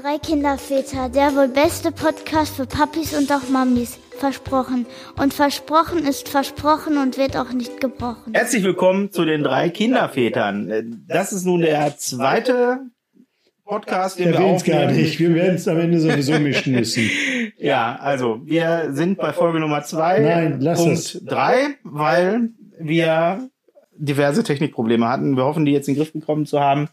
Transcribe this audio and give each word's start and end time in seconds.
Drei 0.00 0.18
Kinderväter, 0.18 1.08
der 1.08 1.34
wohl 1.34 1.48
beste 1.48 1.92
Podcast 1.92 2.56
für 2.56 2.64
Papis 2.64 3.12
und 3.12 3.30
auch 3.32 3.48
Mamis. 3.50 3.98
Versprochen. 4.18 4.86
Und 5.18 5.34
versprochen 5.34 6.06
ist 6.06 6.28
versprochen 6.28 6.96
und 6.96 7.18
wird 7.18 7.36
auch 7.36 7.52
nicht 7.52 7.80
gebrochen. 7.80 8.32
Herzlich 8.32 8.62
willkommen 8.62 9.10
zu 9.12 9.24
den 9.24 9.42
drei 9.42 9.68
Kindervätern. 9.68 11.04
Das 11.08 11.32
ist 11.32 11.44
nun 11.44 11.60
der 11.62 11.98
zweite 11.98 12.80
Podcast, 13.64 14.18
den 14.18 14.28
wir 14.28 14.36
Erwähnt's 14.36 14.62
aufnehmen. 14.62 14.80
gar 14.88 14.92
nicht. 14.92 15.18
Wir 15.18 15.34
werden 15.34 15.56
es 15.56 15.68
am 15.68 15.78
Ende 15.78 16.00
sowieso 16.00 16.38
mischen 16.38 16.72
müssen. 16.74 17.10
Ja, 17.58 17.96
also 17.96 18.40
wir 18.46 18.88
sind 18.92 19.18
bei 19.18 19.34
Folge 19.34 19.60
Nummer 19.60 19.82
zwei, 19.82 20.20
Nein, 20.20 20.60
lass 20.62 20.78
Punkt 20.78 20.98
es. 20.98 21.20
drei, 21.26 21.74
weil 21.82 22.48
wir 22.78 23.50
diverse 23.98 24.42
Technikprobleme 24.44 25.06
hatten. 25.06 25.36
Wir 25.36 25.44
hoffen, 25.44 25.66
die 25.66 25.72
jetzt 25.72 25.88
in 25.88 25.94
den 25.94 25.98
Griff 26.00 26.14
bekommen 26.14 26.46
zu 26.46 26.58
haben 26.58 26.88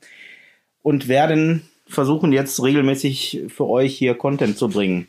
und 0.81 1.07
werden 1.07 1.61
versuchen 1.87 2.31
jetzt 2.31 2.61
regelmäßig 2.61 3.45
für 3.47 3.67
euch 3.67 3.95
hier 3.97 4.15
Content 4.15 4.57
zu 4.57 4.69
bringen. 4.69 5.07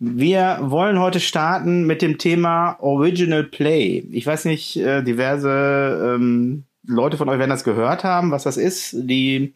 Wir 0.00 0.58
wollen 0.62 1.00
heute 1.00 1.18
starten 1.18 1.84
mit 1.84 2.02
dem 2.02 2.18
Thema 2.18 2.76
Original 2.80 3.42
Play. 3.42 4.04
Ich 4.12 4.26
weiß 4.26 4.44
nicht, 4.44 4.76
äh, 4.76 5.02
diverse 5.02 6.14
ähm, 6.16 6.64
Leute 6.86 7.16
von 7.16 7.28
euch 7.28 7.38
werden 7.38 7.50
das 7.50 7.64
gehört 7.64 8.04
haben, 8.04 8.30
was 8.30 8.44
das 8.44 8.56
ist. 8.56 8.94
Die 8.94 9.52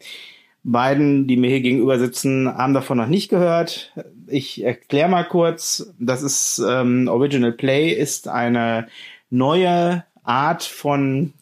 beiden, 0.63 1.27
die 1.27 1.37
mir 1.37 1.49
hier 1.49 1.61
gegenüber 1.61 1.97
sitzen, 1.97 2.47
haben 2.47 2.73
davon 2.73 2.97
noch 2.97 3.07
nicht 3.07 3.29
gehört. 3.29 3.93
Ich 4.27 4.63
erkläre 4.63 5.09
mal 5.09 5.23
kurz. 5.23 5.93
Das 5.99 6.21
ist 6.21 6.61
ähm, 6.67 7.07
Original 7.07 7.53
Play 7.53 7.91
ist 7.91 8.27
eine 8.27 8.87
neue 9.29 10.03
Art 10.23 10.63
von 10.63 11.33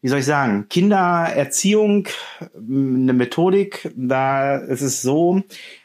wie 0.00 0.08
soll 0.08 0.20
ich 0.20 0.26
sagen, 0.26 0.66
Kindererziehung, 0.68 2.08
eine 2.54 3.12
Methodik, 3.12 3.90
da 3.96 4.56
ist 4.56 4.80
es 4.80 5.02
so, 5.02 5.42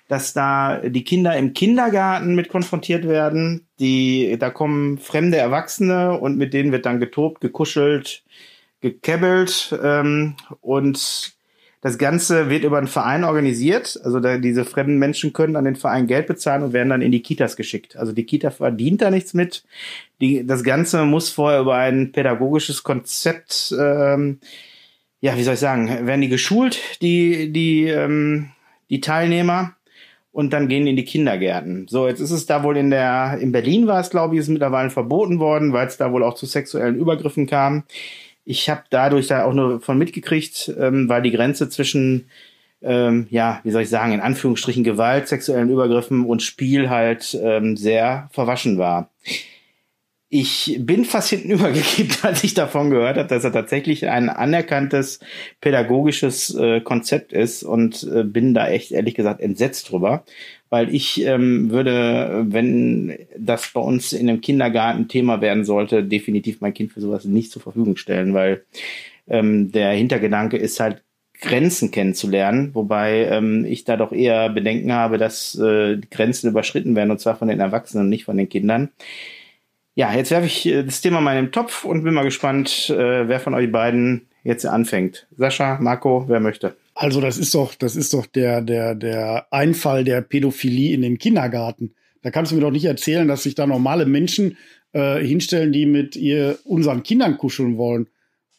dass 0.08 0.34
da 0.34 0.78
die 0.78 1.04
Kinder 1.04 1.36
im 1.36 1.54
Kindergarten 1.54 2.36
mit 2.36 2.50
konfrontiert 2.50 3.08
werden. 3.08 3.68
Die, 3.80 4.38
da 4.38 4.52
kommen 4.52 5.00
fremde 5.00 5.38
Erwachsene 5.38 6.20
und 6.20 6.38
mit 6.38 6.54
denen 6.54 6.72
wird 6.72 6.86
dann 6.86 7.00
getobt, 7.00 7.42
gekuschelt, 7.42 8.24
gekebbelt 8.82 9.76
ähm, 9.82 10.36
und 10.62 11.36
das 11.84 11.98
Ganze 11.98 12.50
wird 12.50 12.64
über 12.64 12.78
einen 12.78 12.88
Verein 12.88 13.26
organisiert. 13.26 14.00
Also 14.06 14.22
da, 14.22 14.38
diese 14.38 14.64
fremden 14.64 15.00
Menschen 15.00 15.34
können 15.34 15.58
an 15.58 15.66
den 15.66 15.76
Verein 15.76 16.08
Geld 16.08 16.28
bezahlen 16.28 16.64
und 16.64 16.72
werden 16.72 16.90
dann 16.90 17.02
in 17.02 17.12
die 17.12 17.22
Kitas 17.22 17.58
geschickt. 17.58 17.98
Also 17.98 18.14
die 18.14 18.24
Kita 18.24 18.52
verdient 18.52 19.02
da 19.02 19.12
nichts 19.12 19.34
mit. 19.34 19.66
Die, 20.22 20.48
das 20.48 20.64
Ganze 20.64 21.04
muss 21.04 21.30
vorher 21.30 21.60
über 21.60 21.76
ein 21.76 22.14
pädagogisches 22.14 22.84
Konzept, 22.84 23.76
ähm, 23.78 24.40
ja, 25.20 25.38
wie 25.38 25.44
soll 25.44 25.56
ich 25.56 25.60
sagen, 25.60 26.08
werden 26.08 26.22
die 26.22 26.30
geschult, 26.30 26.80
die, 27.02 27.52
die, 27.52 27.90
ähm, 27.90 28.52
die 28.90 29.02
Teilnehmer. 29.02 29.76
Und 30.32 30.54
dann 30.54 30.70
gehen 30.70 30.86
die 30.86 30.92
in 30.92 30.98
die 30.98 31.06
Kindergärten. 31.06 31.88
So, 31.90 32.08
jetzt 32.08 32.22
ist 32.22 32.32
es 32.32 32.46
da 32.46 32.64
wohl 32.64 32.78
in 32.78 32.92
der, 32.92 33.38
in 33.42 33.52
Berlin 33.52 33.88
war 33.88 34.00
es, 34.00 34.10
glaube 34.10 34.36
ich, 34.36 34.40
ist 34.40 34.48
mittlerweile 34.48 34.90
verboten 34.90 35.38
worden, 35.38 35.74
weil 35.74 35.88
es 35.88 35.98
da 35.98 36.14
wohl 36.14 36.24
auch 36.24 36.36
zu 36.36 36.46
sexuellen 36.46 36.96
Übergriffen 36.96 37.46
kam. 37.46 37.84
Ich 38.46 38.70
habe 38.70 38.84
dadurch 38.90 39.28
da 39.28 39.46
auch 39.46 39.54
nur 39.54 39.80
von 39.80 39.98
mitgekriegt, 39.98 40.74
ähm, 40.78 41.08
weil 41.10 41.22
die 41.22 41.32
Grenze 41.32 41.70
zwischen, 41.70 42.30
ähm, 42.82 43.28
ja, 43.30 43.62
wie 43.64 43.72
soll 43.72 43.84
ich 43.84 43.90
sagen, 43.90 44.12
in 44.14 44.20
Anführungsstrichen 44.20 44.84
Gewalt, 44.84 45.28
sexuellen 45.28 45.70
Übergriffen 45.70 46.26
und 46.26 46.42
Spiel 46.42 46.90
halt 46.90 47.38
ähm, 47.42 47.78
sehr 47.78 48.30
verwaschen 48.32 48.78
war. 48.78 49.10
Ich 50.36 50.80
bin 50.80 51.06
fast 51.06 51.30
hinten 51.30 51.52
übergekippt, 51.52 52.26
als 52.26 52.44
ich 52.44 52.56
davon 52.56 52.90
gehört 52.90 53.18
habe, 53.18 53.28
dass 53.28 53.44
er 53.44 53.52
tatsächlich 53.52 54.10
ein 54.10 54.30
anerkanntes 54.30 55.20
pädagogisches 55.62 56.56
äh, 56.56 56.82
Konzept 56.82 57.34
ist 57.34 57.62
und 57.62 58.02
äh, 58.12 58.24
bin 58.24 58.56
da 58.56 58.68
echt 58.68 58.92
ehrlich 58.92 59.14
gesagt 59.14 59.42
entsetzt 59.42 59.92
drüber, 59.92 60.24
weil 60.72 60.92
ich 60.92 61.24
ähm, 61.24 61.70
würde, 61.70 62.48
wenn 62.48 63.16
das 63.38 63.70
bei 63.76 63.82
uns 63.82 64.12
in 64.12 64.28
einem 64.28 64.42
Kindergarten 64.42 65.08
Thema 65.08 65.40
werden 65.40 65.66
sollte, 65.66 66.04
definitiv 66.04 66.62
mein 66.62 66.74
Kind 66.74 66.92
für 66.94 67.02
sowas 67.02 67.26
nicht 67.26 67.52
zur 67.52 67.62
Verfügung 67.62 67.96
stellen, 67.96 68.34
weil 68.34 68.64
ähm, 69.28 69.72
der 69.72 69.92
Hintergedanke 69.92 70.58
ist 70.58 70.80
halt 70.80 71.04
Grenzen 71.42 71.92
kennenzulernen, 71.92 72.72
wobei 72.74 73.26
ähm, 73.26 73.66
ich 73.66 73.84
da 73.84 73.98
doch 73.98 74.12
eher 74.12 74.50
Bedenken 74.50 74.94
habe, 74.94 75.20
dass 75.20 75.54
äh, 75.60 75.98
Grenzen 76.10 76.50
überschritten 76.50 76.96
werden 76.96 77.12
und 77.12 77.20
zwar 77.20 77.36
von 77.36 77.50
den 77.50 77.60
Erwachsenen 77.60 78.06
und 78.06 78.10
nicht 78.10 78.26
von 78.26 78.38
den 78.38 78.50
Kindern. 78.50 78.90
Ja, 79.96 80.14
jetzt 80.14 80.32
werfe 80.32 80.48
ich 80.48 80.66
äh, 80.66 80.84
das 80.84 81.02
Thema 81.02 81.22
mal 81.22 81.38
in 81.38 81.46
den 81.46 81.52
Topf 81.52 81.86
und 81.86 82.04
bin 82.04 82.14
mal 82.14 82.24
gespannt, 82.24 82.90
äh, 82.90 83.28
wer 83.28 83.40
von 83.40 83.54
euch 83.54 83.72
beiden 83.72 84.28
jetzt 84.44 84.66
anfängt. 84.66 85.28
Sascha, 85.38 85.78
Marco, 85.80 86.26
wer 86.28 86.40
möchte? 86.40 86.76
Also 86.96 87.22
das 87.22 87.38
ist 87.38 87.54
doch, 87.56 87.76
das 87.76 87.96
ist 87.96 88.14
doch 88.14 88.26
der, 88.26 88.62
der, 88.62 88.96
der 88.96 89.48
Einfall 89.52 90.04
der 90.04 90.22
Pädophilie 90.22 90.94
in 90.94 91.02
den 91.02 91.18
Kindergarten. 91.18 91.94
Da 92.22 92.32
kannst 92.32 92.52
du 92.52 92.56
mir 92.56 92.62
doch 92.62 92.72
nicht 92.72 92.86
erzählen, 92.86 93.28
dass 93.28 93.44
sich 93.44 93.56
da 93.56 93.68
normale 93.68 94.06
Menschen 94.06 94.58
äh, 94.94 95.20
hinstellen, 95.20 95.72
die 95.72 95.86
mit 95.86 96.16
ihr 96.16 96.58
unseren 96.66 97.04
Kindern 97.04 97.38
kuscheln 97.38 97.78
wollen. 97.78 98.08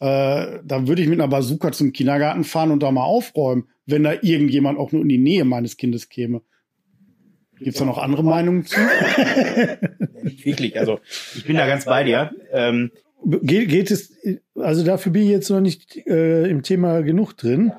Äh, 0.00 0.60
da 0.64 0.86
würde 0.86 1.02
ich 1.02 1.08
mit 1.08 1.20
einer 1.20 1.28
Bazooka 1.28 1.72
zum 1.72 1.92
Kindergarten 1.92 2.44
fahren 2.44 2.70
und 2.70 2.82
da 2.82 2.90
mal 2.90 3.04
aufräumen, 3.04 3.68
wenn 3.86 4.02
da 4.02 4.14
irgendjemand 4.20 4.78
auch 4.78 4.92
nur 4.92 5.02
in 5.02 5.08
die 5.08 5.18
Nähe 5.18 5.44
meines 5.44 5.76
Kindes 5.76 6.08
käme. 6.08 6.42
Gibt's 7.64 7.78
da 7.78 7.84
noch 7.84 7.98
andere 7.98 8.22
Meinungen 8.22 8.64
zu? 8.64 8.78
Nicht 10.22 10.44
wirklich, 10.46 10.78
also 10.78 11.00
ich 11.34 11.44
bin 11.44 11.56
da 11.56 11.66
ganz 11.66 11.84
bei 11.86 12.04
dir. 12.04 12.32
Ähm, 12.52 12.90
Geht, 13.42 13.70
geht 13.70 13.90
es, 13.90 14.12
also 14.54 14.84
dafür 14.84 15.10
bin 15.10 15.22
ich 15.22 15.30
jetzt 15.30 15.48
noch 15.48 15.62
nicht 15.62 15.96
äh, 16.06 16.46
im 16.46 16.62
Thema 16.62 17.00
genug 17.00 17.32
drin. 17.38 17.72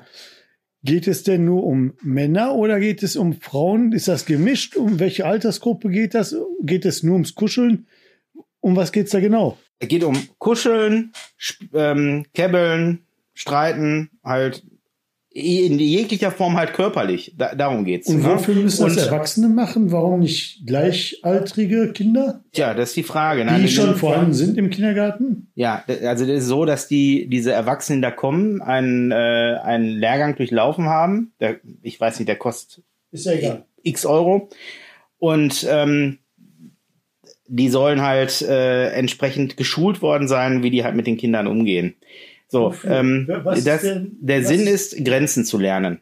Geht 0.82 1.06
es 1.06 1.22
denn 1.22 1.44
nur 1.44 1.62
um 1.62 1.94
Männer 2.02 2.56
oder 2.56 2.80
geht 2.80 3.04
es 3.04 3.14
um 3.14 3.32
Frauen? 3.32 3.92
Ist 3.92 4.08
das 4.08 4.26
gemischt? 4.26 4.76
Um 4.76 4.98
welche 4.98 5.24
Altersgruppe 5.24 5.88
geht 5.88 6.14
das? 6.14 6.34
Geht 6.62 6.84
es 6.84 7.04
nur 7.04 7.12
ums 7.12 7.36
Kuscheln? 7.36 7.86
Um 8.58 8.74
was 8.74 8.90
geht's 8.90 9.12
da 9.12 9.20
genau? 9.20 9.56
es 9.78 9.88
geht 9.88 10.04
um 10.04 10.16
Kuscheln, 10.38 11.12
ähm, 11.74 12.24
Käbbeln, 12.34 13.06
Streiten, 13.34 14.10
halt 14.24 14.64
in 15.36 15.78
jeglicher 15.78 16.30
Form 16.30 16.56
halt 16.56 16.72
körperlich. 16.72 17.34
Da, 17.36 17.54
darum 17.54 17.84
geht's. 17.84 18.08
Und 18.08 18.22
ne? 18.22 18.30
wofür 18.30 18.54
müssen 18.54 18.84
das 18.84 18.96
Erwachsene 18.96 19.48
machen? 19.48 19.92
Warum 19.92 20.20
nicht 20.20 20.66
gleichaltrige 20.66 21.92
Kinder, 21.92 22.42
Tja, 22.52 22.72
das 22.72 22.90
ist 22.90 22.96
die 22.96 23.02
Frage. 23.02 23.44
ne? 23.44 23.56
die 23.58 23.62
Das 23.64 23.72
schon 23.72 23.92
ist- 23.92 24.00
vorhanden 24.00 24.32
sind 24.32 24.56
im 24.56 24.70
Kindergarten? 24.70 25.48
Ja, 25.54 25.84
also 26.04 26.24
das 26.26 26.38
ist 26.38 26.46
so, 26.46 26.64
dass 26.64 26.88
die 26.88 27.28
diese 27.28 27.52
Erwachsenen 27.52 28.00
da 28.02 28.10
kommen, 28.10 28.62
einen, 28.62 29.10
äh, 29.10 29.14
einen 29.62 29.88
Lehrgang 29.98 30.36
durchlaufen 30.36 30.86
haben. 30.86 31.32
Der, 31.40 31.56
ich 31.82 32.00
weiß 32.00 32.18
nicht, 32.18 32.28
der 32.28 32.36
kostet 32.36 32.82
Ist 33.12 33.26
ja 33.26 33.32
egal. 33.32 33.64
x 33.82 34.06
Euro. 34.06 34.48
Und 35.18 35.66
ähm, 35.70 36.18
die 37.48 37.68
sollen 37.68 38.02
halt 38.02 38.42
äh, 38.42 38.88
entsprechend 38.90 39.56
geschult 39.56 40.02
worden 40.02 40.28
sein, 40.28 40.62
wie 40.62 40.70
die 40.70 40.82
halt 40.84 40.96
mit 40.96 41.06
den 41.06 41.16
Kindern 41.16 41.46
umgehen. 41.46 41.94
So, 42.48 42.74
ähm, 42.88 43.26
das, 43.44 43.64
der 43.64 43.80
was- 44.42 44.48
Sinn 44.48 44.66
ist, 44.66 45.04
Grenzen 45.04 45.44
zu 45.44 45.58
lernen. 45.58 46.00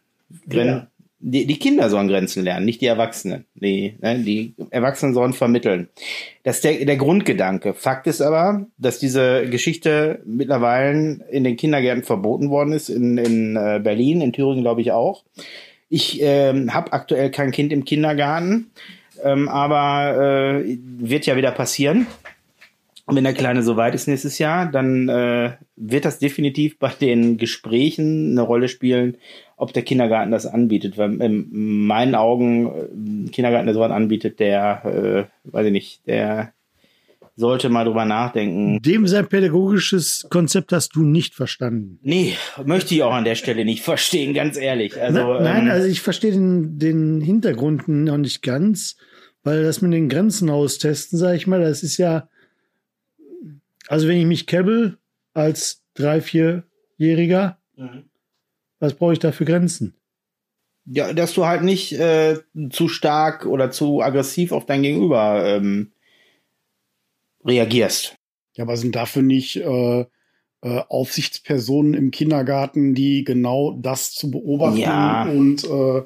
Gren 0.49 0.67
Ja. 0.67 0.87
die, 1.21 1.47
die 1.47 1.59
Kinder 1.59 1.89
sollen 1.89 2.09
Grenzen 2.09 2.45
lernen, 2.45 2.67
nicht 2.67 2.81
die 2.83 2.87
Erwachsenen. 2.87 3.47
Die, 3.55 3.95
ne, 4.03 4.19
die 4.19 4.55
Erwachsenen 4.71 5.15
sollen 5.15 5.33
vermitteln. 5.33 5.89
Das 6.43 6.57
ist 6.57 6.65
der, 6.65 6.85
der 6.85 6.97
Grundgedanke. 6.97 7.73
Fakt 7.73 8.07
ist 8.07 8.21
aber, 8.21 8.67
dass 8.77 8.99
diese 8.99 9.47
Geschichte 9.49 10.21
mittlerweile 10.27 11.21
in 11.31 11.45
den 11.45 11.57
Kindergärten 11.57 12.03
verboten 12.05 12.51
worden 12.51 12.73
ist, 12.73 12.89
in, 12.91 13.17
in 13.17 13.57
äh, 13.57 13.81
Berlin, 13.83 14.21
in 14.21 14.33
Thüringen 14.35 14.63
glaube 14.63 14.83
ich 14.83 14.93
auch. 14.93 15.25
Ich 15.89 16.21
ähm, 16.21 16.75
habe 16.75 16.93
aktuell 16.93 17.31
kein 17.31 17.53
Kind 17.53 17.73
im 17.73 17.85
Kindergarten, 17.85 18.71
ähm, 19.23 19.49
aber 19.49 20.61
äh, 20.63 20.77
wird 20.99 21.25
ja 21.27 21.37
wieder 21.37 21.53
passieren. 21.53 22.07
Und 23.07 23.17
wenn 23.17 23.25
der 23.25 23.35
Kleine 23.35 23.63
soweit 23.63 23.95
ist 23.95 24.09
nächstes 24.09 24.39
Jahr, 24.39 24.71
dann 24.71 25.09
äh, 25.11 25.53
wird 25.77 26.07
das 26.07 26.19
definitiv 26.19 26.79
bei 26.79 26.89
den 26.89 27.37
Gesprächen 27.37 28.31
eine 28.31 28.41
Rolle 28.41 28.69
spielen, 28.69 29.19
ob 29.57 29.75
der 29.75 29.83
Kindergarten 29.83 30.31
das 30.31 30.47
anbietet. 30.47 30.97
Weil 30.97 31.21
in 31.21 31.87
meinen 31.87 32.15
Augen 32.15 32.67
äh, 32.67 32.85
ein 32.95 33.31
Kindergarten, 33.31 33.67
der 33.67 33.75
sowas 33.75 33.91
anbietet, 33.91 34.41
der, 34.41 35.29
äh, 35.45 35.51
weiß 35.53 35.67
ich 35.67 35.73
nicht, 35.73 36.07
der 36.07 36.55
sollte 37.37 37.69
mal 37.69 37.85
drüber 37.85 38.05
nachdenken. 38.05 38.81
Dem 38.81 39.07
sein 39.07 39.27
pädagogisches 39.27 40.27
Konzept 40.31 40.73
hast 40.73 40.95
du 40.95 41.03
nicht 41.03 41.35
verstanden. 41.35 41.99
Nee, 42.03 42.35
möchte 42.65 42.95
ich 42.95 43.03
auch 43.03 43.13
an 43.13 43.25
der 43.25 43.35
Stelle 43.35 43.65
nicht 43.65 43.83
verstehen, 43.83 44.35
ganz 44.35 44.57
ehrlich. 44.57 45.01
Also, 45.01 45.19
Na, 45.19 45.41
nein, 45.41 45.67
ähm, 45.67 45.71
also 45.71 45.89
ich 45.89 46.01
verstehe 46.01 46.33
den, 46.33 46.79
den 46.79 47.21
Hintergrund 47.21 47.89
noch 47.89 48.19
nicht 48.19 48.43
ganz, 48.43 48.97
weil 49.43 49.63
das 49.65 49.83
mit 49.83 49.93
den 49.93 50.09
Grenzen 50.09 50.49
austesten, 50.49 51.19
sage 51.19 51.37
ich 51.37 51.47
mal, 51.47 51.61
das 51.61 51.83
ist 51.83 51.99
ja, 51.99 52.29
also 53.89 54.09
wenn 54.09 54.19
ich 54.19 54.27
mich 54.27 54.47
kebbel 54.47 54.99
als 55.33 55.83
drei, 55.95 56.21
vierjähriger, 56.21 57.59
Mhm. 57.77 58.05
was 58.79 58.95
brauche 58.95 59.13
ich 59.15 59.19
da 59.19 59.33
für 59.33 59.45
Grenzen? 59.45 59.95
Ja, 60.87 61.13
dass 61.13 61.33
du 61.35 61.47
halt 61.47 61.63
nicht 61.63 61.93
äh, 61.93 62.39
zu 62.71 62.89
stark 62.89 63.47
oder 63.47 63.71
zu 63.71 64.01
aggressiv 64.03 64.53
auf 64.53 64.67
dein 64.67 64.83
Gegenüber 64.83 65.43
ähm, 65.45 65.93
reagierst. 67.45 68.17
Ja, 68.55 68.65
aber 68.65 68.77
sind 68.77 68.95
dafür 68.95 69.23
nicht 69.23 69.57
äh, 69.57 70.01
äh, 70.01 70.07
Aufsichtspersonen 70.89 71.95
im 71.95 72.11
Kindergarten, 72.11 72.95
die 72.95 73.25
genau 73.25 73.73
das 73.81 74.13
zu 74.13 74.31
beobachten 74.31 74.79
Ja. 74.81 75.25
und 75.25 75.65
äh, 75.65 76.03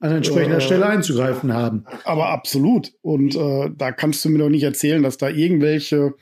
an 0.00 0.12
entsprechender 0.16 0.58
Äh, 0.58 0.62
Stelle 0.62 0.86
einzugreifen 0.86 1.52
haben. 1.52 1.84
Aber 2.04 2.28
absolut. 2.30 2.94
Und 3.02 3.34
äh, 3.36 3.70
da 3.76 3.92
kannst 3.92 4.24
du 4.24 4.30
mir 4.30 4.38
doch 4.38 4.48
nicht 4.48 4.62
erzählen, 4.62 5.02
dass 5.02 5.18
da 5.18 5.28
irgendwelche 5.28 6.14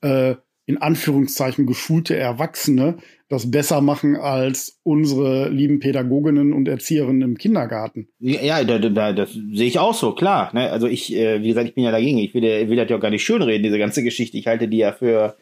äh, 0.00 0.34
in 0.70 0.78
Anführungszeichen 0.78 1.66
geschulte 1.66 2.16
Erwachsene 2.16 2.96
das 3.30 3.48
besser 3.48 3.80
machen 3.80 4.16
als 4.16 4.80
unsere 4.82 5.48
lieben 5.50 5.78
Pädagoginnen 5.78 6.52
und 6.52 6.66
Erzieherinnen 6.66 7.22
im 7.22 7.38
Kindergarten. 7.38 8.08
Ja, 8.18 8.64
da, 8.64 8.78
da, 8.80 9.12
das 9.12 9.32
sehe 9.32 9.68
ich 9.68 9.78
auch 9.78 9.94
so, 9.94 10.12
klar. 10.12 10.50
Ne? 10.52 10.68
Also 10.70 10.88
ich, 10.88 11.14
äh, 11.14 11.40
wie 11.40 11.48
gesagt, 11.48 11.68
ich 11.68 11.74
bin 11.76 11.84
ja 11.84 11.92
dagegen. 11.92 12.18
Ich 12.18 12.34
will, 12.34 12.42
will 12.68 12.76
das 12.76 12.90
ja 12.90 12.96
auch 12.96 13.00
gar 13.00 13.10
nicht 13.10 13.22
schönreden, 13.22 13.62
diese 13.62 13.78
ganze 13.78 14.02
Geschichte. 14.02 14.36
Ich 14.36 14.48
halte 14.48 14.66
die 14.66 14.78
ja 14.78 14.90
für, 14.92 15.36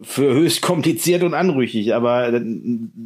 für 0.00 0.32
höchst 0.32 0.62
kompliziert 0.62 1.24
und 1.24 1.34
anrüchig, 1.34 1.92
aber 1.92 2.40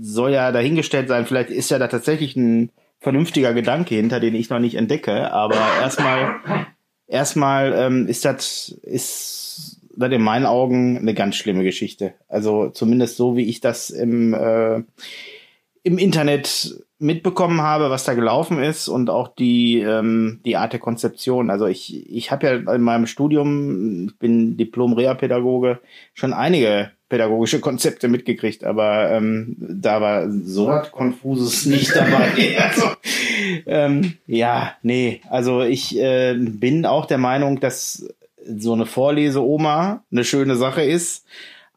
soll 0.02 0.32
ja 0.32 0.52
dahingestellt 0.52 1.08
sein. 1.08 1.25
Vielleicht 1.25 1.49
ist 1.49 1.70
ja 1.70 1.78
da 1.78 1.88
tatsächlich 1.88 2.37
ein 2.37 2.70
vernünftiger 3.00 3.54
Gedanke 3.54 3.94
hinter, 3.94 4.20
den 4.20 4.34
ich 4.34 4.50
noch 4.50 4.58
nicht 4.58 4.75
entdecke. 4.75 5.32
Aber 5.32 5.56
erstmal, 5.81 6.34
erstmal 7.06 7.72
ähm, 7.75 8.06
ist 8.08 8.26
das, 8.26 8.78
ist 8.82 9.42
das 9.97 10.12
in 10.12 10.23
meinen 10.23 10.47
Augen 10.47 10.99
eine 10.99 11.15
ganz 11.15 11.37
schlimme 11.37 11.65
Geschichte. 11.65 12.15
Also 12.29 12.71
zumindest 12.71 13.17
so, 13.17 13.37
wie 13.37 13.49
ich 13.49 13.61
das 13.61 13.91
im, 13.91 14.35
äh, 14.35 14.83
im 15.83 15.99
Internet 15.99 16.83
mitbekommen 16.99 17.61
habe, 17.61 17.91
was 17.91 18.05
da 18.05 18.15
gelaufen 18.15 18.62
ist 18.62 18.89
und 18.89 19.11
auch 19.11 19.29
die, 19.29 19.81
ähm, 19.81 20.41
die 20.44 20.56
Art 20.56 20.73
der 20.73 20.81
Konzeption. 20.81 21.50
Also 21.50 21.67
ich, 21.67 22.09
ich 22.09 22.31
habe 22.31 22.47
ja 22.47 22.75
in 22.75 22.83
meinem 22.83 23.06
Studium, 23.06 24.06
ich 24.06 24.19
bin 24.19 24.56
Diplom-Rea-Pädagoge, 24.56 25.81
schon 26.15 26.33
einige 26.33 26.93
pädagogische 27.09 27.61
Konzepte 27.61 28.09
mitgekriegt, 28.09 28.65
aber 28.65 29.11
ähm, 29.11 29.55
da 29.59 30.00
war 30.00 30.31
so 30.31 30.69
was 30.69 30.91
Konfuses 30.93 31.67
nicht 31.67 31.95
dabei. 31.95 32.56
also, 32.59 32.87
ähm, 33.67 34.15
ja, 34.27 34.77
nee, 34.83 35.21
also 35.29 35.61
ich 35.61 35.99
äh, 35.99 36.35
bin 36.38 36.87
auch 36.87 37.05
der 37.05 37.19
Meinung, 37.19 37.61
dass 37.61 38.09
so 38.44 38.73
eine 38.73 38.87
Vorlese-Oma 38.87 40.05
eine 40.11 40.25
schöne 40.25 40.56
Sache 40.56 40.83
ist, 40.83 41.27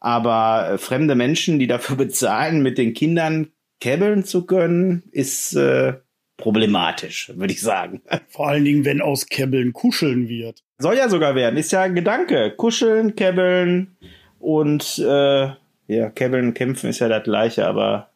aber 0.00 0.70
äh, 0.72 0.78
fremde 0.78 1.14
Menschen, 1.14 1.58
die 1.58 1.66
dafür 1.66 1.96
bezahlen, 1.96 2.62
mit 2.62 2.78
den 2.78 2.94
Kindern 2.94 3.48
käbbeln 3.80 4.24
zu 4.24 4.46
können, 4.46 5.02
ist 5.12 5.54
äh, 5.54 5.94
problematisch, 6.36 7.32
würde 7.34 7.52
ich 7.52 7.60
sagen. 7.60 8.02
Vor 8.28 8.48
allen 8.48 8.64
Dingen, 8.64 8.84
wenn 8.84 9.00
aus 9.00 9.26
Käbbeln 9.26 9.72
kuscheln 9.72 10.28
wird. 10.28 10.62
Soll 10.78 10.96
ja 10.96 11.08
sogar 11.08 11.34
werden, 11.34 11.56
ist 11.56 11.72
ja 11.72 11.82
ein 11.82 11.94
Gedanke. 11.94 12.52
Kuscheln, 12.56 13.16
käbbeln 13.16 13.96
und 14.38 14.98
äh, 14.98 15.48
ja, 15.88 16.10
käbbeln, 16.10 16.54
kämpfen 16.54 16.90
ist 16.90 16.98
ja 16.98 17.08
das 17.08 17.24
gleiche, 17.24 17.66
aber 17.66 18.10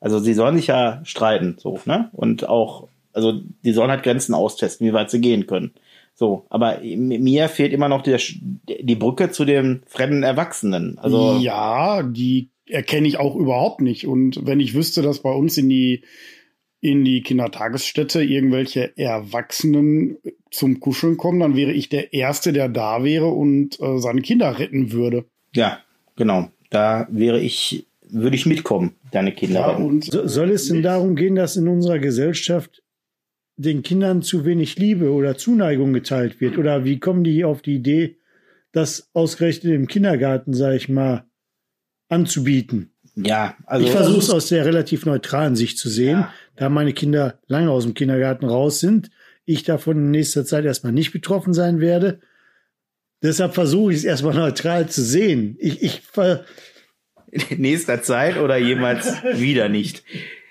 also 0.00 0.18
sie 0.18 0.34
sollen 0.34 0.56
sich 0.56 0.68
ja 0.68 1.00
streiten, 1.04 1.56
so, 1.58 1.80
ne? 1.84 2.10
Und 2.12 2.48
auch, 2.48 2.88
also 3.12 3.40
die 3.64 3.72
sollen 3.72 3.90
halt 3.90 4.02
Grenzen 4.02 4.34
austesten, 4.34 4.86
wie 4.86 4.92
weit 4.92 5.10
sie 5.10 5.20
gehen 5.20 5.46
können. 5.46 5.72
So, 6.18 6.46
aber 6.48 6.80
mir 6.82 7.48
fehlt 7.50 7.74
immer 7.74 7.90
noch 7.90 8.02
die, 8.02 8.16
die 8.80 8.94
Brücke 8.96 9.30
zu 9.30 9.44
dem 9.44 9.82
fremden 9.86 10.22
Erwachsenen. 10.22 10.98
Also 10.98 11.38
ja, 11.38 12.02
die 12.02 12.48
erkenne 12.66 13.06
ich 13.06 13.18
auch 13.18 13.36
überhaupt 13.36 13.82
nicht. 13.82 14.06
Und 14.06 14.46
wenn 14.46 14.58
ich 14.58 14.74
wüsste, 14.74 15.02
dass 15.02 15.20
bei 15.20 15.30
uns 15.30 15.58
in 15.58 15.68
die 15.68 16.02
in 16.80 17.04
die 17.04 17.22
Kindertagesstätte 17.22 18.22
irgendwelche 18.22 18.96
Erwachsenen 18.96 20.18
zum 20.50 20.80
Kuscheln 20.80 21.16
kommen, 21.16 21.40
dann 21.40 21.56
wäre 21.56 21.72
ich 21.72 21.88
der 21.88 22.12
Erste, 22.12 22.52
der 22.52 22.68
da 22.68 23.02
wäre 23.02 23.26
und 23.26 23.78
äh, 23.80 23.98
seine 23.98 24.20
Kinder 24.22 24.58
retten 24.58 24.92
würde. 24.92 25.24
Ja, 25.52 25.80
genau. 26.16 26.48
Da 26.70 27.08
wäre 27.10 27.40
ich, 27.40 27.86
würde 28.08 28.36
ich 28.36 28.46
mitkommen, 28.46 28.94
deine 29.10 29.32
Kinder 29.32 29.60
Ja, 29.60 29.66
retten. 29.70 29.82
und 29.84 30.04
So, 30.04 30.26
soll 30.26 30.50
es 30.50 30.68
denn 30.68 30.82
darum 30.82 31.16
gehen, 31.16 31.34
dass 31.34 31.56
in 31.56 31.66
unserer 31.68 31.98
Gesellschaft 31.98 32.82
den 33.56 33.82
Kindern 33.82 34.22
zu 34.22 34.44
wenig 34.44 34.76
Liebe 34.76 35.10
oder 35.12 35.36
Zuneigung 35.36 35.92
geteilt 35.92 36.40
wird? 36.40 36.58
Oder 36.58 36.84
wie 36.84 36.98
kommen 36.98 37.24
die 37.24 37.44
auf 37.44 37.62
die 37.62 37.76
Idee, 37.76 38.18
das 38.72 39.08
ausgerechnet 39.14 39.72
im 39.72 39.86
Kindergarten, 39.86 40.54
sage 40.54 40.76
ich 40.76 40.88
mal, 40.88 41.24
anzubieten? 42.08 42.92
Ja, 43.14 43.56
also 43.64 43.86
ich 43.86 43.92
versuche 43.92 44.18
es 44.18 44.30
aus 44.30 44.48
der 44.48 44.66
relativ 44.66 45.06
neutralen 45.06 45.56
Sicht 45.56 45.78
zu 45.78 45.88
sehen, 45.88 46.18
Ja, 46.18 46.32
da 46.56 46.68
meine 46.68 46.92
Kinder 46.92 47.40
lange 47.46 47.70
aus 47.70 47.84
dem 47.84 47.94
Kindergarten 47.94 48.44
raus 48.44 48.80
sind, 48.80 49.10
ich 49.46 49.62
davon 49.62 49.96
in 49.96 50.10
nächster 50.10 50.44
Zeit 50.44 50.64
erstmal 50.66 50.92
nicht 50.92 51.12
betroffen 51.12 51.54
sein 51.54 51.80
werde. 51.80 52.20
Deshalb 53.22 53.54
versuche 53.54 53.92
ich 53.92 53.98
es 53.98 54.04
erstmal 54.04 54.34
neutral 54.34 54.88
zu 54.88 55.02
sehen. 55.02 55.56
Ich, 55.58 55.82
ich 55.82 56.02
ver 56.02 56.44
in 57.30 57.60
nächster 57.60 58.02
Zeit 58.02 58.36
oder 58.36 58.56
jemals 58.56 59.22
wieder 59.34 59.68
nicht. 59.68 60.04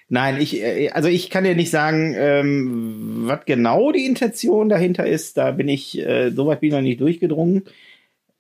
Nein, 0.07 0.39
ich, 0.39 0.61
äh, 0.61 0.89
also 0.89 1.09
ich 1.09 1.29
kann 1.29 1.43
dir 1.43 1.55
nicht 1.55 1.71
sagen, 1.71 2.13
ähm, 2.15 3.23
was 3.27 3.45
genau 3.45 3.91
die 3.91 4.05
Intention 4.05 4.69
dahinter 4.69 5.05
ist. 5.05 5.37
Da 5.37 5.51
bin 5.51 5.67
ich, 5.67 5.97
äh, 5.97 6.31
soweit 6.31 6.59
bin 6.59 6.69
ich 6.69 6.75
noch 6.75 6.81
nicht 6.81 7.01
durchgedrungen, 7.01 7.63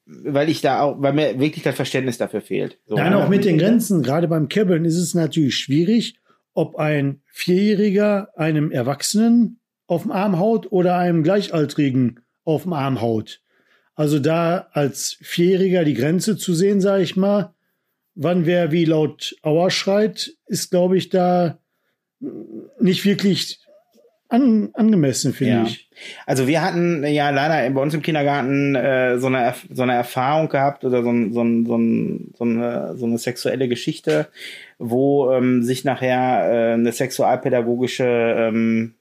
weil 0.05 0.49
ich 0.49 0.61
da 0.61 0.81
auch, 0.81 1.01
weil 1.01 1.13
mir 1.13 1.39
wirklich 1.39 1.63
das 1.63 1.75
Verständnis 1.75 2.17
dafür 2.17 2.41
fehlt. 2.41 2.77
So, 2.85 2.95
Nein, 2.95 3.11
ne? 3.11 3.17
auch 3.23 3.29
mit 3.29 3.45
den 3.45 3.57
Grenzen, 3.57 4.03
gerade 4.03 4.27
beim 4.27 4.47
Käbbeln 4.47 4.85
ist 4.85 4.97
es 4.97 5.15
natürlich 5.15 5.55
schwierig, 5.55 6.19
ob 6.53 6.75
ein 6.75 7.21
Vierjähriger 7.31 8.29
einem 8.35 8.71
Erwachsenen 8.71 9.59
auf 9.87 10.03
dem 10.03 10.11
Arm 10.11 10.39
haut 10.39 10.71
oder 10.71 10.97
einem 10.97 11.23
Gleichaltrigen 11.23 12.19
auf 12.43 12.63
dem 12.63 12.73
Arm 12.73 13.01
haut. 13.01 13.41
Also 13.95 14.19
da 14.19 14.67
als 14.71 15.17
Vierjähriger 15.21 15.83
die 15.83 15.93
Grenze 15.93 16.37
zu 16.37 16.53
sehen, 16.53 16.79
sage 16.79 17.01
ich 17.01 17.15
mal, 17.15 17.54
wann 18.15 18.45
wer 18.45 18.71
wie 18.71 18.85
laut 18.85 19.35
Auer 19.43 19.69
schreit, 19.69 20.33
ist, 20.47 20.71
glaube 20.71 20.97
ich, 20.97 21.09
da 21.09 21.59
nicht 22.79 23.05
wirklich 23.05 23.59
an, 24.27 24.69
angemessen, 24.73 25.33
finde 25.33 25.53
Ja. 25.53 25.63
ich. 25.63 25.89
Also 26.25 26.47
wir 26.47 26.61
hatten 26.61 27.05
ja 27.05 27.29
leider 27.29 27.69
bei 27.69 27.81
uns 27.81 27.93
im 27.93 28.01
Kindergarten 28.01 28.75
äh, 28.75 29.17
so, 29.19 29.27
eine, 29.27 29.53
so 29.71 29.83
eine 29.83 29.93
Erfahrung 29.93 30.49
gehabt 30.49 30.83
oder 30.83 31.03
so, 31.03 31.09
ein, 31.09 31.31
so, 31.33 31.41
ein, 31.43 31.65
so, 31.65 31.77
ein, 31.77 32.33
so, 32.37 32.43
eine, 32.43 32.97
so 32.97 33.05
eine 33.05 33.17
sexuelle 33.17 33.67
Geschichte, 33.67 34.27
wo 34.79 35.31
ähm, 35.31 35.61
sich 35.63 35.83
nachher 35.85 36.49
äh, 36.51 36.73
eine 36.73 36.91
sexualpädagogische 36.91 38.05
ähm, 38.05 38.95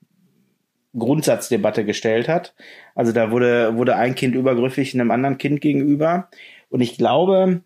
Grundsatzdebatte 0.97 1.85
gestellt 1.85 2.29
hat. 2.29 2.55
Also 2.95 3.13
da 3.13 3.31
wurde, 3.31 3.77
wurde 3.77 3.97
ein 3.97 4.15
Kind 4.15 4.35
übergriffig 4.35 4.95
einem 4.95 5.11
anderen 5.11 5.39
Kind 5.39 5.61
gegenüber. 5.61 6.29
Und 6.69 6.81
ich 6.81 6.97
glaube, 6.97 7.63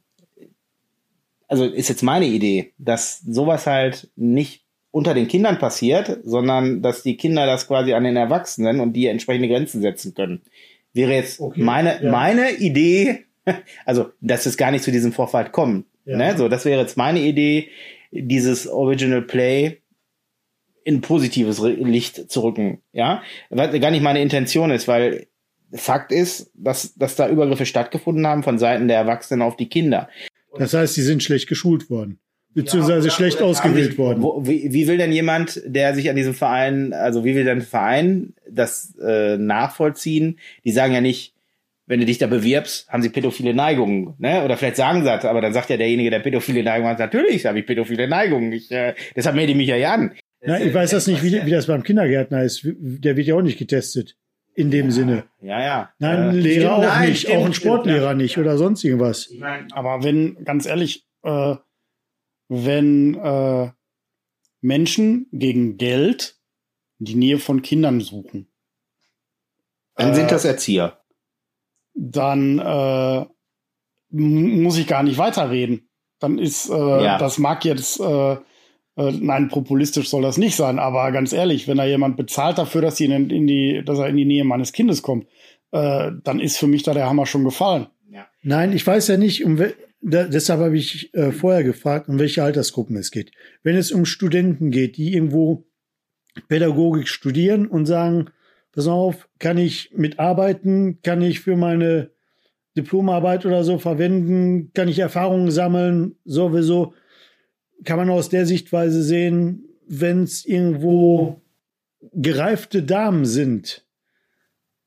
also 1.49 1.65
ist 1.65 1.89
jetzt 1.89 2.03
meine 2.03 2.27
Idee, 2.27 2.73
dass 2.79 3.21
sowas 3.21 3.67
halt 3.67 4.09
nicht 4.17 4.63
unter 4.91 5.15
den 5.15 5.29
Kindern 5.29 5.59
passiert, 5.59 6.21
sondern 6.25 6.83
dass 6.83 7.03
die 7.03 7.17
Kinder 7.17 7.47
das 7.47 7.67
quasi 7.67 7.95
an 7.95 8.05
den 8.05 8.17
Erwachsenen 8.17 8.81
und 8.81 8.93
die 8.93 9.07
entsprechende 9.07 9.49
Grenzen 9.49 9.83
setzen 9.83 10.15
können. 10.15 10.43
Wäre 10.93 11.13
jetzt 11.13 11.41
Okay, 11.41 11.61
meine, 11.63 12.03
ja. 12.03 12.11
meine 12.11 12.53
Idee, 12.53 13.25
also 13.85 14.11
dass 14.21 14.47
es 14.47 14.57
gar 14.57 14.71
nicht 14.71 14.85
zu 14.85 14.93
diesem 14.93 15.13
Vorfall 15.13 15.51
kommt. 15.51 15.87
Ja. 16.05 16.17
Ne? 16.17 16.37
So, 16.37 16.49
das 16.49 16.65
wäre 16.65 16.81
jetzt 16.81 16.97
meine 16.97 17.21
Idee, 17.21 17.69
dieses 18.11 18.67
Original 18.67 19.23
Play 19.23 19.79
in 20.85 21.03
positives 21.03 21.61
Licht 21.61 22.31
zu 22.31 22.43
rücken. 22.43 22.81
Ja, 22.93 23.23
was 23.51 23.79
gar 23.79 23.91
nicht 23.91 24.03
meine 24.03 24.23
Intention 24.23 24.71
ist, 24.71 24.89
weil 24.89 25.27
Fakt 25.75 26.13
ist, 26.13 26.51
dass, 26.55 26.95
dass 26.95 27.15
da 27.15 27.29
Übergriffe 27.29 27.67
stattgefunden 27.67 28.27
haben 28.27 28.43
von 28.43 28.59
Seiten 28.59 28.89
der 28.89 28.97
Erwachsenen 28.97 29.43
auf 29.43 29.57
die 29.57 29.69
Kinder. 29.69 30.09
Das 30.57 30.75
heißt, 30.75 30.95
sie 30.95 31.03
sind 31.03 31.23
schlecht 31.23 31.49
geschult 31.49 31.91
worden, 31.91 32.19
beziehungsweise 32.55 33.11
schlecht 33.11 33.43
ausgewählt 33.43 33.99
worden. 33.99 34.23
Wo, 34.23 34.47
wie, 34.47 34.73
wie 34.73 34.89
will 34.89 34.97
denn 34.99 35.13
jemand, 35.13 35.61
der 35.67 35.95
sich 35.95 36.09
an 36.09 36.17
diesem 36.17 36.35
Verein, 36.35 36.93
also 36.93 37.25
wie 37.25 37.35
will 37.35 37.45
denn 37.45 37.59
ein 37.59 37.63
Verein 37.63 38.35
das 38.51 38.95
äh, 39.03 39.37
nachvollziehen? 39.37 40.39
Die 40.65 40.73
sagen 40.73 40.95
ja 40.95 41.01
nicht, 41.01 41.35
wenn 41.87 42.01
du 42.01 42.07
dich 42.07 42.19
da 42.19 42.27
bewirbst, 42.27 42.89
haben 42.89 43.03
sie 43.03 43.09
pädophile 43.09 43.55
Neigungen, 43.55 44.15
ne? 44.19 44.45
Oder 44.45 44.57
vielleicht 44.57 44.77
sagen 44.77 45.01
sie 45.01 45.07
das, 45.07 45.25
aber 45.25 45.41
dann 45.41 45.55
sagt 45.55 45.71
ja 45.71 45.79
derjenige, 45.79 46.11
der 46.11 46.21
pädophile 46.21 46.63
Neigungen 46.63 46.91
hat, 46.91 46.99
natürlich 46.99 47.47
habe 47.47 47.59
ich 47.59 47.67
pädophile 47.67 48.09
Neigungen. 48.09 48.53
Ich, 48.53 48.71
äh, 48.71 48.95
deshalb 49.17 49.37
melde 49.37 49.53
ich 49.53 49.57
mich 49.57 49.69
ja 49.69 49.95
an. 49.95 50.13
Nein, 50.41 50.69
ich 50.69 50.75
weiß 50.75 50.91
das 50.91 51.07
nicht, 51.07 51.23
wie, 51.23 51.45
wie 51.45 51.51
das 51.51 51.67
beim 51.67 51.83
Kindergärtner 51.83 52.45
ist. 52.45 52.61
Der 52.65 53.17
wird 53.17 53.27
ja 53.27 53.35
auch 53.35 53.43
nicht 53.43 53.59
getestet. 53.59 54.17
In 54.59 54.71
dem 54.73 54.91
Sinne. 54.91 55.25
Ja, 55.41 55.61
ja. 55.63 55.93
Nein, 56.01 56.19
ein 56.31 56.35
Äh, 56.37 56.41
Lehrer 56.41 56.61
stimmt, 56.61 56.73
auch 56.73 56.95
nein, 56.95 57.09
nicht, 57.11 57.21
stimmt, 57.21 57.37
auch 57.37 57.45
ein 57.47 57.53
stimmt, 57.55 57.57
Sportlehrer 57.75 58.07
ja. 58.09 58.15
nicht 58.15 58.39
oder 58.39 58.59
sonst 58.59 58.83
irgendwas. 58.83 59.29
Ich 59.31 59.39
mein, 59.39 59.71
Aber 59.73 60.03
wenn, 60.03 60.45
ganz 60.45 60.67
ehrlich, 60.67 61.07
äh, 61.23 61.55
wenn 62.49 63.15
äh, 63.15 63.71
Menschen 64.61 65.29
gegen 65.33 65.77
Geld 65.77 66.37
die 66.99 67.15
Nähe 67.15 67.39
von 67.39 67.63
Kindern 67.63 68.01
suchen, 68.01 68.49
dann 69.95 70.11
äh, 70.11 70.15
sind 70.15 70.31
das 70.33 70.45
Erzieher. 70.45 70.99
dann 71.95 72.59
äh, 72.59 73.27
muss 74.11 74.77
ich 74.79 74.87
gar 74.89 75.05
nicht 75.05 75.19
weiterreden. 75.19 75.89
Dann 76.19 76.39
ist, 76.39 76.69
äh, 76.69 76.75
Ja. 77.05 77.19
das 77.19 77.39
mag 77.39 77.65
jetzt, 77.65 78.01
äh, 78.01 78.37
äh, 78.99 79.13
nein, 79.13 79.49
populistisch 79.49 80.09
soll 80.11 80.23
das 80.23 80.37
nicht 80.37 80.57
sein, 80.57 80.79
aber 80.79 81.11
ganz 81.13 81.33
ehrlich, 81.33 81.67
wenn 81.69 81.79
da 81.79 81.85
jemand 81.85 82.17
bezahlt 82.17 82.59
dafür, 82.59 82.83
dass, 82.83 82.97
sie 82.97 83.07
in, 83.07 83.31
in 83.31 83.47
die, 83.47 83.83
dass 83.85 83.99
er 83.99 84.09
in 84.09 84.17
die 84.17 84.27
Nähe 84.27 84.45
meines 84.45 84.73
Kindes 84.73 85.03
kommt, 85.03 85.27
äh, 85.73 86.11
dann 86.25 86.41
ist 86.41 86.59
für 86.59 86.67
mich 86.67 86.83
da 86.83 86.93
der 86.93 87.09
Hammer 87.09 87.25
schon 87.25 87.45
gefallen. 87.45 87.87
Nein, 88.43 88.73
ich 88.73 88.87
weiß 88.87 89.09
ja 89.09 89.17
nicht, 89.17 89.45
um 89.45 89.59
wel- 89.59 89.75
da, 90.01 90.25
deshalb 90.25 90.61
habe 90.61 90.77
ich 90.77 91.13
äh, 91.15 91.33
vorher 91.33 91.65
gefragt, 91.65 92.09
um 92.09 92.19
welche 92.19 92.43
Altersgruppen 92.43 92.97
es 92.97 93.11
geht. 93.11 93.33
Wenn 93.63 93.77
es 93.77 93.91
um 93.91 94.05
Studenten 94.05 94.71
geht, 94.71 94.97
die 94.97 95.13
irgendwo 95.13 95.67
Pädagogik 96.49 97.09
studieren 97.09 97.67
und 97.67 97.87
sagen, 97.87 98.31
pass 98.73 98.87
auf, 98.87 99.29
kann 99.39 99.59
ich 99.59 99.91
mitarbeiten, 99.95 101.01
kann 101.03 101.21
ich 101.21 101.41
für 101.41 101.57
meine 101.57 102.11
Diplomarbeit 102.77 103.45
oder 103.45 103.65
so 103.65 103.79
verwenden, 103.79 104.71
kann 104.73 104.89
ich 104.89 105.01
Erfahrungen 105.01 105.51
sammeln, 105.51 106.15
sowieso 106.25 106.95
kann 107.85 107.99
man 107.99 108.11
aus 108.11 108.29
der 108.29 108.47
Sichtweise 108.47 109.03
sehen, 109.03 109.65
wenn 109.87 110.23
es 110.23 110.45
irgendwo 110.45 111.41
gereifte 112.13 112.83
Damen 112.83 113.25
sind, 113.25 113.85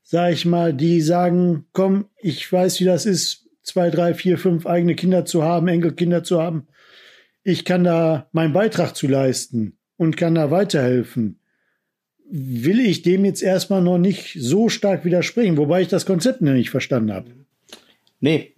sag 0.03 0.33
ich 0.33 0.45
mal, 0.45 0.73
die 0.73 1.01
sagen, 1.01 1.65
komm, 1.71 2.05
ich 2.21 2.51
weiß, 2.51 2.79
wie 2.79 2.85
das 2.85 3.05
ist, 3.05 3.49
zwei, 3.63 3.89
drei, 3.89 4.13
vier, 4.13 4.37
fünf 4.37 4.65
eigene 4.65 4.95
Kinder 4.95 5.25
zu 5.25 5.43
haben, 5.43 5.67
Enkelkinder 5.67 6.23
zu 6.23 6.41
haben. 6.41 6.67
Ich 7.43 7.65
kann 7.65 7.83
da 7.83 8.27
meinen 8.31 8.53
Beitrag 8.53 8.95
zu 8.95 9.07
leisten 9.07 9.77
und 9.97 10.17
kann 10.17 10.35
da 10.35 10.51
weiterhelfen. 10.51 11.39
Will 12.29 12.79
ich 12.79 13.01
dem 13.01 13.25
jetzt 13.25 13.43
erstmal 13.43 13.81
noch 13.81 13.97
nicht 13.97 14.37
so 14.39 14.69
stark 14.69 15.05
widersprechen, 15.05 15.57
wobei 15.57 15.81
ich 15.81 15.87
das 15.87 16.05
Konzept 16.05 16.41
noch 16.41 16.53
nicht 16.53 16.69
verstanden 16.69 17.11
habe. 17.11 17.31
Nee, 18.19 18.53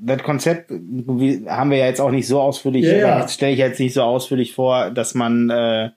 das 0.00 0.22
Konzept 0.22 0.70
haben 0.70 1.70
wir 1.70 1.78
ja 1.78 1.86
jetzt 1.86 2.00
auch 2.00 2.10
nicht 2.10 2.26
so 2.26 2.40
ausführlich, 2.40 2.84
ja, 2.84 2.96
ja. 2.96 3.18
das 3.20 3.34
stelle 3.34 3.52
ich 3.52 3.58
jetzt 3.58 3.80
nicht 3.80 3.94
so 3.94 4.02
ausführlich 4.02 4.54
vor, 4.54 4.90
dass 4.90 5.14
man, 5.14 5.50
äh, 5.50 5.90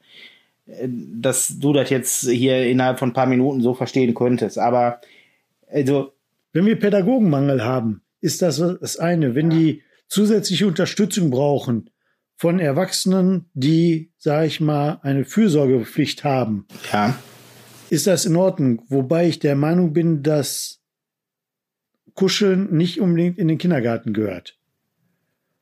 dass 0.88 1.60
du 1.60 1.74
das 1.74 1.90
jetzt 1.90 2.30
hier 2.30 2.66
innerhalb 2.66 3.00
von 3.00 3.10
ein 3.10 3.14
paar 3.14 3.26
Minuten 3.26 3.62
so 3.62 3.74
verstehen 3.74 4.14
könntest. 4.14 4.58
Aber 4.58 5.02
also. 5.72 6.14
Wenn 6.54 6.66
wir 6.66 6.78
Pädagogenmangel 6.78 7.64
haben, 7.64 8.02
ist 8.20 8.42
das 8.42 8.58
das 8.58 8.98
eine. 8.98 9.36
Wenn 9.36 9.50
die 9.50 9.84
zusätzliche 10.10 10.68
Unterstützung 10.68 11.30
brauchen 11.32 11.90
von 12.36 12.60
Erwachsenen, 12.60 13.50
die, 13.54 14.12
sage 14.18 14.48
ich 14.48 14.60
mal, 14.60 15.00
eine 15.02 15.24
Fürsorgepflicht 15.24 16.26
haben, 16.26 16.68
ja. 16.92 17.18
ist 17.90 18.08
das 18.08 18.26
in 18.26 18.36
Ordnung. 18.36 18.82
Wobei 18.90 19.28
ich 19.30 19.40
der 19.40 19.56
Meinung 19.56 19.94
bin, 19.94 20.24
dass 20.24 20.81
Kuscheln 22.22 22.68
nicht 22.78 23.02
unbedingt 23.02 23.40
in 23.40 23.48
den 23.48 23.58
Kindergarten 23.58 24.14
gehört. 24.14 24.56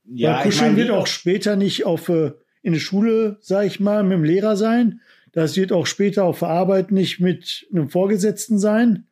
Ja, 0.04 0.36
Weil 0.36 0.44
Kuscheln 0.44 0.72
ich 0.72 0.78
mein, 0.78 0.88
wird 0.88 0.89
auch 0.92 1.08
später 1.08 1.56
nicht 1.56 1.86
auf 1.86 2.10
äh, 2.10 2.34
in 2.62 2.74
der 2.74 2.82
Schule, 2.82 3.38
sage 3.39 3.68
ich 3.68 3.80
mal, 3.80 4.04
mit 4.04 4.12
dem 4.12 4.25
Lehrer 4.25 4.58
sein. 4.58 5.00
Das 5.32 5.56
wird 5.56 5.72
auch 5.72 5.88
später 5.88 6.25
auf 6.25 6.39
der 6.39 6.50
Arbeit 6.50 6.92
nicht 6.92 7.22
mit 7.22 7.66
einem 7.72 7.89
Vorgesetzten 7.89 8.60
sein. 8.60 9.06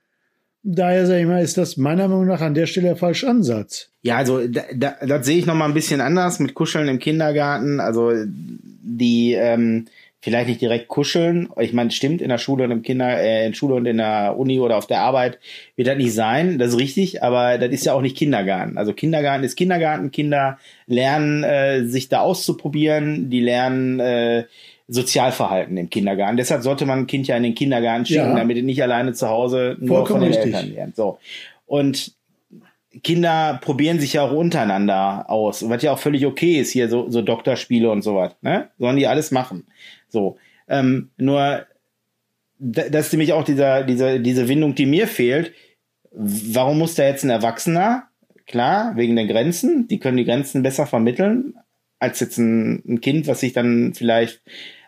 Daher 0.62 1.06
sage 1.06 1.22
ich 1.22 1.25
mal, 1.25 1.42
ist 1.42 1.58
das 1.58 1.77
meiner 1.77 2.10
Meinung 2.10 2.25
nach 2.25 2.42
an 2.42 2.54
der 2.54 2.66
Stelle 2.66 2.88
der 2.88 2.98
falsche 2.98 3.30
Ansatz. 3.30 3.92
Ja, 4.01 4.18
also 4.18 4.46
da, 4.46 4.63
da, 4.75 4.98
das 5.08 5.25
sehe 5.25 5.38
ich 5.38 5.46
noch 5.46 5.56
mal 5.56 5.70
ein 5.70 5.74
bisschen 5.74 6.01
anders 6.01 6.39
mit 6.39 6.54
Kuscheln 6.54 6.89
im 6.89 7.00
Kindergarten. 7.00 7.80
Also 7.80 8.12
die 8.25 9.36
ähm, 9.36 9.86
vielleicht 10.21 10.47
nicht 10.47 10.62
direkt 10.62 10.88
kuscheln. 10.88 11.50
Ich 11.59 11.74
meine, 11.74 11.91
stimmt, 11.91 12.21
in 12.21 12.29
der 12.29 12.38
Schule 12.38 12.63
und 12.63 12.71
im 12.71 12.81
Kinder, 12.81 13.19
äh, 13.19 13.45
in 13.45 13.53
Schule 13.53 13.75
und 13.75 13.86
in 13.86 13.97
der 13.97 14.36
Uni 14.38 14.59
oder 14.59 14.77
auf 14.77 14.88
der 14.88 15.01
Arbeit 15.01 15.39
wird 15.75 15.88
das 15.88 15.97
nicht 15.97 16.13
sein, 16.13 16.57
das 16.57 16.69
ist 16.69 16.79
richtig, 16.79 17.24
aber 17.24 17.57
das 17.57 17.69
ist 17.71 17.86
ja 17.86 17.93
auch 17.93 18.01
nicht 18.01 18.17
Kindergarten. 18.17 18.77
Also 18.77 18.93
Kindergarten 18.93 19.43
ist 19.43 19.55
Kindergarten, 19.55 20.12
Kinder 20.12 20.57
lernen, 20.88 21.43
äh, 21.43 21.86
sich 21.86 22.09
da 22.09 22.21
auszuprobieren, 22.21 23.29
die 23.29 23.41
lernen 23.41 24.00
äh, 24.00 24.45
Sozialverhalten 24.88 25.75
im 25.77 25.89
Kindergarten. 25.89 26.38
Deshalb 26.38 26.63
sollte 26.63 26.86
man 26.86 27.00
ein 27.00 27.07
Kind 27.07 27.27
ja 27.27 27.36
in 27.36 27.43
den 27.43 27.55
Kindergarten 27.55 28.05
schicken, 28.05 28.29
ja. 28.29 28.36
damit 28.36 28.57
es 28.57 28.63
nicht 28.63 28.81
alleine 28.81 29.13
zu 29.13 29.27
Hause 29.27 29.75
nur 29.79 29.97
Vollkommen 29.97 30.21
von 30.21 30.31
den 30.31 30.33
richtig. 30.33 30.55
Eltern 30.55 30.74
lernt. 30.74 30.95
So. 30.95 31.19
Und 31.65 32.13
Kinder 33.04 33.60
probieren 33.62 34.00
sich 34.00 34.13
ja 34.13 34.24
auch 34.24 34.32
untereinander 34.32 35.30
aus, 35.30 35.68
was 35.70 35.84
ja 35.84 35.92
auch 35.92 36.00
völlig 36.00 36.25
okay 36.25 36.60
ist, 36.60 36.72
hier 36.72 36.89
so, 36.89 37.10
so 37.10 37.22
Doktorspiele 37.22 37.89
und 37.89 38.01
sowas, 38.01 38.36
ne? 38.42 38.70
Sollen 38.77 38.98
die 38.98 39.08
alles 39.08 39.32
machen. 39.32 39.68
So. 40.10 40.38
Ähm, 40.68 41.10
nur, 41.18 41.66
das 42.60 43.08
ist 43.08 43.13
nämlich 43.13 43.34
auch 43.34 43.44
dieser, 43.44 43.84
dieser, 43.84 44.20
diese 44.20 44.48
Windung, 44.48 44.75
die 44.75 44.86
mir 44.86 45.08
fehlt. 45.08 45.54
Warum 46.12 46.80
muss 46.80 46.96
da 46.96 47.04
jetzt 47.04 47.24
ein 47.24 47.30
Erwachsener? 47.30 48.08
Klar, 48.46 48.96
wegen 48.96 49.16
der 49.16 49.27
Grenzen. 49.27 49.88
Die 49.88 50.00
können 50.00 50.18
die 50.18 50.25
Grenzen 50.25 50.63
besser 50.63 50.88
vermitteln, 50.88 51.56
als 52.00 52.20
jetzt 52.20 52.38
ein, 52.38 52.84
ein 52.88 53.01
Kind, 53.01 53.27
was 53.27 53.42
sich 53.42 53.54
dann 53.54 53.94
vielleicht 53.94 54.42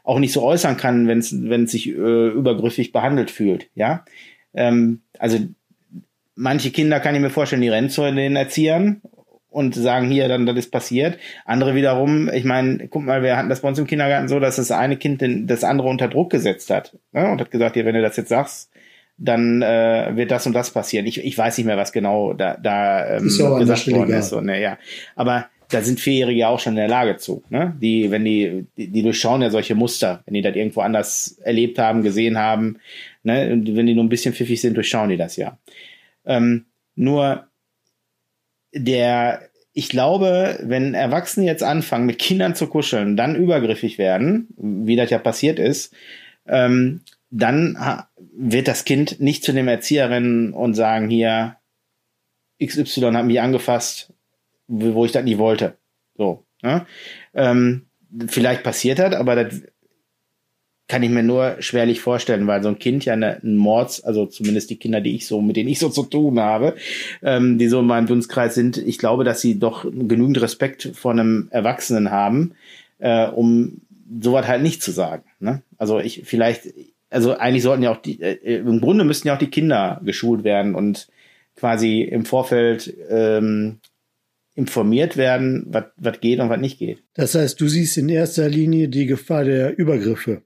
auch 0.04 0.20
nicht 0.20 0.34
so 0.34 0.42
äußern 0.44 0.78
kann, 0.78 1.08
wenn 1.08 1.20
es 1.20 1.50
wenn 1.50 1.66
es 1.66 1.72
sich 1.72 1.89
äh, 1.89 2.28
übergriffig 2.30 2.92
behandelt 2.92 3.30
fühlt. 3.30 3.70
Ja, 3.75 4.06
ähm, 4.54 5.01
also 5.20 5.38
manche 6.39 6.72
Kinder 6.72 7.00
kann 7.00 7.15
ich 7.15 7.22
mir 7.22 7.29
vorstellen, 7.29 7.62
die 7.62 7.69
rennen 7.69 7.89
zu 7.89 8.10
den 8.10 8.36
Erziehern 8.36 9.01
und 9.50 9.75
sagen 9.75 10.10
hier, 10.10 10.27
dann 10.27 10.46
das 10.46 10.55
ist 10.55 10.72
passiert. 10.72 11.17
Andere 11.46 11.75
wiederum, 11.75 12.29
ich 12.29 12.46
meine, 12.46 12.88
guck 12.88 13.03
mal, 13.03 13.22
wir 13.24 13.36
hatten 13.36 13.50
das 13.50 13.62
bei 13.62 13.67
uns 13.67 13.77
im 13.77 13.88
Kindergarten 13.88 14.27
so, 14.27 14.39
dass 14.39 14.55
das 14.55 14.72
eine 14.72 14.96
Kind 14.98 15.22
den, 15.22 15.48
das 15.48 15.63
andere 15.63 15.89
unter 15.89 16.08
Druck 16.08 16.31
gesetzt 16.31 16.69
hat 16.69 16.98
ne? 17.12 17.29
und 17.29 17.41
hat 17.41 17.51
gesagt, 17.51 17.75
hier, 17.75 17.86
wenn 17.86 17.96
du 17.96 18.01
das 18.01 18.15
jetzt 18.15 18.29
sagst, 18.29 18.72
dann 19.17 19.62
äh, 19.62 20.12
wird 20.15 20.31
das 20.31 20.48
und 20.48 20.53
das 20.53 20.72
passieren. 20.72 21.05
Ich, 21.05 21.24
ich 21.24 21.38
weiß 21.38 21.58
nicht 21.58 21.67
mehr, 21.67 21.75
was 21.75 21.91
genau 21.91 22.34
da, 22.34 22.55
da 22.55 23.17
ähm, 23.17 23.27
ist 23.27 23.38
gesagt 23.38 23.91
worden 23.91 24.13
ist. 24.13 24.29
So, 24.29 24.39
ne, 24.39 24.62
ja. 24.62 24.77
Aber 25.17 25.48
da 25.69 25.81
sind 25.81 26.00
Vierjährige 26.00 26.48
auch 26.48 26.60
schon 26.60 26.74
in 26.74 26.77
der 26.77 26.88
Lage 26.88 27.17
zu. 27.17 27.43
Ne? 27.50 27.75
Die, 27.81 28.12
wenn 28.12 28.24
die, 28.24 28.65
die, 28.77 28.88
die 28.88 29.03
durchschauen 29.03 29.41
ja 29.41 29.50
solche 29.50 29.75
Muster, 29.75 30.24
wenn 30.25 30.36
die 30.36 30.41
das 30.41 30.55
irgendwo 30.55 30.81
anders 30.81 31.38
erlebt 31.43 31.79
haben, 31.79 32.01
gesehen 32.01 32.38
haben, 32.38 32.77
ne? 33.24 33.51
Und 33.51 33.75
wenn 33.75 33.86
die 33.86 33.93
nur 33.93 34.05
ein 34.05 34.10
bisschen 34.10 34.34
pfiffig 34.34 34.62
sind, 34.62 34.77
durchschauen 34.77 35.10
die 35.10 35.17
das 35.17 35.36
ja. 35.36 35.58
Ähm, 36.29 36.67
nur 36.95 37.50
der, 38.74 39.50
ich 39.74 39.89
glaube, 39.89 40.59
wenn 40.62 40.93
Erwachsene 40.93 41.45
jetzt 41.45 41.63
anfangen, 41.63 42.05
mit 42.05 42.19
Kindern 42.19 42.55
zu 42.55 42.67
kuscheln, 42.67 43.17
dann 43.17 43.36
übergriffig 43.36 43.98
werden, 43.98 44.48
wie 44.57 44.95
das 44.95 45.09
ja 45.09 45.17
passiert 45.17 45.59
ist, 45.59 45.93
ähm, 46.48 47.01
dann 47.31 47.77
wird 48.31 48.67
das 48.67 48.86
Kind 48.86 49.19
nicht 49.19 49.43
zu 49.43 49.53
dem 49.53 49.67
Erzieherin 49.67 50.53
und 50.53 50.75
sagen, 50.75 51.09
hier, 51.09 51.57
XY 52.63 53.12
hat 53.13 53.25
mich 53.25 53.41
angefasst, 53.41 54.13
wo 54.67 55.05
ich 55.05 55.12
das 55.12 55.24
nie 55.24 55.38
wollte. 55.38 55.77
So. 56.15 56.45
Ne? 56.62 56.86
Ähm, 57.33 57.88
vielleicht 58.27 58.63
passiert 58.63 59.00
hat, 59.00 59.15
aber 59.15 59.36
das 59.36 59.62
kann 60.89 61.03
ich 61.03 61.12
mir 61.12 61.24
nur 61.24 61.55
schwerlich 61.60 62.01
vorstellen, 62.01 62.48
weil 62.48 62.63
so 62.63 62.67
ein 62.67 62.79
Kind 62.79 63.05
ja 63.05 63.13
eine, 63.13 63.41
ein 63.43 63.55
Mords, 63.55 64.03
also 64.03 64.25
zumindest 64.25 64.72
die 64.72 64.77
Kinder, 64.77 65.01
die 65.01 65.15
ich 65.15 65.27
so, 65.27 65.39
mit 65.39 65.55
denen 65.55 65.69
ich 65.69 65.77
so 65.77 65.88
zu 65.88 66.03
tun 66.03 66.39
habe, 66.39 66.75
ähm, 67.22 67.60
die 67.60 67.67
so 67.67 67.79
in 67.79 67.86
meinem 67.86 68.08
Dunstkreis 68.08 68.55
sind, 68.55 68.77
ich 68.77 68.98
glaube, 68.98 69.24
dass 69.24 69.39
sie 69.39 69.60
doch 69.60 69.84
genügend 69.84 70.41
Respekt 70.41 70.89
vor 70.93 71.12
einem 71.12 71.48
Erwachsenen 71.51 72.10
haben, 72.10 72.53
äh, 72.98 73.27
um 73.27 73.81
sowas 74.19 74.48
halt 74.48 74.63
nicht 74.63 74.81
zu 74.81 74.89
sagen. 74.89 75.24
Ne? 75.39 75.62
Also 75.77 76.00
ich 76.00 76.24
vielleicht, 76.25 76.74
also 77.12 77.38
eigentlich 77.38 77.63
sollten 77.63 77.84
ja 77.84 77.91
auch 77.91 78.01
die, 78.01 78.19
äh, 78.19 78.58
im 78.58 78.81
Grunde 78.81 79.03
müssten 79.03 79.27
ja 79.27 79.36
auch 79.36 79.39
die 79.39 79.51
Kinder 79.51 80.01
geschult 80.03 80.43
werden 80.43 80.74
und 80.74 81.08
quasi 81.55 82.01
im 82.01 82.25
Vorfeld 82.25 82.98
ähm, 83.10 83.77
informiert 84.55 85.17
werden, 85.17 85.67
was 85.69 86.19
geht 86.19 86.39
und 86.39 86.50
was 86.50 86.60
nicht 86.60 86.79
geht. 86.79 87.03
Das 87.13 87.36
heißt, 87.36 87.62
du 87.62 87.67
siehst 87.67 87.96
in 87.98 88.10
erster 88.10 88.50
Linie 88.50 88.89
die 88.89 89.05
Gefahr 89.05 89.43
der 89.43 89.77
Übergriffe. 89.77 90.41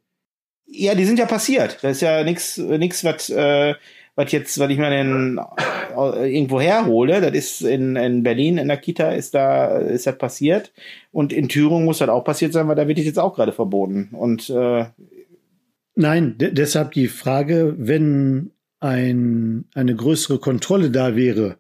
Ja, 0.76 0.96
die 0.96 1.06
sind 1.06 1.20
ja 1.20 1.26
passiert. 1.26 1.78
Das 1.82 1.98
ist 1.98 2.02
ja 2.02 2.24
nichts, 2.24 2.58
nix, 2.58 3.04
was 3.04 3.30
äh, 3.30 3.76
was 4.16 4.32
jetzt, 4.32 4.60
was 4.60 4.70
ich 4.70 4.78
mir 4.78 4.90
denn 4.90 5.40
äh, 5.96 6.36
irgendwo 6.36 6.62
herhole. 6.62 7.22
Das 7.22 7.34
ist 7.34 7.62
in, 7.62 7.96
in 7.96 8.24
Berlin 8.24 8.58
in 8.58 8.68
der 8.68 8.78
Kita 8.78 9.12
ist 9.12 9.34
da 9.34 9.78
ist 9.78 10.08
das 10.08 10.18
passiert 10.18 10.72
und 11.12 11.34
in 11.34 11.50
Thüringen 11.50 11.86
muss 11.86 11.98
das 12.00 12.10
auch 12.10 12.24
passiert 12.24 12.54
sein, 12.54 12.68
weil 12.68 12.76
da 12.76 12.88
wird 12.88 13.00
es 13.00 13.06
jetzt 13.06 13.20
auch 13.20 13.36
gerade 13.36 13.52
verboten. 13.52 14.10
Und 14.12 14.50
äh, 14.50 14.86
nein, 15.96 16.36
deshalb 16.38 16.92
die 16.92 17.08
Frage, 17.08 17.76
wenn 17.78 18.52
ein, 18.80 19.66
eine 19.74 19.96
größere 19.96 20.40
Kontrolle 20.40 20.92
da 20.92 21.16
wäre 21.16 21.58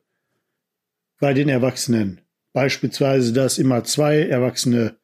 bei 1.19 1.33
den 1.33 1.49
Erwachsenen, 1.49 2.21
beispielsweise, 2.51 3.33
dass 3.33 3.57
immer 3.57 3.83
zwei 3.83 4.19
Erwachsene 4.19 4.97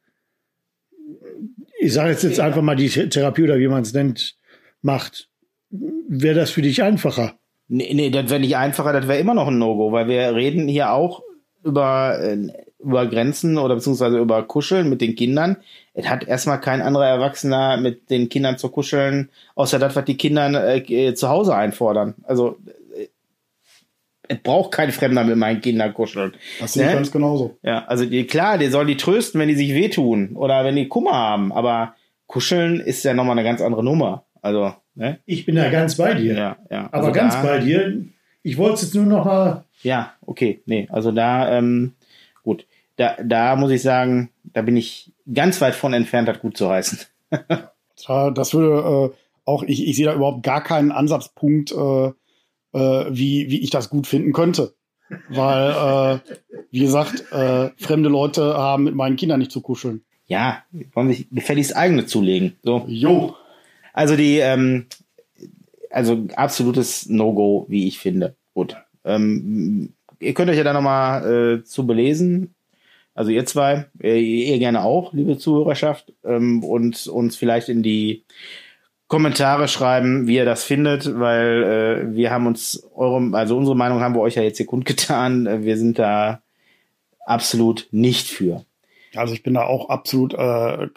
ich 1.79 1.93
sage 1.93 2.12
jetzt, 2.12 2.24
jetzt 2.24 2.39
einfach 2.39 2.62
mal 2.62 2.75
die 2.75 2.89
Therapie 2.89 3.43
oder 3.43 3.57
wie 3.57 3.67
man 3.67 3.81
es 3.81 3.93
nennt, 3.93 4.36
macht, 4.81 5.29
wäre 5.69 6.36
das 6.36 6.51
für 6.51 6.62
dich 6.62 6.83
einfacher? 6.83 7.36
Nee, 7.67 7.93
nee 7.93 8.09
das 8.09 8.29
wäre 8.29 8.39
nicht 8.39 8.57
einfacher, 8.57 8.93
das 8.93 9.07
wäre 9.07 9.19
immer 9.19 9.33
noch 9.33 9.48
ein 9.48 9.57
No-Go, 9.57 9.91
weil 9.91 10.07
wir 10.07 10.36
reden 10.36 10.67
hier 10.67 10.91
auch 10.91 11.24
über, 11.63 12.19
äh, 12.19 12.48
über 12.79 13.07
Grenzen 13.07 13.57
oder 13.57 13.75
beziehungsweise 13.75 14.17
über 14.17 14.43
Kuscheln 14.43 14.89
mit 14.89 15.01
den 15.01 15.15
Kindern. 15.15 15.57
Es 15.93 16.09
hat 16.09 16.27
erstmal 16.27 16.59
kein 16.59 16.81
anderer 16.81 17.07
Erwachsener 17.07 17.77
mit 17.77 18.09
den 18.09 18.29
Kindern 18.29 18.57
zu 18.57 18.69
kuscheln, 18.69 19.29
außer 19.55 19.79
das, 19.79 19.95
was 19.95 20.05
die 20.05 20.17
Kinder 20.17 20.75
äh, 20.75 21.13
zu 21.13 21.29
Hause 21.29 21.55
einfordern. 21.55 22.15
Also 22.24 22.57
es 24.29 24.38
braucht 24.38 24.71
kein 24.71 24.91
Fremder 24.91 25.24
mit 25.24 25.36
meinen 25.36 25.59
Kindern 25.59 25.93
kuscheln. 25.93 26.33
Das 26.59 26.74
sehe 26.74 26.83
ich 26.83 26.89
ne? 26.89 26.95
ganz 26.95 27.12
genauso. 27.12 27.57
Ja, 27.63 27.86
also 27.86 28.05
die, 28.05 28.25
klar, 28.25 28.57
die 28.57 28.67
sollen 28.67 28.88
die 28.88 28.95
trösten, 28.95 29.41
wenn 29.41 29.50
die 29.50 29.55
sich 29.55 29.74
wehtun 29.74 30.36
oder 30.36 30.63
wenn 30.63 30.75
die 30.75 30.88
Kummer 30.88 31.13
haben, 31.13 31.51
aber 31.51 31.95
kuscheln 32.27 32.79
ist 32.79 33.03
ja 33.03 33.13
nochmal 33.13 33.38
eine 33.38 33.43
ganz 33.43 33.59
andere 33.59 33.83
Nummer. 33.83 34.25
Also, 34.41 34.74
ne? 34.93 35.19
Ich 35.25 35.45
bin 35.45 35.55
da 35.55 35.69
ganz 35.69 35.98
bei 35.98 36.13
dir. 36.13 36.36
Ja, 36.36 36.57
ja. 36.69 36.89
Also 36.91 37.07
aber 37.07 37.12
ganz 37.12 37.33
da, 37.33 37.41
bei 37.41 37.59
dir. 37.59 38.05
Ich 38.43 38.57
wollte 38.57 38.75
es 38.75 38.81
jetzt 38.83 38.95
nur 38.95 39.05
noch 39.05 39.25
mal. 39.25 39.65
Ja, 39.81 40.13
okay, 40.25 40.62
nee, 40.65 40.88
also 40.91 41.12
da, 41.12 41.57
ähm, 41.57 41.93
gut, 42.43 42.67
da, 42.98 43.15
da 43.24 43.55
muss 43.55 43.71
ich 43.71 43.81
sagen, 43.81 44.29
da 44.43 44.62
bin 44.62 44.77
ich 44.77 45.12
ganz 45.33 45.59
weit 45.59 45.74
von 45.74 45.93
entfernt, 45.93 46.27
das 46.27 46.39
gut 46.39 46.55
zu 46.55 46.69
heißen. 46.69 47.00
das 47.31 48.53
würde 48.53 49.13
äh, 49.13 49.17
auch 49.45 49.63
ich, 49.63 49.88
ich 49.88 49.95
sehe 49.95 50.05
da 50.05 50.13
überhaupt 50.13 50.43
gar 50.43 50.63
keinen 50.63 50.91
Ansatzpunkt, 50.91 51.71
äh, 51.71 52.12
äh, 52.73 53.05
wie, 53.09 53.49
wie 53.49 53.61
ich 53.61 53.69
das 53.69 53.89
gut 53.89 54.07
finden 54.07 54.33
könnte. 54.33 54.73
Weil, 55.29 55.71
äh, 55.71 56.35
wie 56.71 56.79
gesagt, 56.79 57.31
äh, 57.31 57.71
fremde 57.77 58.09
Leute 58.09 58.55
haben 58.55 58.83
mit 58.83 58.95
meinen 58.95 59.15
Kindern 59.15 59.39
nicht 59.39 59.51
zu 59.51 59.61
kuscheln. 59.61 60.01
Ja, 60.27 60.63
wollen 60.93 61.09
sich 61.09 61.27
gefälligst 61.31 61.75
eigene 61.75 62.05
zulegen. 62.05 62.55
So. 62.61 62.85
Jo. 62.88 63.35
Also 63.93 64.15
die, 64.15 64.38
ähm, 64.38 64.85
also 65.89 66.27
absolutes 66.35 67.09
No-Go, 67.09 67.65
wie 67.67 67.88
ich 67.88 67.97
finde. 67.97 68.35
Gut. 68.53 68.75
Ähm, 69.03 69.93
ihr 70.19 70.33
könnt 70.35 70.51
euch 70.51 70.57
ja 70.57 70.63
da 70.63 70.73
nochmal 70.73 71.59
äh, 71.59 71.63
zu 71.63 71.88
belesen. 71.88 72.53
Also 73.15 73.31
ihr 73.31 73.45
zwei, 73.45 73.88
äh, 74.01 74.19
ihr 74.19 74.59
gerne 74.59 74.83
auch, 74.83 75.13
liebe 75.13 75.38
Zuhörerschaft, 75.38 76.13
ähm, 76.23 76.63
und 76.63 77.07
uns 77.07 77.35
vielleicht 77.35 77.67
in 77.67 77.83
die 77.83 78.23
Kommentare 79.10 79.68
schreiben, 79.68 80.28
wie 80.28 80.36
ihr 80.36 80.46
das 80.46 80.63
findet, 80.63 81.20
weil 81.20 81.63
äh, 81.63 82.16
wir 82.16 82.30
haben 82.30 82.46
uns 82.46 82.88
eure, 82.96 83.36
also 83.36 83.58
unsere 83.58 83.75
Meinung 83.75 84.01
haben 84.01 84.13
wir 84.13 84.22
euch 84.22 84.36
ja 84.36 84.44
jetzt 84.44 84.58
hier 84.58 84.68
kundgetan. 84.68 85.48
Äh, 85.48 85.63
wir 85.63 85.78
sind 85.78 85.98
da 86.00 86.42
absolut 87.25 87.88
nicht 87.92 88.28
für. 88.28 88.63
Also 89.16 89.34
ich 89.34 89.42
bin 89.42 89.56
da 89.56 89.66
auch 89.66 89.89
absolut 89.89 90.36
äh, 90.36 90.88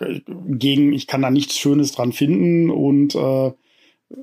gegen, 0.46 0.92
ich 0.92 1.06
kann 1.06 1.22
da 1.22 1.30
nichts 1.30 1.58
Schönes 1.58 1.92
dran 1.92 2.12
finden 2.12 2.70
und 2.70 3.14
äh, 3.14 3.52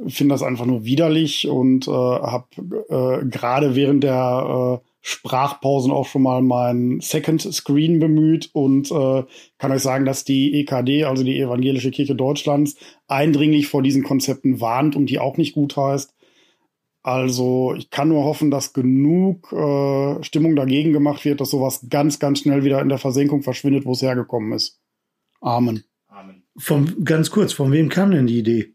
finde 0.08 0.34
das 0.36 0.44
einfach 0.44 0.68
nur 0.68 0.86
widerlich 0.86 1.48
und 1.48 1.88
äh, 1.88 1.92
habe 1.92 2.46
äh, 2.90 3.26
gerade 3.26 3.74
während 3.74 4.04
der 4.04 4.82
äh, 4.84 4.89
Sprachpausen 5.10 5.92
auch 5.92 6.06
schon 6.06 6.22
mal 6.22 6.42
mein 6.42 7.00
Second 7.02 7.42
Screen 7.42 8.00
bemüht 8.00 8.50
und 8.54 8.92
äh, 8.92 9.24
kann 9.58 9.72
euch 9.72 9.82
sagen, 9.82 10.06
dass 10.06 10.24
die 10.24 10.60
EKD, 10.60 11.06
also 11.06 11.24
die 11.24 11.40
Evangelische 11.40 11.90
Kirche 11.90 12.16
Deutschlands, 12.16 12.76
eindringlich 13.08 13.68
vor 13.68 13.82
diesen 13.82 14.04
Konzepten 14.04 14.62
warnt 14.62 14.96
und 14.96 15.08
die 15.08 15.20
auch 15.20 15.38
nicht 15.38 15.54
gut 15.54 15.76
heißt. 15.76 16.14
Also 17.02 17.74
ich 17.76 17.90
kann 17.90 18.10
nur 18.10 18.24
hoffen, 18.24 18.52
dass 18.52 18.74
genug 18.74 19.52
äh, 19.52 20.24
Stimmung 20.24 20.56
dagegen 20.56 20.94
gemacht 20.94 21.26
wird, 21.26 21.42
dass 21.42 21.50
sowas 21.50 21.88
ganz, 21.90 22.20
ganz 22.20 22.42
schnell 22.42 22.64
wieder 22.64 22.82
in 22.82 22.90
der 22.90 22.98
Versenkung 23.00 23.42
verschwindet, 23.42 23.86
wo 23.86 23.94
es 23.94 24.02
hergekommen 24.02 24.52
ist. 24.52 24.80
Amen. 25.42 25.84
Amen. 26.08 26.44
Von, 26.58 27.04
ganz 27.04 27.32
kurz, 27.32 27.54
von 27.54 27.72
wem 27.72 27.90
kam 27.90 28.12
denn 28.12 28.28
die 28.28 28.40
Idee? 28.40 28.74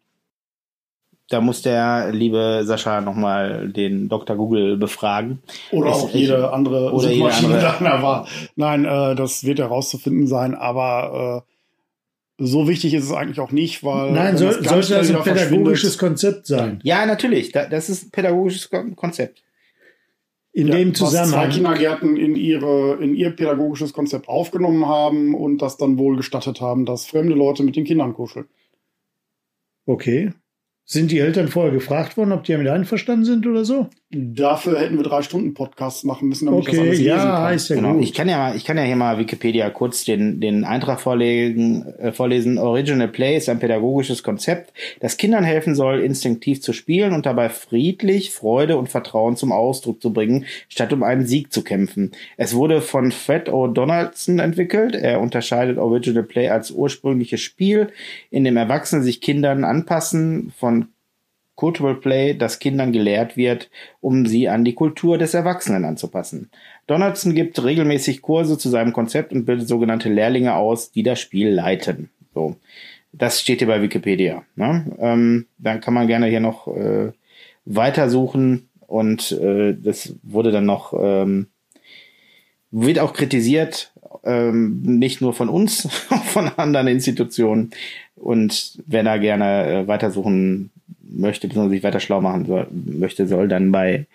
Da 1.30 1.40
muss 1.40 1.62
der 1.62 2.10
liebe 2.12 2.62
Sascha 2.64 3.00
nochmal 3.00 3.68
den 3.72 4.08
Dr. 4.10 4.36
Google 4.36 4.76
befragen. 4.76 5.38
Oder 5.72 5.90
Ist- 5.90 5.96
auch 5.96 6.10
jede 6.10 6.52
andere 6.52 6.92
oder 6.92 7.08
jede 7.10 7.14
Suchmaschine 7.30 7.54
andere- 7.68 7.78
da 7.80 8.02
war. 8.02 8.28
Nein, 8.56 8.84
äh, 8.84 9.14
das 9.14 9.42
wird 9.44 9.58
herauszufinden 9.58 10.26
sein, 10.26 10.54
aber 10.54 11.44
äh, 11.46 12.44
so 12.44 12.68
wichtig 12.68 12.92
ist 12.92 13.04
es 13.04 13.12
eigentlich 13.12 13.40
auch 13.40 13.52
nicht, 13.52 13.82
weil 13.84 14.12
Nein, 14.12 14.36
soll, 14.36 14.48
das 14.60 14.68
sollte 14.68 14.94
das 14.94 15.10
ein 15.10 15.22
pädagogisches 15.22 15.96
Konzept 15.98 16.46
sein. 16.46 16.80
Ja, 16.82 17.06
natürlich. 17.06 17.52
Da, 17.52 17.66
das 17.66 17.88
ist 17.88 18.06
ein 18.06 18.10
pädagogisches 18.10 18.68
Kon- 18.68 18.94
Konzept. 18.96 19.42
In 20.52 20.68
Ja, 20.68 20.74
dem 20.76 20.90
was 20.90 20.98
zwei 20.98 21.06
Zusammenhang. 21.24 21.50
Kindergärten 21.50 22.16
in 22.16 22.36
ihre 22.36 22.96
in 23.02 23.14
ihr 23.14 23.30
pädagogisches 23.30 23.92
Konzept 23.92 24.28
aufgenommen 24.28 24.86
haben 24.86 25.34
und 25.34 25.58
das 25.62 25.78
dann 25.78 25.96
wohl 25.96 26.16
gestattet 26.16 26.60
haben, 26.60 26.84
dass 26.86 27.06
fremde 27.06 27.34
Leute 27.34 27.62
mit 27.62 27.76
den 27.76 27.84
Kindern 27.84 28.12
kuscheln. 28.14 28.46
Okay. 29.86 30.32
Sind 30.86 31.10
die 31.10 31.18
Eltern 31.18 31.48
vorher 31.48 31.72
gefragt 31.72 32.18
worden, 32.18 32.32
ob 32.32 32.44
die 32.44 32.52
damit 32.52 32.68
einverstanden 32.68 33.24
sind 33.24 33.46
oder 33.46 33.64
so? 33.64 33.88
Dafür 34.16 34.78
hätten 34.78 34.96
wir 34.96 35.02
drei 35.02 35.22
Stunden 35.22 35.54
Podcasts 35.54 36.04
machen 36.04 36.28
müssen, 36.28 36.46
damit 36.46 36.60
ich 36.60 36.66
das 36.66 36.74
Okay, 36.78 36.86
alles 36.88 36.98
lesen 36.98 37.08
ja, 37.08 37.36
kann. 37.46 37.54
ist 37.54 37.68
ja 37.68 37.76
Genau. 37.76 37.94
gut. 37.94 38.02
Ich 38.04 38.12
kann 38.12 38.28
ja 38.28 38.36
mal, 38.36 38.54
ich 38.56 38.64
kann 38.64 38.76
ja 38.76 38.84
hier 38.84 38.94
mal 38.94 39.18
Wikipedia 39.18 39.70
kurz 39.70 40.04
den, 40.04 40.40
den 40.40 40.62
Eintrag 40.64 41.00
vorlegen, 41.00 41.86
äh, 41.98 42.12
vorlesen. 42.12 42.58
Original 42.58 43.08
Play 43.08 43.36
ist 43.38 43.48
ein 43.48 43.58
pädagogisches 43.58 44.22
Konzept, 44.22 44.72
das 45.00 45.16
Kindern 45.16 45.42
helfen 45.42 45.74
soll, 45.74 46.00
instinktiv 46.00 46.60
zu 46.62 46.72
spielen 46.72 47.12
und 47.12 47.24
dabei 47.26 47.48
friedlich 47.48 48.30
Freude 48.30 48.76
und 48.76 48.88
Vertrauen 48.88 49.36
zum 49.36 49.50
Ausdruck 49.52 50.00
zu 50.02 50.12
bringen, 50.12 50.44
statt 50.68 50.92
um 50.92 51.02
einen 51.02 51.26
Sieg 51.26 51.50
zu 51.52 51.64
kämpfen. 51.64 52.12
Es 52.37 52.54
wurde 52.54 52.82
von 52.82 53.11
Fred 53.11 53.48
O. 53.48 53.66
Donaldson 53.68 54.38
entwickelt. 54.38 54.94
Er 54.94 55.20
unterscheidet 55.20 55.78
Original 55.78 56.22
Play 56.24 56.50
als 56.50 56.70
ursprüngliches 56.70 57.40
Spiel, 57.40 57.88
in 58.30 58.44
dem 58.44 58.56
Erwachsene 58.59 59.02
sich 59.02 59.20
Kindern 59.20 59.64
anpassen, 59.64 60.52
von 60.56 60.73
Cultural 61.56 61.94
Play, 61.94 62.34
das 62.34 62.58
Kindern 62.58 62.92
gelehrt 62.92 63.36
wird, 63.36 63.70
um 64.00 64.26
sie 64.26 64.48
an 64.48 64.64
die 64.64 64.74
Kultur 64.74 65.18
des 65.18 65.34
Erwachsenen 65.34 65.84
anzupassen. 65.84 66.50
Donaldson 66.86 67.34
gibt 67.34 67.62
regelmäßig 67.62 68.22
Kurse 68.22 68.58
zu 68.58 68.68
seinem 68.68 68.92
Konzept 68.92 69.32
und 69.32 69.44
bildet 69.44 69.68
sogenannte 69.68 70.08
Lehrlinge 70.08 70.54
aus, 70.54 70.90
die 70.90 71.02
das 71.02 71.20
Spiel 71.20 71.50
leiten. 71.50 72.10
So, 72.34 72.56
das 73.12 73.40
steht 73.40 73.58
hier 73.58 73.68
bei 73.68 73.80
Wikipedia. 73.80 74.44
Ne? 74.56 74.96
Ähm, 74.98 75.46
dann 75.58 75.80
kann 75.80 75.94
man 75.94 76.06
gerne 76.06 76.26
hier 76.26 76.40
noch 76.40 76.66
äh, 76.68 77.12
weitersuchen 77.64 78.68
und 78.86 79.32
äh, 79.32 79.74
das 79.80 80.14
wurde 80.22 80.50
dann 80.50 80.66
noch 80.66 80.92
ähm, 81.00 81.46
wird 82.76 82.98
auch 82.98 83.12
kritisiert, 83.12 83.92
ähm, 84.24 84.82
nicht 84.82 85.20
nur 85.20 85.32
von 85.32 85.48
uns, 85.48 85.88
auch 86.10 86.24
von 86.24 86.48
anderen 86.56 86.88
Institutionen. 86.88 87.70
Und 88.16 88.82
wer 88.86 89.04
da 89.04 89.16
gerne 89.16 89.66
äh, 89.66 89.88
weitersuchen 89.88 90.70
möchte, 91.16 91.48
beziehungsweise 91.48 91.74
sich 91.74 91.85
weiter 91.85 92.00
schlau 92.00 92.20
machen 92.20 92.46
soll, 92.46 92.66
möchte, 92.72 93.27
soll 93.27 93.48
dann 93.48 93.72
bei 93.72 94.07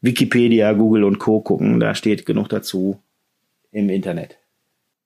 Wikipedia, 0.00 0.72
Google 0.72 1.04
und 1.04 1.18
Co. 1.18 1.40
gucken. 1.40 1.80
Da 1.80 1.94
steht 1.94 2.26
genug 2.26 2.48
dazu 2.48 2.98
im 3.72 3.88
Internet. 3.90 4.38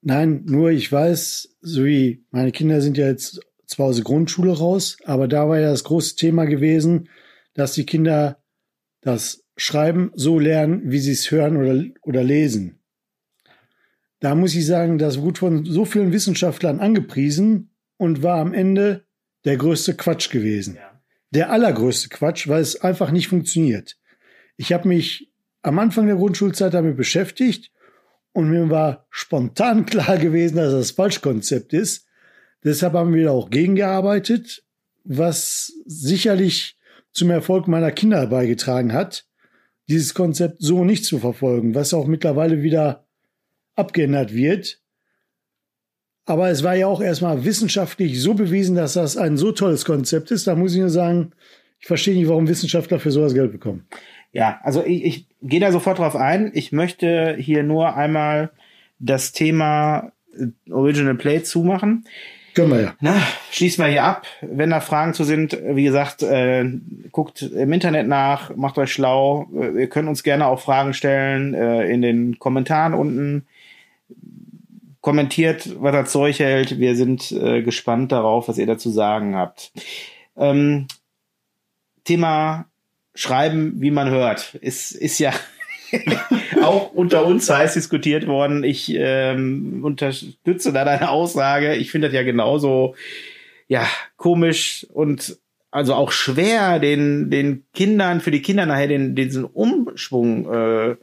Nein, 0.02 0.42
nur 0.46 0.70
ich 0.70 0.90
weiß, 0.90 1.56
so 1.60 1.84
wie 1.84 2.24
meine 2.30 2.52
Kinder 2.52 2.80
sind 2.80 2.98
ja 2.98 3.06
jetzt 3.06 3.40
zwar 3.66 3.86
aus 3.86 3.96
der 3.96 4.04
Grundschule 4.04 4.52
raus, 4.52 4.98
aber 5.04 5.28
da 5.28 5.48
war 5.48 5.58
ja 5.58 5.70
das 5.70 5.84
große 5.84 6.16
Thema 6.16 6.44
gewesen, 6.44 7.08
dass 7.54 7.74
die 7.74 7.86
Kinder 7.86 8.38
das 9.00 9.44
Schreiben 9.56 10.10
so 10.14 10.38
lernen, 10.38 10.90
wie 10.90 10.98
sie 10.98 11.12
es 11.12 11.30
hören 11.30 11.56
oder, 11.56 11.84
oder 12.02 12.24
lesen. 12.24 12.80
Da 14.20 14.34
muss 14.34 14.54
ich 14.54 14.66
sagen, 14.66 14.98
das 14.98 15.20
wurde 15.20 15.38
von 15.38 15.64
so 15.64 15.84
vielen 15.84 16.12
Wissenschaftlern 16.12 16.80
angepriesen 16.80 17.70
und 17.96 18.22
war 18.22 18.38
am 18.38 18.54
Ende 18.54 19.04
der 19.44 19.56
größte 19.56 19.94
Quatsch 19.94 20.30
gewesen. 20.30 20.78
Der 21.32 21.50
allergrößte 21.50 22.08
Quatsch, 22.08 22.48
weil 22.48 22.60
es 22.60 22.80
einfach 22.80 23.10
nicht 23.10 23.28
funktioniert. 23.28 23.98
Ich 24.56 24.72
habe 24.72 24.88
mich 24.88 25.30
am 25.62 25.78
Anfang 25.78 26.06
der 26.06 26.16
Grundschulzeit 26.16 26.74
damit 26.74 26.96
beschäftigt 26.96 27.70
und 28.32 28.50
mir 28.50 28.68
war 28.70 29.06
spontan 29.10 29.86
klar 29.86 30.18
gewesen, 30.18 30.56
dass 30.56 30.72
das 30.72 30.90
Falschkonzept 30.92 31.72
ist. 31.72 32.06
Deshalb 32.64 32.92
haben 32.92 33.14
wir 33.14 33.24
da 33.24 33.30
auch 33.30 33.50
gegengearbeitet, 33.50 34.64
was 35.04 35.72
sicherlich 35.84 36.76
zum 37.12 37.30
Erfolg 37.30 37.66
meiner 37.66 37.90
Kinder 37.90 38.26
beigetragen 38.26 38.92
hat, 38.92 39.26
dieses 39.88 40.14
Konzept 40.14 40.56
so 40.60 40.84
nicht 40.84 41.04
zu 41.04 41.18
verfolgen, 41.18 41.74
was 41.74 41.92
auch 41.92 42.06
mittlerweile 42.06 42.62
wieder 42.62 43.06
abgeändert 43.74 44.32
wird. 44.32 44.81
Aber 46.24 46.50
es 46.50 46.62
war 46.62 46.74
ja 46.74 46.86
auch 46.86 47.00
erstmal 47.00 47.44
wissenschaftlich 47.44 48.20
so 48.20 48.34
bewiesen, 48.34 48.76
dass 48.76 48.94
das 48.94 49.16
ein 49.16 49.36
so 49.36 49.52
tolles 49.52 49.84
Konzept 49.84 50.30
ist. 50.30 50.46
Da 50.46 50.54
muss 50.54 50.74
ich 50.74 50.80
nur 50.80 50.90
sagen, 50.90 51.32
ich 51.80 51.86
verstehe 51.86 52.14
nicht, 52.14 52.28
warum 52.28 52.48
Wissenschaftler 52.48 53.00
für 53.00 53.10
sowas 53.10 53.34
Geld 53.34 53.50
bekommen. 53.50 53.86
Ja, 54.32 54.60
also 54.62 54.84
ich, 54.84 55.04
ich 55.04 55.26
gehe 55.42 55.60
da 55.60 55.72
sofort 55.72 55.98
drauf 55.98 56.16
ein. 56.16 56.52
Ich 56.54 56.72
möchte 56.72 57.36
hier 57.38 57.64
nur 57.64 57.96
einmal 57.96 58.50
das 58.98 59.32
Thema 59.32 60.12
äh, 60.36 60.46
Original 60.72 61.16
Play 61.16 61.42
zumachen. 61.42 62.04
Können 62.54 62.70
wir 62.70 62.80
ja. 62.80 62.94
Na, 63.00 63.16
schließen 63.50 63.82
wir 63.82 63.90
hier 63.90 64.04
ab. 64.04 64.26
Wenn 64.42 64.70
da 64.70 64.80
Fragen 64.80 65.14
zu 65.14 65.24
sind, 65.24 65.58
wie 65.62 65.84
gesagt, 65.84 66.22
äh, 66.22 66.64
guckt 67.10 67.42
im 67.42 67.72
Internet 67.72 68.06
nach, 68.06 68.54
macht 68.54 68.78
euch 68.78 68.92
schlau. 68.92 69.48
Äh, 69.54 69.80
Ihr 69.80 69.86
könnt 69.88 70.08
uns 70.08 70.22
gerne 70.22 70.46
auch 70.46 70.60
Fragen 70.60 70.94
stellen 70.94 71.54
äh, 71.54 71.86
in 71.88 72.02
den 72.02 72.38
Kommentaren 72.38 72.94
unten. 72.94 73.46
Kommentiert, 75.02 75.68
was 75.80 75.92
das 75.92 76.12
Zeug 76.12 76.38
hält. 76.38 76.78
Wir 76.78 76.96
sind 76.96 77.32
äh, 77.32 77.62
gespannt 77.62 78.12
darauf, 78.12 78.48
was 78.48 78.56
ihr 78.56 78.66
dazu 78.66 78.88
sagen 78.88 79.36
habt. 79.36 79.72
Ähm, 80.36 80.86
Thema 82.04 82.66
Schreiben, 83.14 83.74
wie 83.80 83.90
man 83.90 84.08
hört, 84.08 84.54
ist, 84.54 84.92
ist 84.92 85.18
ja 85.18 85.32
auch 86.62 86.92
unter 86.92 87.26
uns 87.26 87.50
heiß 87.50 87.74
diskutiert 87.74 88.26
worden. 88.26 88.64
Ich 88.64 88.92
ähm, 88.94 89.80
unterstütze 89.84 90.72
da 90.72 90.84
deine 90.84 91.10
Aussage. 91.10 91.74
Ich 91.74 91.90
finde 91.90 92.08
das 92.08 92.14
ja 92.14 92.22
genauso 92.22 92.94
ja 93.68 93.86
komisch 94.16 94.86
und 94.92 95.38
also 95.72 95.94
auch 95.94 96.12
schwer, 96.12 96.78
den 96.78 97.30
den 97.30 97.64
Kindern 97.74 98.20
für 98.20 98.30
die 98.30 98.42
Kinder 98.42 98.66
nachher 98.66 98.88
den 98.88 99.14
diesen 99.14 99.44
Umschwung 99.44 100.52
äh, 100.52 100.96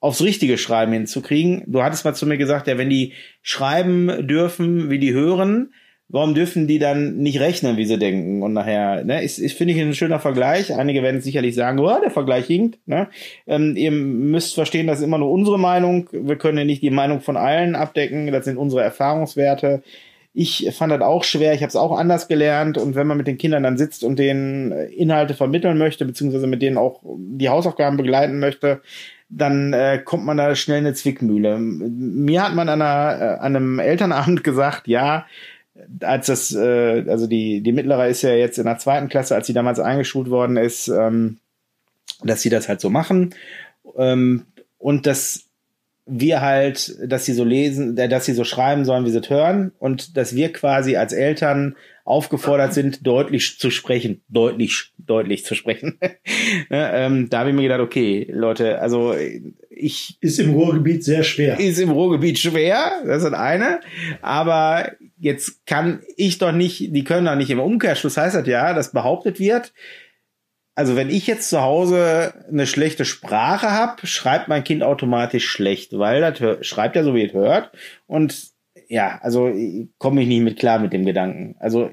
aufs 0.00 0.22
richtige 0.22 0.58
Schreiben 0.58 0.92
hinzukriegen. 0.92 1.64
Du 1.66 1.82
hattest 1.82 2.04
mal 2.04 2.14
zu 2.14 2.26
mir 2.26 2.38
gesagt, 2.38 2.68
ja, 2.68 2.78
wenn 2.78 2.90
die 2.90 3.14
schreiben 3.42 4.26
dürfen, 4.26 4.90
wie 4.90 4.98
die 4.98 5.12
hören, 5.12 5.72
warum 6.08 6.34
dürfen 6.34 6.66
die 6.66 6.78
dann 6.78 7.16
nicht 7.18 7.40
rechnen, 7.40 7.76
wie 7.76 7.84
sie 7.84 7.98
denken? 7.98 8.42
Und 8.42 8.52
nachher, 8.52 9.04
ne, 9.04 9.22
ist, 9.22 9.38
ist 9.38 9.56
finde 9.56 9.74
ich 9.74 9.80
ein 9.80 9.94
schöner 9.94 10.20
Vergleich. 10.20 10.74
Einige 10.74 11.02
werden 11.02 11.20
sicherlich 11.20 11.54
sagen, 11.54 11.78
oh, 11.78 12.00
der 12.00 12.10
Vergleich 12.10 12.46
hinkt. 12.46 12.78
Ne? 12.86 13.08
Ähm, 13.46 13.76
ihr 13.76 13.90
müsst 13.90 14.54
verstehen, 14.54 14.86
das 14.86 14.98
ist 14.98 15.04
immer 15.04 15.18
nur 15.18 15.30
unsere 15.30 15.58
Meinung. 15.58 16.08
Wir 16.12 16.36
können 16.36 16.58
ja 16.58 16.64
nicht 16.64 16.82
die 16.82 16.90
Meinung 16.90 17.20
von 17.20 17.36
allen 17.36 17.74
abdecken. 17.74 18.30
Das 18.32 18.44
sind 18.44 18.56
unsere 18.56 18.82
Erfahrungswerte. 18.82 19.82
Ich 20.34 20.70
fand 20.72 20.92
das 20.92 21.00
auch 21.00 21.24
schwer, 21.24 21.54
ich 21.54 21.62
habe 21.62 21.68
es 21.68 21.74
auch 21.74 21.98
anders 21.98 22.28
gelernt 22.28 22.78
und 22.78 22.94
wenn 22.94 23.08
man 23.08 23.16
mit 23.16 23.26
den 23.26 23.38
Kindern 23.38 23.64
dann 23.64 23.76
sitzt 23.76 24.04
und 24.04 24.20
denen 24.20 24.70
Inhalte 24.70 25.34
vermitteln 25.34 25.78
möchte, 25.78 26.04
beziehungsweise 26.04 26.46
mit 26.46 26.62
denen 26.62 26.76
auch 26.76 27.02
die 27.16 27.48
Hausaufgaben 27.48 27.96
begleiten 27.96 28.38
möchte, 28.38 28.80
dann 29.28 29.72
äh, 29.72 30.00
kommt 30.02 30.24
man 30.24 30.36
da 30.36 30.54
schnell 30.54 30.78
in 30.78 30.86
eine 30.86 30.94
Zwickmühle. 30.94 31.58
Mir 31.58 32.42
hat 32.42 32.54
man 32.54 32.68
an, 32.68 32.82
einer, 32.82 33.20
äh, 33.20 33.38
an 33.38 33.56
einem 33.56 33.78
Elternabend 33.78 34.44
gesagt, 34.44 34.88
ja, 34.88 35.26
als 36.00 36.26
das, 36.26 36.54
äh, 36.54 37.04
also 37.08 37.26
die, 37.26 37.62
die 37.62 37.72
mittlere 37.72 38.08
ist 38.08 38.22
ja 38.22 38.30
jetzt 38.30 38.58
in 38.58 38.64
der 38.64 38.78
zweiten 38.78 39.08
Klasse, 39.08 39.34
als 39.34 39.46
sie 39.46 39.52
damals 39.52 39.80
eingeschult 39.80 40.30
worden 40.30 40.56
ist, 40.56 40.88
ähm, 40.88 41.38
dass 42.22 42.42
sie 42.42 42.50
das 42.50 42.68
halt 42.68 42.80
so 42.80 42.90
machen. 42.90 43.34
Ähm, 43.96 44.46
und 44.78 45.06
dass 45.06 45.47
wir 46.08 46.40
halt, 46.40 46.96
dass 47.06 47.24
sie 47.24 47.32
so 47.32 47.44
lesen, 47.44 47.96
äh, 47.96 48.08
dass 48.08 48.24
sie 48.24 48.32
so 48.32 48.44
schreiben 48.44 48.84
sollen, 48.84 49.04
wie 49.04 49.10
sie 49.10 49.18
es 49.18 49.30
hören 49.30 49.72
und 49.78 50.16
dass 50.16 50.34
wir 50.34 50.52
quasi 50.52 50.96
als 50.96 51.12
Eltern 51.12 51.76
aufgefordert 52.04 52.72
sind, 52.72 53.06
deutlich 53.06 53.58
zu 53.58 53.70
sprechen, 53.70 54.22
deutlich, 54.28 54.92
deutlich 54.96 55.44
zu 55.44 55.54
sprechen. 55.54 55.98
ne, 56.70 56.90
ähm, 56.94 57.28
da 57.28 57.40
habe 57.40 57.50
ich 57.50 57.56
mir 57.56 57.62
gedacht, 57.62 57.80
okay, 57.80 58.26
Leute, 58.32 58.80
also 58.80 59.14
ich 59.68 60.16
ist 60.22 60.40
im 60.40 60.54
Ruhrgebiet 60.54 61.04
sehr 61.04 61.22
schwer. 61.22 61.60
Ist 61.60 61.78
im 61.78 61.90
Ruhrgebiet 61.90 62.38
schwer, 62.38 63.02
das 63.04 63.18
ist 63.18 63.30
das 63.30 63.38
eine. 63.38 63.80
Aber 64.22 64.92
jetzt 65.18 65.66
kann 65.66 66.00
ich 66.16 66.38
doch 66.38 66.52
nicht, 66.52 66.94
die 66.94 67.04
können 67.04 67.26
doch 67.26 67.36
nicht 67.36 67.50
im 67.50 67.60
Umkehrschluss 67.60 68.16
heißt 68.16 68.36
das 68.36 68.46
ja, 68.46 68.72
dass 68.72 68.92
behauptet 68.92 69.38
wird, 69.38 69.74
also 70.78 70.94
wenn 70.94 71.10
ich 71.10 71.26
jetzt 71.26 71.50
zu 71.50 71.60
Hause 71.60 72.32
eine 72.48 72.64
schlechte 72.68 73.04
Sprache 73.04 73.72
habe, 73.72 74.06
schreibt 74.06 74.46
mein 74.46 74.62
Kind 74.62 74.84
automatisch 74.84 75.50
schlecht, 75.50 75.98
weil 75.98 76.20
das 76.20 76.64
schreibt 76.64 76.94
ja 76.94 77.02
so, 77.02 77.16
wie 77.16 77.24
es 77.24 77.32
hört. 77.32 77.72
Und 78.06 78.52
ja, 78.86 79.18
also 79.20 79.52
komme 79.98 80.22
ich 80.22 80.28
nicht 80.28 80.42
mit 80.42 80.56
klar 80.56 80.78
mit 80.78 80.92
dem 80.92 81.04
Gedanken. 81.04 81.56
Also 81.58 81.90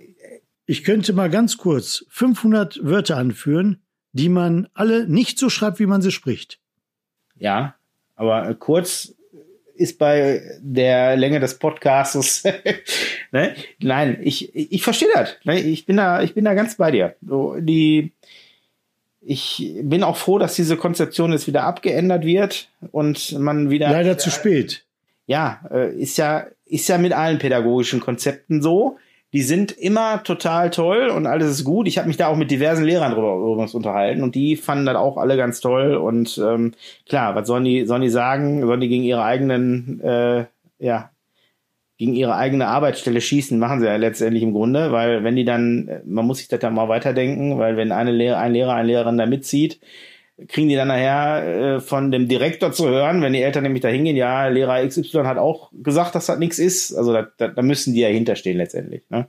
ich 0.67 0.83
könnte 0.83 1.13
mal 1.13 1.31
ganz 1.31 1.57
kurz 1.57 2.05
500 2.09 2.79
Wörter 2.83 3.17
anführen, 3.17 3.81
die 4.11 4.29
man 4.29 4.67
alle 4.75 5.07
nicht 5.07 5.39
so 5.39 5.49
schreibt, 5.49 5.79
wie 5.79 5.87
man 5.87 6.03
sie 6.03 6.11
spricht. 6.11 6.59
Ja, 7.33 7.73
aber 8.15 8.53
kurz 8.53 9.15
ist 9.73 9.97
bei 9.97 10.43
der 10.61 11.17
Länge 11.17 11.39
des 11.39 11.57
Podcasts. 11.57 12.43
ne? 13.31 13.55
Nein, 13.79 14.19
ich, 14.21 14.53
ich 14.53 14.83
verstehe 14.83 15.09
das. 15.11 15.37
Ne? 15.43 15.59
Ich 15.59 15.87
bin 15.87 15.97
da, 15.97 16.21
ich 16.21 16.35
bin 16.35 16.45
da 16.45 16.53
ganz 16.53 16.77
bei 16.77 16.91
dir. 16.91 17.15
So, 17.25 17.55
die, 17.59 18.13
ich 19.25 19.73
bin 19.81 20.03
auch 20.03 20.17
froh, 20.17 20.37
dass 20.37 20.55
diese 20.55 20.77
Konzeption 20.77 21.31
jetzt 21.31 21.47
wieder 21.47 21.63
abgeändert 21.63 22.25
wird 22.25 22.69
und 22.91 23.37
man 23.39 23.69
wieder. 23.69 23.89
Leider 23.89 24.17
zu 24.17 24.29
spät. 24.29 24.85
Ja, 25.25 25.61
äh, 25.71 25.95
ist 25.95 26.17
ja, 26.17 26.45
ist 26.65 26.87
ja 26.87 26.99
mit 26.99 27.13
allen 27.13 27.39
pädagogischen 27.39 27.99
Konzepten 27.99 28.61
so. 28.61 28.97
Die 29.33 29.41
sind 29.41 29.71
immer 29.71 30.23
total 30.23 30.69
toll 30.69 31.09
und 31.09 31.25
alles 31.25 31.49
ist 31.49 31.63
gut. 31.63 31.87
Ich 31.87 31.97
habe 31.97 32.07
mich 32.07 32.17
da 32.17 32.27
auch 32.27 32.37
mit 32.37 32.51
diversen 32.51 32.85
Lehrern 32.85 33.13
drüber 33.13 33.35
übrigens 33.35 33.73
unterhalten 33.73 34.21
und 34.21 34.35
die 34.35 34.55
fanden 34.55 34.85
das 34.85 34.95
auch 34.95 35.17
alle 35.17 35.35
ganz 35.35 35.59
toll. 35.59 35.95
Und 35.95 36.37
ähm, 36.37 36.73
klar, 37.09 37.35
was 37.35 37.47
sollen 37.47 37.65
die, 37.65 37.85
sollen 37.85 38.03
die 38.03 38.09
sagen? 38.09 38.61
Sollen 38.61 38.79
die 38.79 38.87
gegen 38.87 39.03
ihre 39.03 39.23
eigenen 39.23 39.99
äh, 40.01 40.45
ja, 40.77 41.09
gegen 41.97 42.13
ihre 42.13 42.35
eigene 42.35 42.67
Arbeitsstelle 42.67 43.21
schießen, 43.21 43.57
machen 43.57 43.79
sie 43.79 43.85
ja 43.85 43.95
letztendlich 43.95 44.43
im 44.43 44.53
Grunde, 44.53 44.91
weil 44.91 45.23
wenn 45.23 45.35
die 45.35 45.45
dann, 45.45 46.01
man 46.05 46.25
muss 46.25 46.39
sich 46.39 46.47
das 46.47 46.59
dann 46.59 46.73
mal 46.73 46.89
weiterdenken, 46.89 47.57
weil 47.57 47.77
wenn 47.77 47.91
eine 47.91 48.11
Lehrer, 48.11 48.37
ein 48.37 48.53
Lehrer, 48.53 48.73
eine 48.73 48.87
Lehrerin 48.87 49.17
da 49.17 49.25
mitzieht, 49.25 49.79
kriegen 50.49 50.67
die 50.67 50.75
dann 50.75 50.89
nachher 50.89 51.77
äh, 51.77 51.79
von 51.79 52.11
dem 52.11 52.27
Direktor 52.27 52.73
zu 52.73 52.89
hören, 52.89 53.21
wenn 53.21 53.31
die 53.31 53.41
Eltern 53.41 53.63
nämlich 53.63 53.81
da 53.81 53.87
hingehen, 53.87 54.17
ja, 54.17 54.47
Lehrer 54.47 54.85
XY 54.85 55.23
hat 55.23 55.37
auch 55.37 55.71
gesagt, 55.71 56.15
dass 56.15 56.25
das 56.25 56.37
nichts 56.37 56.59
ist, 56.59 56.93
also 56.93 57.13
da, 57.13 57.27
da, 57.37 57.47
da 57.47 57.61
müssen 57.61 57.93
die 57.93 58.01
ja 58.01 58.09
hinterstehen 58.09 58.57
letztendlich. 58.57 59.03
Ne? 59.09 59.27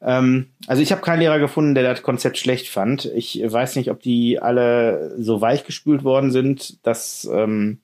Ähm, 0.00 0.50
also 0.68 0.82
ich 0.82 0.92
habe 0.92 1.02
keinen 1.02 1.20
Lehrer 1.20 1.40
gefunden, 1.40 1.74
der 1.74 1.82
das 1.82 2.02
Konzept 2.02 2.38
schlecht 2.38 2.68
fand. 2.68 3.06
Ich 3.16 3.42
weiß 3.44 3.74
nicht, 3.74 3.90
ob 3.90 4.00
die 4.00 4.38
alle 4.38 5.14
so 5.18 5.40
weichgespült 5.40 6.04
worden 6.04 6.30
sind, 6.30 6.86
dass 6.86 7.28
ähm, 7.32 7.80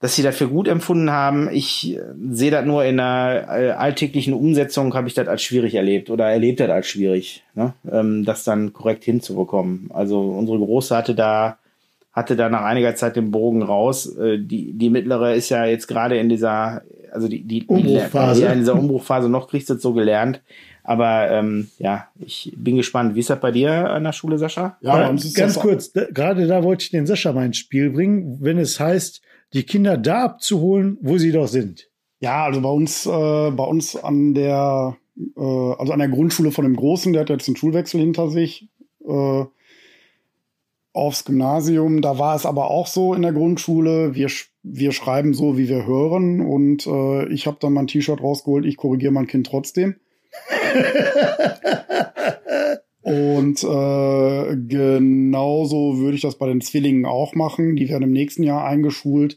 dass 0.00 0.16
sie 0.16 0.22
das 0.22 0.36
für 0.36 0.48
gut 0.48 0.66
empfunden 0.66 1.10
haben. 1.10 1.48
Ich 1.52 1.96
äh, 1.96 2.00
sehe 2.30 2.50
das 2.50 2.64
nur 2.64 2.84
in 2.84 2.98
einer 2.98 3.46
äh, 3.48 3.70
alltäglichen 3.70 4.34
Umsetzung, 4.34 4.94
habe 4.94 5.08
ich 5.08 5.14
das 5.14 5.28
als 5.28 5.42
schwierig 5.42 5.74
erlebt 5.74 6.10
oder 6.10 6.30
erlebt 6.30 6.60
das 6.60 6.70
als 6.70 6.88
schwierig, 6.88 7.44
ne? 7.54 7.74
ähm, 7.90 8.24
das 8.24 8.44
dann 8.44 8.72
korrekt 8.72 9.04
hinzubekommen. 9.04 9.90
Also 9.92 10.20
unsere 10.20 10.58
Große 10.58 10.96
hatte 10.96 11.14
da 11.14 11.58
hatte 12.12 12.34
da 12.34 12.48
nach 12.48 12.62
einiger 12.62 12.96
Zeit 12.96 13.14
den 13.16 13.30
Bogen 13.30 13.62
raus. 13.62 14.16
Äh, 14.16 14.38
die, 14.38 14.72
die 14.72 14.90
mittlere 14.90 15.34
ist 15.34 15.48
ja 15.48 15.64
jetzt 15.64 15.86
gerade 15.86 16.18
in 16.18 16.28
dieser, 16.28 16.82
also 17.12 17.28
die, 17.28 17.42
die, 17.42 17.66
Umbruchphase. 17.66 18.40
Die, 18.40 18.46
ja, 18.46 18.52
in 18.52 18.60
dieser 18.60 18.74
Umbruchphase 18.74 19.28
noch 19.28 19.48
kriegst 19.48 19.70
du 19.70 19.74
das 19.74 19.82
so 19.82 19.92
gelernt. 19.92 20.40
Aber 20.82 21.30
ähm, 21.30 21.68
ja, 21.78 22.08
ich 22.18 22.52
bin 22.56 22.76
gespannt. 22.76 23.14
Wie 23.14 23.20
ist 23.20 23.30
das 23.30 23.38
bei 23.38 23.52
dir 23.52 23.90
an 23.90 24.02
der 24.02 24.12
Schule, 24.12 24.38
Sascha? 24.38 24.76
Ja, 24.80 25.14
ganz 25.34 25.58
kurz, 25.58 25.92
da, 25.92 26.06
gerade 26.10 26.46
da 26.46 26.64
wollte 26.64 26.84
ich 26.84 26.90
den 26.90 27.06
Sascha 27.06 27.32
mal 27.32 27.46
ins 27.46 27.58
Spiel 27.58 27.90
bringen, 27.90 28.38
wenn 28.40 28.58
es 28.58 28.80
heißt, 28.80 29.22
die 29.52 29.64
Kinder 29.64 29.96
da 29.96 30.24
abzuholen, 30.24 30.98
wo 31.00 31.18
sie 31.18 31.32
doch 31.32 31.48
sind. 31.48 31.88
Ja, 32.20 32.44
also 32.44 32.60
bei 32.60 32.68
uns, 32.68 33.06
äh, 33.06 33.10
bei 33.50 33.64
uns 33.64 33.96
an 33.96 34.34
der, 34.34 34.96
äh, 35.36 35.40
also 35.40 35.92
an 35.92 35.98
der 35.98 36.08
Grundschule 36.08 36.50
von 36.52 36.64
dem 36.64 36.76
Großen, 36.76 37.12
der 37.12 37.22
hat 37.22 37.30
jetzt 37.30 37.48
einen 37.48 37.56
Schulwechsel 37.56 38.00
hinter 38.00 38.28
sich, 38.28 38.68
äh, 39.06 39.44
aufs 40.92 41.24
Gymnasium. 41.24 42.02
Da 42.02 42.18
war 42.18 42.36
es 42.36 42.44
aber 42.46 42.70
auch 42.70 42.86
so 42.86 43.14
in 43.14 43.22
der 43.22 43.32
Grundschule. 43.32 44.14
Wir, 44.14 44.28
wir 44.62 44.92
schreiben 44.92 45.34
so, 45.34 45.56
wie 45.56 45.68
wir 45.68 45.86
hören. 45.86 46.40
Und 46.40 46.86
äh, 46.86 47.26
ich 47.32 47.46
habe 47.46 47.56
dann 47.60 47.72
mein 47.72 47.86
T-Shirt 47.86 48.20
rausgeholt, 48.22 48.66
ich 48.66 48.76
korrigiere 48.76 49.12
mein 49.12 49.26
Kind 49.26 49.46
trotzdem. 49.46 49.96
Und 53.10 53.64
äh, 53.64 54.56
genauso 54.68 55.98
würde 55.98 56.14
ich 56.14 56.22
das 56.22 56.38
bei 56.38 56.46
den 56.46 56.60
Zwillingen 56.60 57.06
auch 57.06 57.34
machen. 57.34 57.74
Die 57.74 57.88
werden 57.88 58.04
im 58.04 58.12
nächsten 58.12 58.44
Jahr 58.44 58.64
eingeschult. 58.64 59.36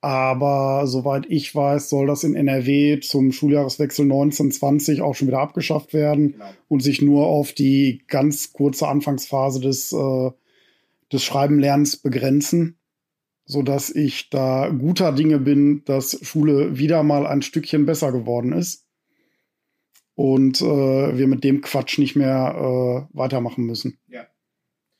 Aber 0.00 0.86
soweit 0.86 1.26
ich 1.28 1.52
weiß, 1.52 1.88
soll 1.88 2.06
das 2.06 2.22
in 2.22 2.36
NRW 2.36 3.00
zum 3.00 3.32
Schuljahreswechsel 3.32 4.04
1920 4.04 5.00
auch 5.00 5.16
schon 5.16 5.26
wieder 5.26 5.40
abgeschafft 5.40 5.94
werden 5.94 6.32
genau. 6.32 6.44
und 6.68 6.80
sich 6.80 7.02
nur 7.02 7.26
auf 7.26 7.52
die 7.52 8.02
ganz 8.06 8.52
kurze 8.52 8.86
Anfangsphase 8.86 9.60
des, 9.60 9.92
äh, 9.92 10.30
des 11.12 11.24
Schreibenlernens 11.24 11.96
begrenzen, 11.96 12.78
sodass 13.46 13.90
ich 13.90 14.30
da 14.30 14.68
guter 14.68 15.10
Dinge 15.10 15.40
bin, 15.40 15.82
dass 15.86 16.20
Schule 16.22 16.78
wieder 16.78 17.02
mal 17.02 17.26
ein 17.26 17.42
Stückchen 17.42 17.84
besser 17.84 18.12
geworden 18.12 18.52
ist 18.52 18.86
und 20.22 20.60
äh, 20.60 21.18
wir 21.18 21.26
mit 21.26 21.42
dem 21.42 21.62
Quatsch 21.62 21.98
nicht 21.98 22.14
mehr 22.14 22.54
äh, 23.10 23.18
weitermachen 23.18 23.66
müssen. 23.66 23.98
Ja. 24.06 24.24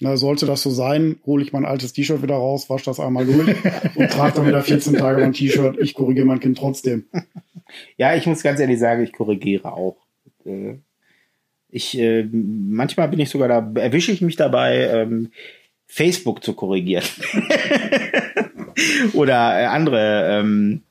Na, 0.01 0.17
sollte 0.17 0.47
das 0.47 0.63
so 0.63 0.71
sein, 0.71 1.21
hole 1.25 1.45
ich 1.45 1.53
mein 1.53 1.65
altes 1.65 1.93
T-Shirt 1.93 2.25
wieder 2.25 2.35
raus, 2.35 2.69
wasche 2.69 2.87
das 2.87 2.99
einmal 2.99 3.25
durch 3.25 3.55
und 3.95 4.11
trage 4.11 4.35
dann 4.35 4.49
wieder 4.49 4.65
14 4.65 4.95
Tage 4.95 5.21
mein 5.21 5.33
T-Shirt. 5.33 5.79
Ich 5.79 5.95
korrigiere 5.95 6.27
mein 6.27 6.41
Kind 6.41 6.59
trotzdem. 6.59 7.05
Ja, 7.97 8.17
ich 8.17 8.27
muss 8.27 8.43
ganz 8.43 8.59
ehrlich 8.59 8.81
sagen, 8.81 9.05
ich 9.05 9.13
korrigiere 9.13 9.73
auch. 9.73 9.97
Äh, 10.45 10.79
ich, 11.69 11.97
äh, 11.97 12.29
manchmal 12.33 13.07
bin 13.07 13.21
ich 13.21 13.31
sogar 13.31 13.47
da, 13.47 13.81
erwische 13.81 14.11
ich 14.11 14.23
mich 14.23 14.35
dabei, 14.35 14.89
ähm, 14.89 15.31
Facebook 15.87 16.43
zu 16.43 16.55
korrigieren. 16.55 17.05
Oder 19.13 19.61
äh, 19.61 19.67
andere 19.67 20.41
ähm, 20.41 20.83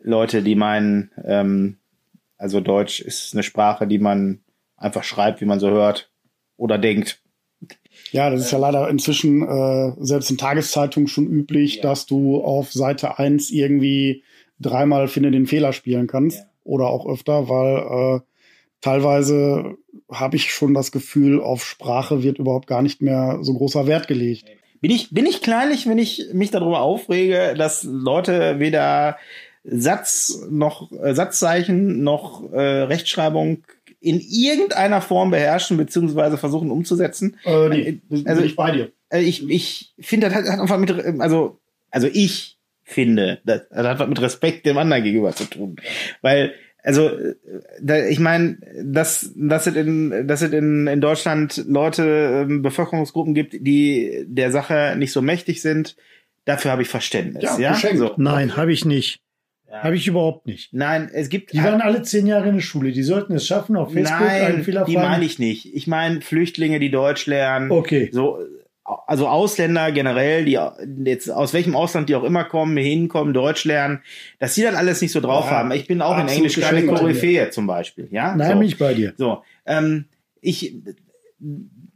Leute, 0.00 0.42
die 0.42 0.54
meinen, 0.54 1.10
ähm, 1.24 1.78
also 2.44 2.60
Deutsch 2.60 3.00
ist 3.00 3.32
eine 3.32 3.42
Sprache, 3.42 3.86
die 3.86 3.98
man 3.98 4.40
einfach 4.76 5.02
schreibt, 5.02 5.40
wie 5.40 5.46
man 5.46 5.60
so 5.60 5.70
hört 5.70 6.10
oder 6.58 6.76
denkt. 6.76 7.22
Ja, 8.12 8.28
das 8.28 8.42
ist 8.42 8.50
ja 8.50 8.58
leider 8.58 8.86
inzwischen 8.90 9.40
äh, 9.40 9.92
selbst 9.98 10.30
in 10.30 10.36
Tageszeitungen 10.36 11.08
schon 11.08 11.26
üblich, 11.26 11.76
ja. 11.76 11.84
dass 11.84 12.04
du 12.04 12.44
auf 12.44 12.70
Seite 12.70 13.18
1 13.18 13.50
irgendwie 13.50 14.24
dreimal 14.60 15.08
finde 15.08 15.30
den 15.30 15.46
Fehler 15.46 15.72
spielen 15.72 16.06
kannst 16.06 16.40
ja. 16.40 16.44
oder 16.64 16.88
auch 16.88 17.06
öfter, 17.06 17.48
weil 17.48 18.18
äh, 18.18 18.20
teilweise 18.82 19.78
habe 20.12 20.36
ich 20.36 20.52
schon 20.52 20.74
das 20.74 20.92
Gefühl, 20.92 21.40
auf 21.40 21.64
Sprache 21.64 22.22
wird 22.22 22.38
überhaupt 22.38 22.66
gar 22.66 22.82
nicht 22.82 23.00
mehr 23.00 23.38
so 23.40 23.54
großer 23.54 23.86
Wert 23.86 24.06
gelegt. 24.06 24.44
Bin 24.82 24.90
ich, 24.90 25.08
bin 25.14 25.24
ich 25.24 25.40
kleinlich, 25.40 25.88
wenn 25.88 25.96
ich 25.96 26.26
mich 26.34 26.50
darüber 26.50 26.82
aufrege, 26.82 27.54
dass 27.56 27.84
Leute 27.84 28.58
weder 28.58 29.16
Satz 29.64 30.46
noch 30.50 30.92
äh, 30.92 31.14
Satzzeichen 31.14 32.02
noch 32.02 32.52
äh, 32.52 32.58
Rechtschreibung 32.60 33.64
in 33.98 34.20
irgendeiner 34.20 35.00
Form 35.00 35.30
beherrschen 35.30 35.78
beziehungsweise 35.78 36.36
versuchen 36.36 36.70
umzusetzen. 36.70 37.38
Äh, 37.44 37.68
nee, 37.70 38.00
äh, 38.10 38.22
also 38.26 38.42
ich 38.42 38.56
bei 38.56 38.70
dir. 38.70 38.92
Äh, 39.08 39.22
ich 39.22 39.48
ich 39.48 39.94
finde, 39.98 40.28
das 40.28 40.36
hat, 40.36 40.44
hat 40.46 40.60
einfach 40.60 40.78
mit 40.78 40.92
also 41.20 41.58
also 41.90 42.08
ich 42.12 42.58
finde, 42.82 43.40
das, 43.44 43.62
das 43.70 43.86
hat 43.86 43.98
was 43.98 44.08
mit 44.08 44.20
Respekt 44.20 44.66
dem 44.66 44.76
anderen 44.76 45.02
gegenüber 45.02 45.34
zu 45.34 45.44
tun, 45.44 45.76
weil 46.20 46.52
also 46.82 47.10
da, 47.80 48.04
ich 48.04 48.20
meine, 48.20 48.58
dass 48.82 49.32
dass 49.34 49.66
es 49.66 49.74
in 49.74 50.28
dass 50.28 50.42
es 50.42 50.52
in, 50.52 50.86
in 50.86 51.00
Deutschland 51.00 51.64
Leute 51.66 52.44
ähm, 52.46 52.60
Bevölkerungsgruppen 52.60 53.32
gibt, 53.32 53.54
die 53.54 54.26
der 54.26 54.50
Sache 54.50 54.94
nicht 54.98 55.12
so 55.12 55.22
mächtig 55.22 55.62
sind, 55.62 55.96
dafür 56.44 56.72
habe 56.72 56.82
ich 56.82 56.88
Verständnis. 56.88 57.56
Ja, 57.58 57.74
ja? 57.74 57.96
So. 57.96 58.12
Nein, 58.18 58.58
habe 58.58 58.74
ich 58.74 58.84
nicht. 58.84 59.20
Habe 59.82 59.96
ich 59.96 60.06
überhaupt 60.06 60.46
nicht. 60.46 60.72
Nein, 60.72 61.10
es 61.12 61.28
gibt. 61.28 61.52
Die 61.52 61.62
waren 61.62 61.80
alle 61.80 62.02
zehn 62.02 62.26
Jahre 62.26 62.48
in 62.48 62.56
der 62.56 62.62
Schule. 62.62 62.92
Die 62.92 63.02
sollten 63.02 63.34
es 63.34 63.46
schaffen, 63.46 63.76
auf 63.76 63.92
Facebook 63.92 64.28
einen 64.28 64.54
Nein, 64.56 64.64
Fehler 64.64 64.84
die 64.84 64.96
meine 64.96 65.24
ich 65.24 65.38
nicht. 65.38 65.74
Ich 65.74 65.86
meine 65.86 66.20
Flüchtlinge, 66.20 66.80
die 66.80 66.90
Deutsch 66.90 67.26
lernen. 67.26 67.70
Okay. 67.70 68.10
So, 68.12 68.38
also 68.84 69.28
Ausländer 69.28 69.92
generell, 69.92 70.44
die 70.44 70.58
jetzt 71.04 71.30
aus 71.30 71.54
welchem 71.54 71.74
Ausland 71.74 72.08
die 72.08 72.14
auch 72.14 72.24
immer 72.24 72.44
kommen, 72.44 72.76
hinkommen, 72.76 73.32
Deutsch 73.32 73.64
lernen, 73.64 74.00
dass 74.38 74.54
die 74.54 74.62
dann 74.62 74.76
alles 74.76 75.00
nicht 75.00 75.12
so 75.12 75.20
drauf 75.20 75.46
Ja, 75.46 75.52
haben. 75.52 75.72
Ich 75.72 75.86
bin 75.86 76.02
auch 76.02 76.18
in 76.18 76.28
Englisch 76.28 76.60
keine. 76.60 76.84
Koryphäe 76.86 77.50
zum 77.50 77.66
Beispiel. 77.66 78.08
Ja, 78.10 78.34
Nein, 78.36 78.52
so. 78.52 78.58
bin 78.58 78.68
ich 78.68 78.78
bei 78.78 78.94
dir. 78.94 79.14
So, 79.16 79.42
ähm, 79.66 80.06
ich 80.40 80.76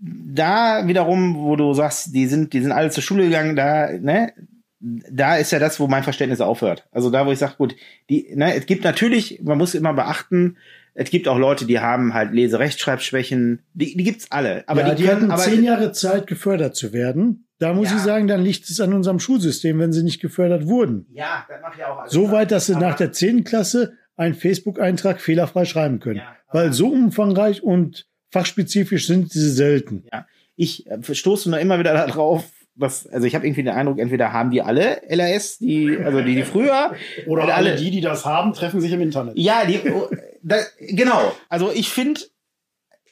da 0.01 0.87
wiederum, 0.87 1.37
wo 1.37 1.57
du 1.57 1.73
sagst, 1.75 2.15
die 2.15 2.27
sind, 2.27 2.53
die 2.53 2.61
sind 2.61 2.73
alle 2.73 2.91
zur 2.91 3.03
Schule 3.03 3.25
gegangen, 3.25 3.57
da, 3.57 3.91
ne, 3.91 4.33
da 4.81 5.37
ist 5.37 5.51
ja 5.53 5.59
das, 5.59 5.81
wo 5.81 5.89
mein 5.89 6.03
Verständnis 6.05 6.41
aufhört. 6.41 6.87
Also 6.93 7.11
da, 7.11 7.27
wo 7.27 7.33
ich 7.33 7.39
sage, 7.39 7.55
gut, 7.59 7.75
die, 8.09 8.33
ne, 8.37 8.55
es 8.55 8.67
gibt 8.67 8.85
natürlich, 8.85 9.41
man 9.43 9.59
muss 9.59 9.75
immer 9.75 9.93
beachten, 9.93 10.57
es 10.95 11.11
gibt 11.11 11.29
auch 11.29 11.39
Leute, 11.39 11.65
die 11.67 11.79
haben 11.81 12.15
halt 12.15 12.33
Lese-Rechtschreibschwächen, 12.33 13.61
die, 13.75 13.97
die 13.97 14.05
gibt's 14.05 14.31
alle. 14.31 14.65
Aber 14.69 14.81
ja, 14.83 14.91
die, 14.95 15.03
die, 15.03 15.09
können, 15.09 15.23
hatten 15.23 15.31
aber 15.33 15.43
zehn 15.43 15.63
Jahre 15.65 15.93
Zeit, 15.93 16.27
gefördert 16.27 16.77
zu 16.77 16.93
werden. 16.93 17.47
Da 17.59 17.73
muss 17.75 17.91
Ja. 17.91 17.97
ich 17.97 18.03
sagen, 18.03 18.29
dann 18.29 18.43
liegt 18.43 18.69
es 18.69 18.81
an 18.81 18.93
unserem 18.93 19.19
Schulsystem, 19.19 19.79
wenn 19.79 19.93
sie 19.93 20.03
nicht 20.05 20.21
gefördert 20.21 20.67
wurden. 20.67 21.07
ja, 21.13 21.45
das 21.49 21.61
macht 21.61 21.79
ja 21.79 21.93
auch 21.93 21.99
alles. 22.01 22.13
So 22.13 22.31
weit, 22.31 22.51
dass 22.53 22.67
sie 22.67 22.75
Aber- 22.75 22.87
nach 22.89 22.97
der 22.97 23.13
zehnten 23.13 23.45
Klasse 23.45 23.95
einen 24.17 24.35
Facebook-Eintrag 24.35 25.21
fehlerfrei 25.21 25.65
schreiben 25.65 26.01
können. 26.01 26.17
Ja, 26.19 26.37
Weil 26.53 26.73
so 26.73 26.89
umfangreich 26.89 27.63
und 27.63 28.07
fachspezifisch 28.33 29.07
sind 29.07 29.31
sie 29.33 29.51
selten. 29.51 30.05
Ja, 30.13 30.27
ich 30.57 30.87
äh, 30.89 30.99
stoße 31.15 31.51
nur 31.51 31.59
immer 31.61 31.79
wieder 31.79 31.95
darauf, 31.95 32.45
was, 32.79 33.07
also 33.09 33.27
ich 33.27 33.35
habe 33.35 33.47
irgendwie 33.47 33.63
den 33.65 33.75
Eindruck, 33.75 33.99
entweder 33.99 34.33
haben 34.33 34.51
die 34.51 34.63
alle 34.63 35.03
LRS, 35.09 35.59
die, 35.59 35.99
also 35.99 36.21
die, 36.23 36.37
die 36.37 36.43
früher, 36.45 36.95
Oder 37.27 37.45
Oder 37.45 37.55
alle 37.57 37.71
alle- 37.73 37.77
die, 37.77 37.91
die 37.91 38.01
das 38.01 38.25
haben, 38.25 38.53
treffen 38.55 38.81
sich 38.81 38.93
im 38.93 39.01
Internet. 39.01 39.37
ja, 39.37 39.65
die, 39.67 39.81
oh, 39.91 40.09
da, 40.43 40.57
genau, 40.79 41.35
also 41.49 41.73
ich 41.73 41.89
finde, 41.91 42.21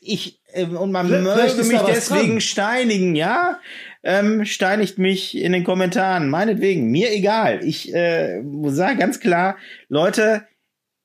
ich, 0.00 0.40
ähm, 0.52 0.76
und 0.76 0.92
man 0.92 1.10
ist 1.10 1.68
mich 1.68 1.80
deswegen 1.80 2.28
dran. 2.32 2.40
steinigen, 2.40 3.16
ja, 3.16 3.58
ähm, 4.04 4.44
steinigt 4.44 4.98
mich 4.98 5.36
in 5.36 5.50
den 5.52 5.64
Kommentaren, 5.64 6.30
meinetwegen, 6.30 6.90
mir 6.90 7.10
egal. 7.12 7.64
Ich 7.64 7.92
äh, 7.92 8.40
muss 8.42 8.76
sagen, 8.76 9.00
ganz 9.00 9.18
klar, 9.18 9.56
Leute, 9.88 10.46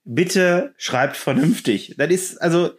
bitte 0.03 0.75
schreibt 0.77 1.17
vernünftig. 1.17 1.95
Das 1.97 2.09
ist, 2.11 2.37
also, 2.39 2.71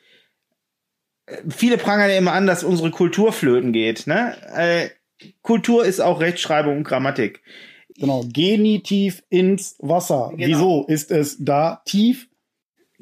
äh, 1.27 1.39
viele 1.49 1.77
prangern 1.77 2.09
ja 2.11 2.19
immer 2.19 2.33
an, 2.35 2.47
dass 2.47 2.63
unsere 2.63 2.93
Kultur 2.93 3.33
flöten 3.33 3.73
geht, 3.73 4.07
ne? 4.07 4.37
Äh, 4.55 4.91
Kultur 5.43 5.85
ist 5.85 6.01
auch 6.01 6.21
Rechtschreibung 6.21 6.79
und 6.79 6.85
Grammatik. 6.85 7.43
Genau. 7.97 8.25
Genitiv 8.33 9.23
ins 9.29 9.77
Wasser. 9.79 10.33
Genau. 10.37 10.47
Wieso 10.47 10.87
ist 10.87 11.11
es 11.11 11.37
da 11.39 11.83
tief? 11.85 12.29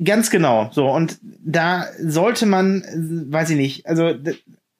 Ganz 0.03 0.31
genau. 0.31 0.71
So, 0.73 0.89
und 0.89 1.19
da 1.23 1.87
sollte 2.01 2.47
man, 2.47 2.83
weiß 3.31 3.51
ich 3.51 3.57
nicht, 3.57 3.87
also 3.87 4.15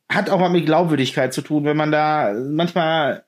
hat 0.09 0.31
auch 0.31 0.41
mal 0.41 0.49
mit 0.49 0.67
Glaubwürdigkeit 0.67 1.33
zu 1.33 1.43
tun, 1.43 1.65
wenn 1.65 1.77
man 1.77 1.93
da 1.93 2.35
manchmal 2.35 3.25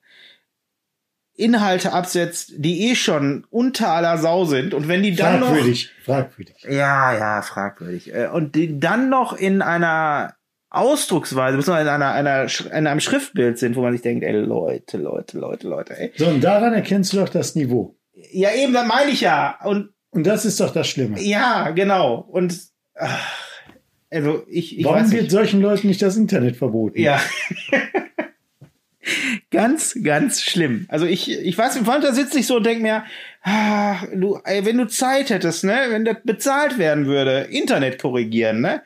Inhalte 1.35 1.92
absetzt, 1.92 2.53
die 2.57 2.90
eh 2.90 2.94
schon 2.94 3.46
unter 3.51 3.88
aller 3.88 4.18
Sau 4.18 4.44
sind 4.44 4.75
und 4.75 4.88
wenn 4.88 5.03
die 5.03 5.14
dann 5.14 5.40
noch 5.40 5.48
Fragwürdig, 5.48 5.90
fragwürdig. 6.05 6.57
Ja, 6.68 7.16
ja, 7.16 7.42
fragwürdig. 7.42 8.14
Äh, 8.14 8.29
Und 8.29 8.55
die 8.55 8.79
dann 8.79 9.09
noch 9.09 9.33
in 9.33 9.62
einer 9.62 10.35
Ausdrucksweise, 10.75 11.57
beziehungsweise 11.57 11.89
in 11.89 11.95
einer, 11.95 12.13
einer, 12.13 12.47
in 12.73 12.87
einem 12.87 13.01
Schriftbild 13.01 13.59
sind, 13.59 13.77
wo 13.77 13.83
man 13.83 13.93
sich 13.93 14.03
denkt, 14.03 14.25
ey, 14.25 14.33
Leute, 14.33 14.97
Leute, 14.97 15.39
Leute, 15.39 15.69
Leute, 15.69 15.99
ey. 15.99 16.13
So, 16.17 16.27
und 16.27 16.43
daran 16.43 16.73
erkennst 16.73 17.13
du 17.13 17.19
doch 17.19 17.29
das 17.29 17.55
Niveau. 17.55 17.95
Ja, 18.33 18.51
eben, 18.55 18.73
das 18.73 18.87
meine 18.87 19.11
ich 19.11 19.21
ja. 19.21 19.59
Und 19.65 19.91
Und 20.11 20.27
das 20.27 20.45
ist 20.45 20.61
doch 20.61 20.73
das 20.73 20.89
Schlimme. 20.89 21.21
ja, 21.21 21.71
genau. 21.71 22.27
Und 22.31 22.59
ach, 22.95 23.19
also 24.11 24.45
ich, 24.49 24.79
ich 24.79 24.85
Warum 24.85 25.11
wird 25.11 25.31
solchen 25.31 25.61
Leuten 25.61 25.89
nicht 25.89 26.03
das 26.03 26.17
Internet 26.17 26.57
verboten? 26.57 27.01
Ja. 27.01 27.21
ganz, 29.51 29.97
ganz 30.03 30.43
schlimm. 30.43 30.87
Also 30.89 31.07
ich, 31.07 31.31
ich 31.31 31.57
weiß 31.57 31.75
nicht, 31.77 31.87
da 31.87 32.13
sitze 32.13 32.39
ich 32.39 32.47
so 32.47 32.57
und 32.57 32.67
denke 32.67 32.83
mir, 32.83 33.05
ah, 33.43 33.97
du, 34.15 34.39
ey, 34.45 34.65
wenn 34.67 34.79
du 34.79 34.87
Zeit 34.87 35.31
hättest, 35.31 35.65
ne, 35.65 35.87
wenn 35.89 36.05
das 36.05 36.17
bezahlt 36.25 36.79
werden 36.79 37.07
würde, 37.07 37.49
Internet 37.51 38.01
korrigieren, 38.01 38.61
ne? 38.61 38.83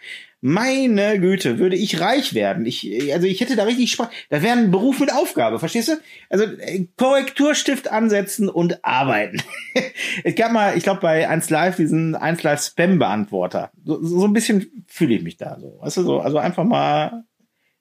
Meine 0.49 1.19
Güte, 1.19 1.59
würde 1.59 1.75
ich 1.75 2.01
reich 2.01 2.33
werden. 2.33 2.67
Ich, 2.67 2.89
also 3.13 3.27
ich 3.27 3.41
hätte 3.41 3.57
da 3.57 3.65
richtig 3.65 3.91
Spaß. 3.91 4.07
Das 4.29 4.45
wäre 4.45 4.57
ein 4.57 4.71
Beruf 4.71 5.01
mit 5.01 5.13
Aufgabe, 5.13 5.59
verstehst 5.59 5.89
du? 5.89 5.95
Also 6.31 6.45
äh, 6.45 6.87
Korrekturstift 6.97 7.91
ansetzen 7.91 8.49
und 8.49 8.85
arbeiten. 8.85 9.43
es 10.23 10.37
gab 10.37 10.53
mal, 10.53 10.79
ich 10.79 10.85
glaube, 10.85 11.01
bei 11.01 11.29
1 11.29 11.51
Live 11.51 11.75
diesen 11.75 12.15
1 12.15 12.45
Live 12.45 12.61
Spam-Beantworter. 12.63 13.73
So, 13.85 14.01
so 14.01 14.25
ein 14.25 14.35
bisschen 14.35 14.85
fühle 14.87 15.17
ich 15.17 15.25
mich 15.25 15.37
da 15.37 15.59
so. 15.59 15.81
Weißt 15.81 15.97
du, 15.97 16.03
so, 16.05 16.21
also 16.21 16.39
einfach 16.39 16.63
mal 16.63 17.25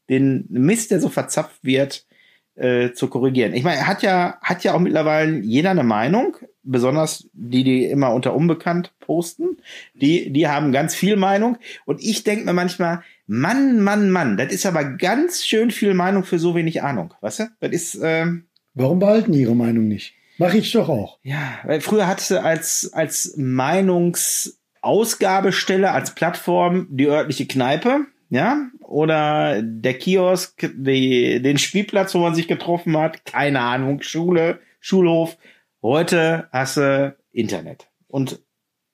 den 0.09 0.47
Mist, 0.49 0.89
der 0.89 0.99
so 0.99 1.09
verzapft 1.09 1.63
wird, 1.63 2.07
äh, 2.55 2.91
zu 2.93 3.07
korrigieren. 3.07 3.53
Ich 3.53 3.63
meine, 3.63 3.85
hat 3.87 4.01
ja, 4.01 4.37
hat 4.41 4.63
ja 4.63 4.73
auch 4.73 4.79
mittlerweile 4.79 5.39
jeder 5.39 5.71
eine 5.71 5.83
Meinung, 5.83 6.37
besonders 6.63 7.27
die, 7.33 7.63
die 7.63 7.85
immer 7.85 8.13
unter 8.13 8.35
unbekannt 8.35 8.93
posten. 8.99 9.57
Die, 9.93 10.31
die 10.31 10.47
haben 10.47 10.71
ganz 10.71 10.95
viel 10.95 11.15
Meinung. 11.15 11.57
Und 11.85 12.01
ich 12.01 12.23
denke 12.23 12.45
mir 12.45 12.53
manchmal, 12.53 13.01
Mann, 13.27 13.81
Mann, 13.81 14.09
Mann, 14.09 14.37
das 14.37 14.53
ist 14.53 14.65
aber 14.65 14.83
ganz 14.83 15.45
schön 15.45 15.71
viel 15.71 15.93
Meinung 15.93 16.23
für 16.23 16.39
so 16.39 16.55
wenig 16.55 16.81
Ahnung. 16.81 17.13
Weißt 17.21 17.39
du? 17.39 17.43
Das 17.59 17.71
ist, 17.71 17.99
ähm, 18.01 18.45
Warum 18.73 18.99
behalten 18.99 19.31
die 19.31 19.41
ihre 19.41 19.55
Meinung 19.55 19.87
nicht? 19.87 20.13
Mache 20.37 20.57
ich 20.57 20.71
doch 20.73 20.89
auch. 20.89 21.17
ja, 21.23 21.59
weil 21.63 21.79
früher 21.81 22.07
hattest 22.07 22.31
du 22.31 22.43
als, 22.43 22.91
als 22.93 23.35
Meinungsausgabestelle, 23.37 25.91
als 25.91 26.13
Plattform 26.13 26.87
die 26.89 27.07
örtliche 27.07 27.47
Kneipe, 27.47 28.01
ja, 28.29 28.67
oder 28.87 29.61
der 29.61 29.95
Kiosk, 29.95 30.71
die, 30.75 31.41
den 31.41 31.57
Spielplatz, 31.57 32.13
wo 32.13 32.19
man 32.19 32.35
sich 32.35 32.47
getroffen 32.47 32.97
hat, 32.97 33.25
keine 33.25 33.59
Ahnung, 33.61 34.01
Schule, 34.01 34.59
Schulhof. 34.79 35.37
Heute 35.81 36.47
hast 36.51 36.77
du 36.77 37.15
Internet 37.31 37.87
und 38.07 38.39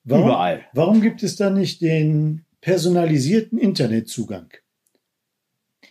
Warum, 0.04 0.24
überall. 0.26 0.62
Warum 0.72 1.00
gibt 1.00 1.22
es 1.22 1.36
da 1.36 1.50
nicht 1.50 1.80
den 1.80 2.44
personalisierten 2.60 3.58
Internetzugang? 3.58 4.48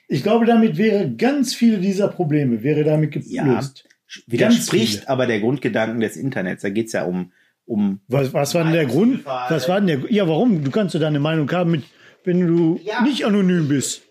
Ich 0.07 0.23
glaube, 0.23 0.45
damit 0.45 0.77
wäre 0.77 1.09
ganz 1.15 1.53
viele 1.53 1.77
dieser 1.77 2.09
Probleme 2.09 2.63
wäre 2.63 2.83
damit 2.83 3.15
Ja. 3.27 3.43
gelöst. 3.43 3.87
Widerspricht 4.27 4.95
viele. 4.99 5.09
aber 5.09 5.25
der 5.25 5.39
Grundgedanken 5.39 6.01
des 6.01 6.17
Internets. 6.17 6.63
Da 6.63 6.69
geht's 6.69 6.91
ja 6.91 7.05
um, 7.05 7.31
um 7.65 8.01
Was, 8.09 8.33
was 8.33 8.53
war 8.53 8.63
denn 8.65 8.73
der 8.73 8.85
Grund? 8.85 9.25
Was 9.25 9.69
war 9.69 9.79
denn 9.79 9.87
der? 10.01 10.11
Ja, 10.11 10.27
warum? 10.27 10.65
Du 10.65 10.71
kannst 10.71 10.93
ja 10.93 10.99
deine 10.99 11.21
Meinung 11.21 11.49
haben, 11.51 11.71
mit, 11.71 11.83
wenn 12.23 12.45
du 12.47 12.79
Ja. 12.83 13.01
nicht 13.01 13.25
anonym 13.25 13.67
bist. 13.67 14.03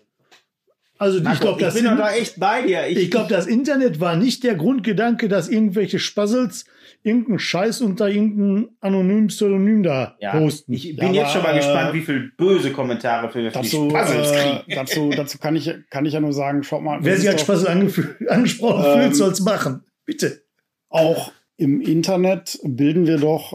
Also 0.97 1.17
ich 1.17 1.23
Marco, 1.23 1.39
glaube, 1.41 1.61
das, 1.61 1.73
bin 1.73 1.85
In- 1.87 1.97
da 1.97 2.11
echt 2.13 2.39
bei 2.39 2.61
dir. 2.61 2.85
ich 2.87 3.09
glaub, 3.09 3.27
das 3.27 3.47
Internet 3.47 3.99
war 3.99 4.15
nicht 4.15 4.43
der 4.43 4.53
Grundgedanke, 4.53 5.27
dass 5.29 5.49
irgendwelche 5.49 5.97
Spassels 5.97 6.65
irgendeinen 7.01 7.39
Scheiß 7.39 7.81
unter 7.81 8.07
irgendein 8.07 8.69
anonymen 8.81 9.25
Pseudonym 9.27 9.81
da 9.81 10.15
ja, 10.19 10.31
posten. 10.37 10.71
ich 10.73 10.95
bin 10.95 11.15
Ja, 11.15 11.23
jetzt 11.23 11.31
schon 11.33 11.41
mal 11.41 11.49
aber, 11.49 11.57
gespannt, 11.57 11.89
äh, 11.89 11.93
wie 11.97 12.01
viel 12.01 12.31
böse 12.37 12.71
Kommentare 12.71 13.31
für, 13.31 13.49
Dazu, 13.49 13.87
die 13.87 13.93
Puzzles 13.95 14.31
äh, 14.31 14.35
kriegen. 14.35 14.63
dazu, 14.75 15.09
dazu 15.09 15.37
kann 15.39 15.55
ich, 15.55 15.73
kann 15.89 16.05
ich 16.05 16.13
ja 16.13 16.19
nur 16.19 16.33
sagen, 16.33 16.61
schaut 16.61 16.83
mal. 16.83 16.99
Wer 17.01 17.17
sich 17.17 17.27
als 17.29 17.41
Spassel 17.41 17.67
angesprochen 18.29 18.85
Ähm, 18.85 19.01
fühlt, 19.01 19.15
soll's 19.15 19.39
machen. 19.41 19.83
Bitte. 20.05 20.43
Auch 20.89 21.31
im 21.57 21.81
Internet 21.81 22.59
bilden 22.63 23.07
wir 23.07 23.17
doch 23.17 23.53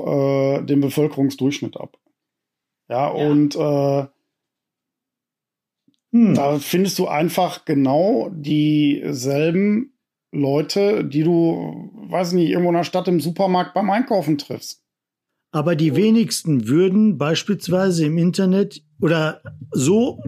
äh, 0.59 0.63
den 0.65 0.81
Bevölkerungsdurchschnitt 0.81 1.77
ab. 1.77 1.97
Ja, 2.89 3.07
und 3.07 3.55
äh, 3.55 4.07
Hm. 6.29 6.35
da 6.35 6.59
findest 6.59 6.99
du 6.99 7.07
einfach 7.09 7.65
genau 7.65 8.31
dieselben 8.33 9.93
Leute, 10.33 11.05
die 11.05 11.23
du, 11.23 11.91
weiß 12.09 12.33
nicht, 12.33 12.51
irgendwo 12.51 12.71
in 12.71 12.77
der 12.77 12.85
Stadt 12.85 13.09
im 13.09 13.21
Supermarkt 13.21 13.75
beim 13.75 13.91
Einkaufen 13.91 14.39
triffst. 14.39 14.83
Aber 15.53 15.77
die 15.77 15.95
wenigsten 15.97 16.69
würden 16.69 17.17
beispielsweise 17.19 18.07
im 18.07 18.19
Internet 18.19 18.83
oder 19.01 19.41
so 19.71 20.21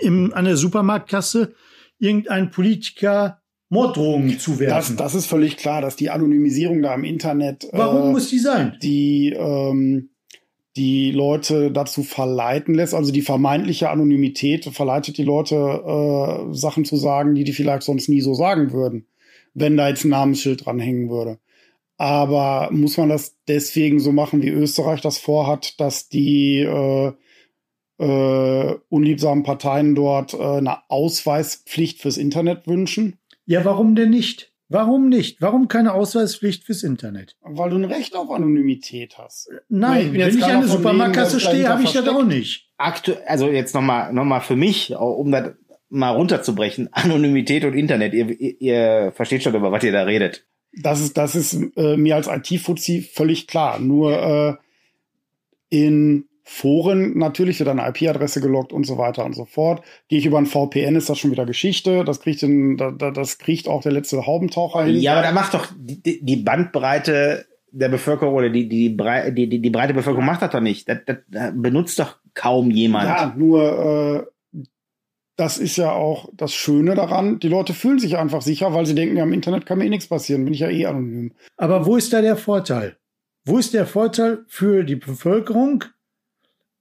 im, 0.00 0.32
an 0.34 0.44
der 0.46 0.56
Supermarktkasse 0.56 1.54
irgendein 1.98 2.50
Politiker 2.50 3.40
Morddrohungen 3.68 4.32
Das, 4.32 4.42
zuwerfen. 4.42 4.96
das 4.96 5.14
ist 5.14 5.26
völlig 5.26 5.56
klar, 5.56 5.80
dass 5.82 5.96
die 5.96 6.10
Anonymisierung 6.10 6.82
da 6.82 6.94
im 6.94 7.04
Internet 7.04 7.66
Warum 7.72 8.10
äh, 8.10 8.12
muss 8.12 8.28
die 8.30 8.38
sein? 8.38 8.76
die 8.82 9.32
ähm, 9.36 10.10
die 10.76 11.10
Leute 11.10 11.70
dazu 11.72 12.02
verleiten 12.02 12.74
lässt, 12.74 12.94
also 12.94 13.10
die 13.10 13.22
vermeintliche 13.22 13.88
Anonymität 13.88 14.66
verleitet 14.66 15.16
die 15.16 15.24
Leute, 15.24 15.56
äh, 15.56 16.54
Sachen 16.54 16.84
zu 16.84 16.96
sagen, 16.96 17.34
die 17.34 17.44
die 17.44 17.54
vielleicht 17.54 17.82
sonst 17.82 18.08
nie 18.08 18.20
so 18.20 18.34
sagen 18.34 18.72
würden, 18.72 19.06
wenn 19.54 19.76
da 19.76 19.88
jetzt 19.88 20.04
ein 20.04 20.10
Namensschild 20.10 20.66
dran 20.66 20.78
hängen 20.78 21.08
würde. 21.08 21.38
Aber 21.96 22.68
muss 22.72 22.98
man 22.98 23.08
das 23.08 23.36
deswegen 23.48 24.00
so 24.00 24.12
machen, 24.12 24.42
wie 24.42 24.50
Österreich 24.50 25.00
das 25.00 25.16
vorhat, 25.16 25.80
dass 25.80 26.10
die 26.10 26.58
äh, 26.58 27.12
äh, 27.98 28.78
unliebsamen 28.90 29.44
Parteien 29.44 29.94
dort 29.94 30.34
äh, 30.34 30.42
eine 30.42 30.90
Ausweispflicht 30.90 32.02
fürs 32.02 32.18
Internet 32.18 32.66
wünschen? 32.66 33.18
Ja, 33.46 33.64
warum 33.64 33.94
denn 33.94 34.10
nicht? 34.10 34.52
Warum 34.68 35.08
nicht? 35.08 35.40
Warum 35.40 35.68
keine 35.68 35.94
Ausweispflicht 35.94 36.64
fürs 36.64 36.82
Internet? 36.82 37.36
Weil 37.40 37.70
du 37.70 37.76
ein 37.76 37.84
Recht 37.84 38.16
auf 38.16 38.30
Anonymität 38.30 39.16
hast. 39.16 39.48
Nein, 39.68 40.12
bin 40.12 40.20
jetzt 40.20 40.34
wenn 40.34 40.38
ich 40.38 40.44
an 40.44 40.60
der 40.60 40.68
Supermarktkasse 40.68 41.38
stehe, 41.38 41.68
habe 41.68 41.84
ich 41.84 41.92
das 41.92 42.08
auch 42.08 42.24
nicht. 42.24 42.68
Aktu 42.76 43.12
also 43.26 43.48
jetzt 43.48 43.74
nochmal 43.74 44.12
noch 44.12 44.24
mal 44.24 44.40
für 44.40 44.56
mich, 44.56 44.94
um 44.94 45.30
das 45.30 45.52
mal 45.88 46.10
runterzubrechen, 46.10 46.88
Anonymität 46.92 47.64
und 47.64 47.74
Internet. 47.74 48.12
Ihr, 48.12 48.28
ihr, 48.28 48.60
ihr 48.60 49.12
versteht 49.14 49.42
schon, 49.42 49.54
über 49.54 49.70
was 49.70 49.84
ihr 49.84 49.92
da 49.92 50.02
redet. 50.02 50.44
Das 50.72 51.00
ist, 51.00 51.16
das 51.16 51.34
ist 51.34 51.58
äh, 51.76 51.96
mir 51.96 52.16
als 52.16 52.28
IT-Fuzzi 52.28 53.00
völlig 53.00 53.46
klar. 53.46 53.78
Nur 53.78 54.60
äh, 55.70 55.76
in 55.76 56.28
Foren 56.48 57.18
natürlich 57.18 57.58
wird 57.58 57.68
eine 57.68 57.88
IP-Adresse 57.88 58.40
gelockt 58.40 58.72
und 58.72 58.84
so 58.84 58.98
weiter 58.98 59.24
und 59.24 59.34
so 59.34 59.44
fort. 59.44 59.82
Gehe 60.06 60.20
ich 60.20 60.26
über 60.26 60.38
ein 60.38 60.46
VPN, 60.46 60.94
ist 60.94 61.10
das 61.10 61.18
schon 61.18 61.32
wieder 61.32 61.44
Geschichte. 61.44 62.04
Das 62.04 62.20
kriegt, 62.20 62.40
den, 62.40 62.76
da, 62.76 62.92
da, 62.92 63.10
das 63.10 63.38
kriegt 63.38 63.66
auch 63.66 63.82
der 63.82 63.90
letzte 63.90 64.26
Haubentaucher 64.26 64.84
hin. 64.84 64.96
Ja, 65.00 65.14
aber 65.14 65.22
da 65.22 65.32
macht 65.32 65.54
doch 65.54 65.66
die, 65.76 66.24
die 66.24 66.36
Bandbreite 66.36 67.46
der 67.72 67.88
Bevölkerung 67.88 68.34
oder 68.34 68.48
die, 68.48 68.68
die, 68.68 68.96
die, 68.96 69.48
die, 69.48 69.60
die 69.60 69.70
breite 69.70 69.92
Bevölkerung 69.92 70.24
macht 70.24 70.40
das 70.40 70.50
doch 70.50 70.60
nicht. 70.60 70.88
Das, 70.88 70.98
das, 71.04 71.16
das 71.26 71.52
benutzt 71.52 71.98
doch 71.98 72.16
kaum 72.34 72.70
jemand. 72.70 73.08
Ja, 73.08 73.34
nur 73.36 74.26
äh, 74.54 74.60
das 75.34 75.58
ist 75.58 75.76
ja 75.76 75.90
auch 75.90 76.28
das 76.32 76.54
Schöne 76.54 76.94
daran. 76.94 77.40
Die 77.40 77.48
Leute 77.48 77.74
fühlen 77.74 77.98
sich 77.98 78.16
einfach 78.18 78.40
sicher, 78.40 78.72
weil 78.72 78.86
sie 78.86 78.94
denken, 78.94 79.16
ja, 79.16 79.24
im 79.24 79.32
Internet 79.32 79.66
kann 79.66 79.78
mir 79.78 79.86
eh 79.86 79.90
nichts 79.90 80.06
passieren, 80.06 80.44
bin 80.44 80.54
ich 80.54 80.60
ja 80.60 80.70
eh 80.70 80.86
anonym. 80.86 81.32
Aber 81.56 81.86
wo 81.86 81.96
ist 81.96 82.12
da 82.12 82.22
der 82.22 82.36
Vorteil? 82.36 82.96
Wo 83.44 83.58
ist 83.58 83.74
der 83.74 83.86
Vorteil 83.86 84.44
für 84.46 84.84
die 84.84 84.96
Bevölkerung? 84.96 85.84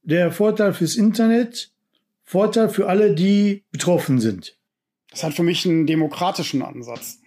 Der 0.05 0.31
Vorteil 0.31 0.73
fürs 0.73 0.95
Internet? 0.95 1.71
Vorteil 2.23 2.69
für 2.69 2.87
alle, 2.87 3.13
die 3.15 3.63
betroffen 3.71 4.19
sind? 4.19 4.57
Das 5.11 5.23
hat 5.23 5.33
für 5.33 5.43
mich 5.43 5.65
einen 5.65 5.85
demokratischen 5.87 6.61
Ansatz. 6.61 7.19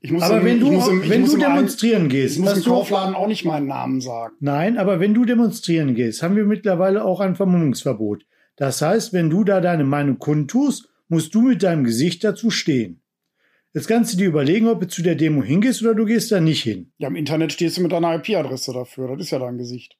Ich 0.00 0.12
muss 0.12 0.22
Aber 0.22 0.38
im- 0.38 0.44
wenn 0.44 0.56
ich 0.58 0.62
du, 0.62 0.70
muss 0.72 0.88
im- 0.88 1.02
ich 1.02 1.10
wenn 1.10 1.20
muss 1.22 1.32
du 1.32 1.38
demonstrieren 1.38 2.08
gehst, 2.08 2.36
Ich 2.36 2.42
muss 2.42 2.56
im 2.56 2.62
Kaufladen 2.62 3.14
auch 3.16 3.26
nicht 3.26 3.44
meinen 3.44 3.66
Namen 3.66 4.00
sagen. 4.00 4.34
nein, 4.38 4.78
aber 4.78 5.00
wenn 5.00 5.12
du 5.12 5.24
demonstrieren 5.24 5.94
gehst, 5.96 6.22
haben 6.22 6.36
wir 6.36 6.44
mittlerweile 6.44 7.04
auch 7.04 7.18
ein 7.20 7.34
Vermummungsverbot. 7.34 8.24
Das 8.56 8.80
heißt, 8.80 9.12
wenn 9.12 9.28
du 9.28 9.42
da 9.44 9.60
deine 9.60 9.84
Meinung 9.84 10.18
kundtust, 10.18 10.88
musst 11.08 11.34
du 11.34 11.42
mit 11.42 11.62
deinem 11.64 11.82
Gesicht 11.84 12.22
dazu 12.22 12.50
stehen. 12.50 13.00
Jetzt 13.74 13.88
kannst 13.88 14.12
du 14.12 14.18
dir 14.18 14.28
überlegen, 14.28 14.68
ob 14.68 14.80
du 14.80 14.86
zu 14.88 15.02
der 15.02 15.14
Demo 15.16 15.42
hingehst 15.42 15.82
oder 15.82 15.94
du 15.94 16.04
gehst 16.04 16.30
da 16.32 16.40
nicht 16.40 16.62
hin. 16.62 16.92
Ja, 16.98 17.08
im 17.08 17.16
Internet 17.16 17.52
stehst 17.52 17.76
du 17.76 17.82
mit 17.82 17.90
deiner 17.92 18.14
IP-Adresse 18.14 18.72
dafür. 18.72 19.08
Das 19.08 19.20
ist 19.26 19.30
ja 19.30 19.38
dein 19.40 19.58
Gesicht. 19.58 19.96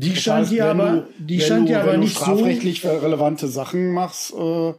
Die 0.00 0.14
Das 0.14 0.22
scheint 0.22 0.46
heißt, 0.46 0.52
wenn 0.52 0.62
aber, 0.62 1.08
die 1.18 1.38
wenn 1.40 1.46
scheint 1.46 1.62
du, 1.68 1.72
dir 1.72 1.80
aber 1.82 1.92
wenn 1.92 2.00
nicht 2.00 2.16
du 2.16 2.18
so. 2.20 2.24
strafrechtlich 2.24 2.86
relevante 2.86 3.48
Sachen 3.48 3.92
machst, 3.92 4.32
äh, 4.32 4.72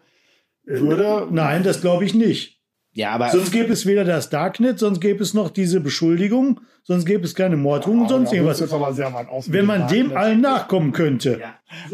würde. 0.65 1.27
Nein, 1.29 1.63
das 1.63 1.81
glaube 1.81 2.05
ich 2.05 2.13
nicht. 2.15 2.60
Ja, 2.93 3.11
aber 3.11 3.29
Sonst 3.29 3.51
gäbe 3.51 3.71
es 3.71 3.85
weder 3.85 4.03
das 4.03 4.29
Darknet, 4.29 4.77
sonst 4.77 4.99
gäbe 4.99 5.23
es 5.23 5.33
noch 5.33 5.49
diese 5.49 5.79
Beschuldigung, 5.79 6.59
sonst 6.83 7.05
gäbe 7.05 7.23
es 7.23 7.35
keine 7.35 7.55
Morddrohung 7.55 8.01
und 8.01 8.09
sonst 8.09 8.31
Ja, 8.31 8.37
irgendwas. 8.37 8.57
das 8.57 8.67
ist 8.67 8.73
aber 8.73 8.91
sehr 8.91 9.13
weit 9.13 9.29
aus. 9.29 9.49
Wenn 9.49 9.65
man 9.65 9.87
dem 9.87 10.15
allen 10.15 10.41
nachkommen 10.41 10.91
könnte. 10.91 11.39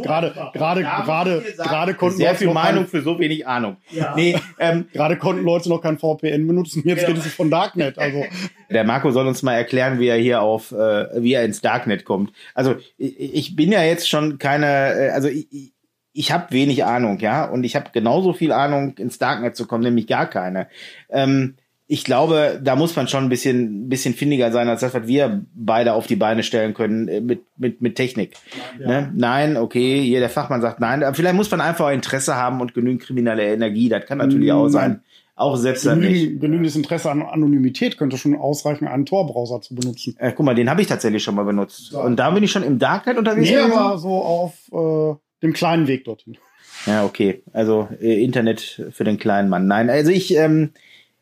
gerade, 0.02 0.34
gerade, 0.54 0.82
gerade, 0.82 1.44
gerade 1.56 1.94
konnten 1.94 2.18
sehr 2.18 2.30
Leute 2.30 2.38
viel 2.40 2.48
noch 2.48 2.54
Meinung 2.56 2.84
kein, 2.86 2.90
für 2.90 3.02
so 3.04 3.20
wenig 3.20 3.46
Ahnung. 3.46 3.78
Ja. 3.92 4.16
Nee, 4.16 4.36
ähm, 4.58 4.88
gerade 4.92 5.18
konnten 5.18 5.44
Leute 5.44 5.70
noch 5.70 5.82
kein 5.82 6.00
VPN 6.00 6.48
benutzen. 6.48 6.82
Jetzt 6.84 7.08
reden 7.08 7.22
sie 7.22 7.30
von 7.30 7.52
Darknet. 7.52 8.00
Also, 8.00 8.26
der 8.72 8.84
Marco 8.84 9.12
soll 9.12 9.28
uns 9.28 9.44
mal 9.44 9.54
erklären, 9.54 10.00
wie 10.00 10.08
er 10.08 10.18
hier 10.18 10.42
auf, 10.42 10.72
äh, 10.72 11.22
wie 11.22 11.34
er 11.34 11.46
ins 11.46 11.62
Darknet 11.62 12.06
kommt. 12.06 12.32
Also 12.56 12.76
ich, 12.98 13.20
ich 13.20 13.56
bin 13.56 13.72
ja 13.72 13.84
jetzt 13.84 14.10
schon 14.10 14.40
keine, 14.40 14.66
äh, 14.96 15.10
also 15.12 15.28
ich, 15.28 15.74
ich- 16.18 16.32
habe 16.32 16.52
wenig 16.52 16.84
Ahnung, 16.86 17.20
ja, 17.20 17.46
und 17.46 17.64
ich 17.64 17.76
habe 17.76 17.90
genauso 17.94 18.34
viel 18.34 18.52
Ahnung, 18.52 18.96
ins 18.98 19.18
Darknet 19.18 19.56
zu 19.56 19.66
kommen, 19.68 19.84
nämlich 19.84 20.08
gar 20.08 20.26
keine. 20.28 20.68
Ähm, 21.10 21.56
ich 21.90 22.04
glaube, 22.04 22.60
da 22.62 22.76
muss 22.76 22.96
man 22.98 23.08
schon 23.08 23.24
ein 23.24 23.30
bisschen, 23.30 23.88
bisschen 23.88 24.14
findiger 24.14 24.52
sein, 24.52 24.68
als 24.68 24.82
das, 24.82 24.94
was 24.94 25.08
wir 25.08 25.46
beide 25.56 25.94
auf 25.94 26.06
die 26.06 26.18
Beine 26.18 26.44
stellen 26.44 26.74
können 26.74 27.08
äh, 27.08 27.22
mit, 27.22 27.44
mit, 27.56 27.82
mit 27.82 27.96
Technik. 27.96 28.34
Ne? 28.78 29.10
Nein, 29.16 29.56
okay, 29.56 30.02
hier 30.02 30.20
der 30.20 30.30
Fachmann 30.30 30.60
sagt 30.62 30.82
nein. 30.82 31.02
Aber 31.02 31.14
vielleicht 31.14 31.36
muss 31.36 31.50
man 31.50 31.62
einfach 31.62 31.90
Interesse 31.92 32.36
haben 32.36 32.60
und 32.60 32.74
genügend 32.74 33.04
kriminelle 33.04 33.44
Energie. 33.54 33.88
Das 33.88 34.06
kann 34.06 34.18
natürlich 34.18 34.52
auch 34.52 34.68
sein. 34.68 35.02
Auch 35.38 35.56
selbst 35.56 35.84
genügend, 35.84 36.42
genügendes 36.42 36.76
Interesse 36.76 37.12
an 37.12 37.22
Anonymität 37.22 37.98
könnte 38.00 38.18
schon 38.18 38.36
ausreichen, 38.36 38.88
einen 38.88 39.06
Tor-Browser 39.06 39.62
zu 39.62 39.76
benutzen. 39.76 40.16
Äh, 40.18 40.34
guck 40.36 40.46
mal, 40.46 40.56
den 40.56 40.68
habe 40.70 40.82
ich 40.82 40.88
tatsächlich 40.88 41.24
schon 41.24 41.36
mal 41.36 41.46
benutzt. 41.46 41.94
Und 41.94 42.18
da 42.18 42.32
bin 42.32 42.44
ich 42.44 42.52
schon 42.52 42.64
im 42.64 42.80
Darknet 42.80 43.18
unterwegs. 43.18 43.50
Nee, 43.50 43.58
aber 43.58 43.98
so 44.00 44.10
auf 44.16 44.54
äh, 44.74 45.16
dem 45.42 45.54
kleinen 45.54 45.88
Weg 45.88 46.06
dorthin. 46.06 46.38
Ja, 46.86 47.06
okay. 47.06 47.44
Also 47.54 47.88
äh, 48.00 48.24
Internet 48.24 48.86
für 48.92 49.04
den 49.04 49.18
kleinen 49.18 49.50
Mann. 49.50 49.68
Nein, 49.68 49.90
also 49.90 50.12
ich, 50.12 50.36
ähm, 50.36 50.72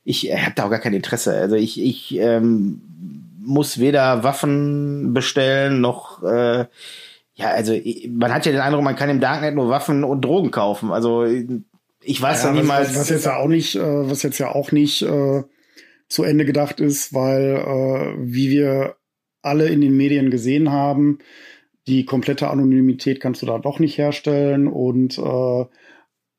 ich 0.04 0.32
habe 0.32 0.54
da 0.56 0.65
auch 0.65 0.69
gar 0.69 0.80
kein 0.80 0.93
Interesse. 0.93 1.34
Also 1.34 1.56
ich, 1.56 1.82
ich 1.82 2.17
ähm, 2.17 2.82
muss 3.39 3.80
weder 3.80 4.23
Waffen 4.23 5.13
bestellen 5.13 5.82
noch 5.82 6.23
äh, 6.23 6.65
ja, 7.36 7.47
also 7.47 7.73
man 8.10 8.34
hat 8.34 8.45
ja 8.45 8.54
den 8.54 8.62
Eindruck, 8.62 8.84
man 8.84 8.95
kann 8.95 9.10
im 9.10 9.19
Darknet 9.19 9.56
nur 9.56 9.69
Waffen 9.69 10.06
und 10.06 10.23
Drogen 10.23 10.51
kaufen. 10.51 10.91
Also 10.91 11.25
ich 11.25 12.21
weiß 12.21 12.43
Ja, 12.43 12.49
doch 12.49 12.56
niemals. 12.56 12.89
Was, 12.89 12.99
was 13.01 13.10
jetzt 13.10 13.25
ja 13.25 13.36
auch 13.36 13.47
nicht, 13.47 13.75
äh, 13.75 14.10
was 14.10 14.23
jetzt 14.23 14.38
ja 14.38 14.56
auch 14.56 14.71
nicht 14.71 15.01
äh, 15.01 15.43
zu 16.08 16.23
Ende 16.23 16.45
gedacht 16.45 16.80
ist, 16.80 17.13
weil 17.13 17.56
äh, 17.58 18.15
wie 18.19 18.49
wir 18.49 18.95
alle 19.41 19.67
in 19.67 19.82
den 19.82 19.97
Medien 19.97 20.32
gesehen 20.32 20.71
haben, 20.71 21.19
die 21.87 22.05
komplette 22.05 22.49
Anonymität 22.49 23.19
kannst 23.19 23.41
du 23.41 23.45
da 23.45 23.59
doch 23.59 23.79
nicht 23.79 23.97
herstellen 23.97 24.67
und 24.67 25.17
äh, 25.17 25.65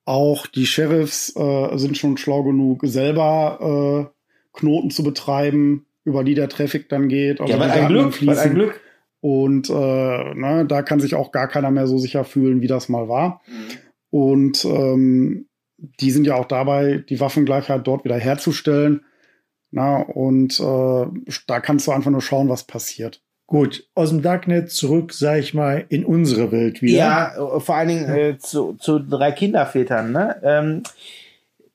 auch 0.04 0.46
die 0.46 0.66
Sheriffs 0.66 1.34
äh, 1.36 1.76
sind 1.76 1.98
schon 1.98 2.16
schlau 2.16 2.42
genug, 2.44 2.80
selber 2.84 4.10
äh, 4.12 4.58
Knoten 4.58 4.90
zu 4.90 5.02
betreiben, 5.02 5.86
über 6.04 6.24
die 6.24 6.34
der 6.34 6.48
Traffic 6.48 6.88
dann 6.88 7.08
geht. 7.08 7.40
also 7.40 7.52
ja, 7.52 7.58
die 7.58 7.72
ein 7.72 7.88
Glück, 7.88 8.14
fließen. 8.14 8.38
ein 8.38 8.54
Glück. 8.54 8.80
Und 9.20 9.68
äh, 9.68 10.34
ne, 10.34 10.64
da 10.68 10.82
kann 10.82 11.00
sich 11.00 11.16
auch 11.16 11.32
gar 11.32 11.48
keiner 11.48 11.72
mehr 11.72 11.88
so 11.88 11.98
sicher 11.98 12.24
fühlen, 12.24 12.60
wie 12.60 12.68
das 12.68 12.88
mal 12.88 13.08
war. 13.08 13.42
Und 14.10 14.64
ähm, 14.64 15.48
die 16.00 16.10
sind 16.12 16.26
ja 16.26 16.36
auch 16.36 16.44
dabei, 16.44 17.04
die 17.08 17.18
Waffengleichheit 17.18 17.86
dort 17.86 18.04
wieder 18.04 18.18
herzustellen. 18.18 19.04
Na, 19.72 19.96
und 19.96 20.60
äh, 20.60 21.06
da 21.46 21.60
kannst 21.60 21.86
du 21.86 21.92
einfach 21.92 22.10
nur 22.10 22.22
schauen, 22.22 22.48
was 22.48 22.64
passiert. 22.64 23.22
Gut, 23.46 23.86
aus 23.94 24.10
dem 24.10 24.22
Darknet 24.22 24.70
zurück, 24.72 25.12
sag 25.12 25.38
ich 25.38 25.54
mal, 25.54 25.84
in 25.88 26.04
unsere 26.04 26.50
Welt 26.50 26.82
wieder. 26.82 26.98
Ja, 26.98 27.32
äh, 27.56 27.60
vor 27.60 27.76
allen 27.76 27.88
Dingen 27.88 28.08
äh, 28.08 28.38
zu, 28.38 28.74
zu 28.74 28.98
drei 28.98 29.30
Kindervätern. 29.30 30.10
Ne? 30.10 30.36
Ähm, 30.42 30.82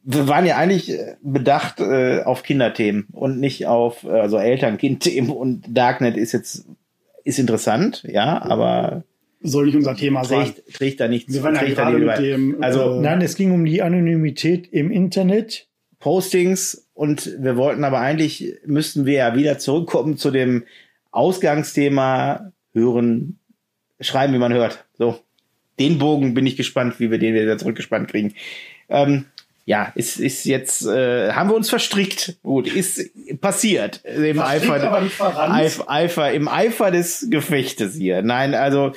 wir 0.03 0.27
waren 0.27 0.45
ja 0.45 0.57
eigentlich 0.57 0.91
äh, 0.91 1.15
bedacht 1.21 1.79
äh, 1.79 2.23
auf 2.23 2.43
Kinderthemen 2.43 3.07
und 3.13 3.39
nicht 3.39 3.67
auf 3.67 4.03
äh, 4.03 4.09
also 4.09 4.37
Eltern-Kind-Themen. 4.37 5.29
Und 5.29 5.63
Darknet 5.69 6.17
ist 6.17 6.33
jetzt 6.33 6.65
ist 7.23 7.39
interessant, 7.39 8.03
ja, 8.03 8.41
aber 8.41 9.03
Soll 9.41 9.67
nicht 9.67 9.75
unser 9.75 9.95
Thema 9.95 10.25
sein. 10.25 10.45
trägt, 10.47 10.73
trägt 10.73 10.99
da 10.99 11.07
nichts. 11.07 11.31
Wir 11.33 11.43
waren 11.43 11.53
ja 11.55 11.61
trägt 11.61 11.77
da 11.77 11.83
gerade 11.89 11.99
nicht 11.99 12.19
mit 12.19 12.25
dem, 12.27 12.63
Also- 12.63 12.97
äh, 12.97 13.01
Nein, 13.01 13.21
es 13.21 13.35
ging 13.35 13.51
um 13.53 13.63
die 13.63 13.81
Anonymität 13.81 14.67
im 14.73 14.91
Internet. 14.91 15.67
Postings 15.99 16.89
und 16.95 17.37
wir 17.39 17.57
wollten 17.57 17.83
aber 17.83 17.99
eigentlich, 17.99 18.55
müssten 18.65 19.05
wir 19.05 19.13
ja 19.13 19.35
wieder 19.35 19.59
zurückkommen 19.59 20.17
zu 20.17 20.31
dem 20.31 20.63
Ausgangsthema 21.11 22.51
hören, 22.73 23.39
schreiben, 23.99 24.33
wie 24.33 24.39
man 24.39 24.53
hört. 24.53 24.85
So, 24.97 25.19
den 25.79 25.97
Bogen 25.97 26.33
bin 26.33 26.47
ich 26.47 26.57
gespannt, 26.57 26.99
wie 26.99 27.11
wir 27.11 27.19
den 27.19 27.33
wieder 27.33 27.57
zurückgespannt 27.57 28.09
kriegen. 28.09 28.33
Ähm, 28.89 29.25
ja, 29.65 29.91
ist, 29.95 30.19
ist 30.19 30.45
jetzt, 30.45 30.85
äh, 30.85 31.33
haben 31.33 31.49
wir 31.49 31.55
uns 31.55 31.69
verstrickt. 31.69 32.37
Gut, 32.41 32.67
ist 32.67 33.11
passiert. 33.39 34.03
Im 34.05 34.39
Eifer. 34.39 35.01
Eif, 35.51 35.83
Eifer, 35.87 36.31
im 36.31 36.47
Eifer 36.47 36.91
des 36.91 37.27
Gefechtes 37.29 37.95
hier. 37.95 38.21
Nein, 38.21 38.55
also, 38.55 38.93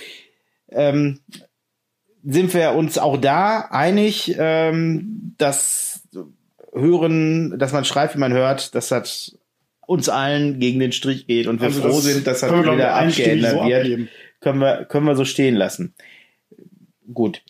ähm, 0.70 1.20
sind 2.26 2.54
wir 2.54 2.72
uns 2.72 2.96
auch 2.96 3.18
da 3.18 3.68
einig, 3.70 4.34
ähm, 4.38 5.34
dass 5.36 6.02
hören, 6.72 7.58
dass 7.58 7.72
man 7.72 7.84
schreibt, 7.84 8.14
wie 8.14 8.18
man 8.18 8.32
hört, 8.32 8.74
das 8.74 9.38
uns 9.86 10.08
allen 10.08 10.60
gegen 10.60 10.80
den 10.80 10.92
Strich 10.92 11.26
geht 11.26 11.46
und 11.46 11.60
wir 11.60 11.68
also 11.68 11.82
froh 11.82 12.00
sind, 12.00 12.26
dass 12.26 12.40
das 12.40 12.52
wieder 12.52 12.94
abgeändert 12.94 13.52
so 13.52 13.66
wird 13.66 14.08
können 14.44 14.60
wir, 14.60 14.84
können 14.84 15.06
wir 15.06 15.16
so 15.16 15.24
stehen 15.24 15.56
lassen. 15.56 15.94
Gut. 17.12 17.42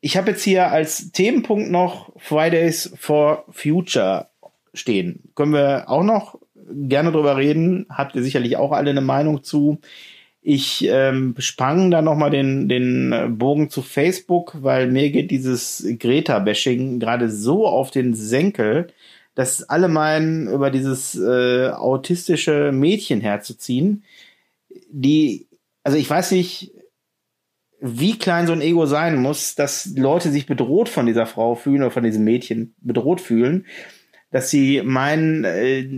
Ich 0.00 0.16
habe 0.16 0.32
jetzt 0.32 0.42
hier 0.42 0.70
als 0.70 1.12
Themenpunkt 1.12 1.70
noch 1.70 2.12
Fridays 2.18 2.92
for 2.96 3.44
Future 3.48 4.28
stehen. 4.74 5.30
Können 5.34 5.52
wir 5.52 5.88
auch 5.88 6.02
noch 6.02 6.38
gerne 6.70 7.12
drüber 7.12 7.36
reden. 7.36 7.86
Habt 7.88 8.14
ihr 8.14 8.22
sicherlich 8.22 8.56
auch 8.56 8.72
alle 8.72 8.90
eine 8.90 9.00
Meinung 9.00 9.42
zu. 9.42 9.80
Ich 10.40 10.86
ähm, 10.88 11.34
sprang 11.38 11.90
da 11.90 12.00
nochmal 12.02 12.30
den, 12.30 12.68
den 12.68 13.36
Bogen 13.38 13.70
zu 13.70 13.82
Facebook, 13.82 14.56
weil 14.60 14.90
mir 14.90 15.10
geht 15.10 15.30
dieses 15.30 15.84
Greta-Bashing 15.98 17.00
gerade 17.00 17.30
so 17.30 17.66
auf 17.66 17.90
den 17.90 18.14
Senkel, 18.14 18.88
dass 19.38 19.62
alle 19.62 19.86
meinen, 19.86 20.48
über 20.48 20.68
dieses 20.72 21.14
äh, 21.14 21.68
autistische 21.68 22.72
Mädchen 22.72 23.20
herzuziehen, 23.20 24.02
die, 24.90 25.46
also 25.84 25.96
ich 25.96 26.10
weiß 26.10 26.32
nicht, 26.32 26.72
wie 27.80 28.18
klein 28.18 28.48
so 28.48 28.52
ein 28.52 28.60
Ego 28.60 28.86
sein 28.86 29.14
muss, 29.14 29.54
dass 29.54 29.94
Leute 29.94 30.32
sich 30.32 30.46
bedroht 30.46 30.88
von 30.88 31.06
dieser 31.06 31.24
Frau 31.24 31.54
fühlen 31.54 31.82
oder 31.82 31.92
von 31.92 32.02
diesem 32.02 32.24
Mädchen 32.24 32.74
bedroht 32.78 33.20
fühlen. 33.20 33.66
dass 34.32 34.50
sie 34.50 34.82
meinen, 34.82 35.44
äh, 35.44 35.88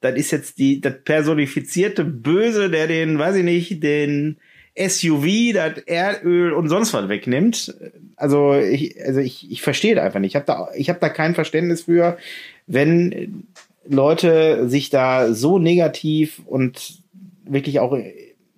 das 0.00 0.14
ist 0.16 0.30
jetzt 0.32 0.58
die, 0.58 0.82
das 0.82 1.02
personifizierte 1.02 2.04
Böse, 2.04 2.68
der 2.68 2.88
den, 2.88 3.18
weiß 3.18 3.36
ich 3.36 3.44
nicht, 3.44 3.82
den 3.82 4.38
SUV, 4.76 5.54
das 5.54 5.78
Erdöl 5.86 6.52
und 6.52 6.68
sonst 6.68 6.92
was 6.92 7.08
wegnimmt. 7.08 7.74
Also 8.16 8.54
ich, 8.54 9.02
also 9.04 9.20
ich, 9.20 9.50
ich 9.50 9.62
verstehe 9.62 9.94
das 9.94 10.04
einfach 10.04 10.20
nicht. 10.20 10.32
Ich 10.32 10.36
habe 10.36 10.46
da, 10.46 10.68
ich 10.76 10.88
habe 10.88 11.00
da 11.00 11.08
kein 11.08 11.34
Verständnis 11.34 11.82
für, 11.82 12.18
wenn 12.66 13.44
Leute 13.88 14.68
sich 14.68 14.90
da 14.90 15.32
so 15.32 15.58
negativ 15.58 16.40
und 16.46 16.98
wirklich 17.44 17.80
auch 17.80 17.96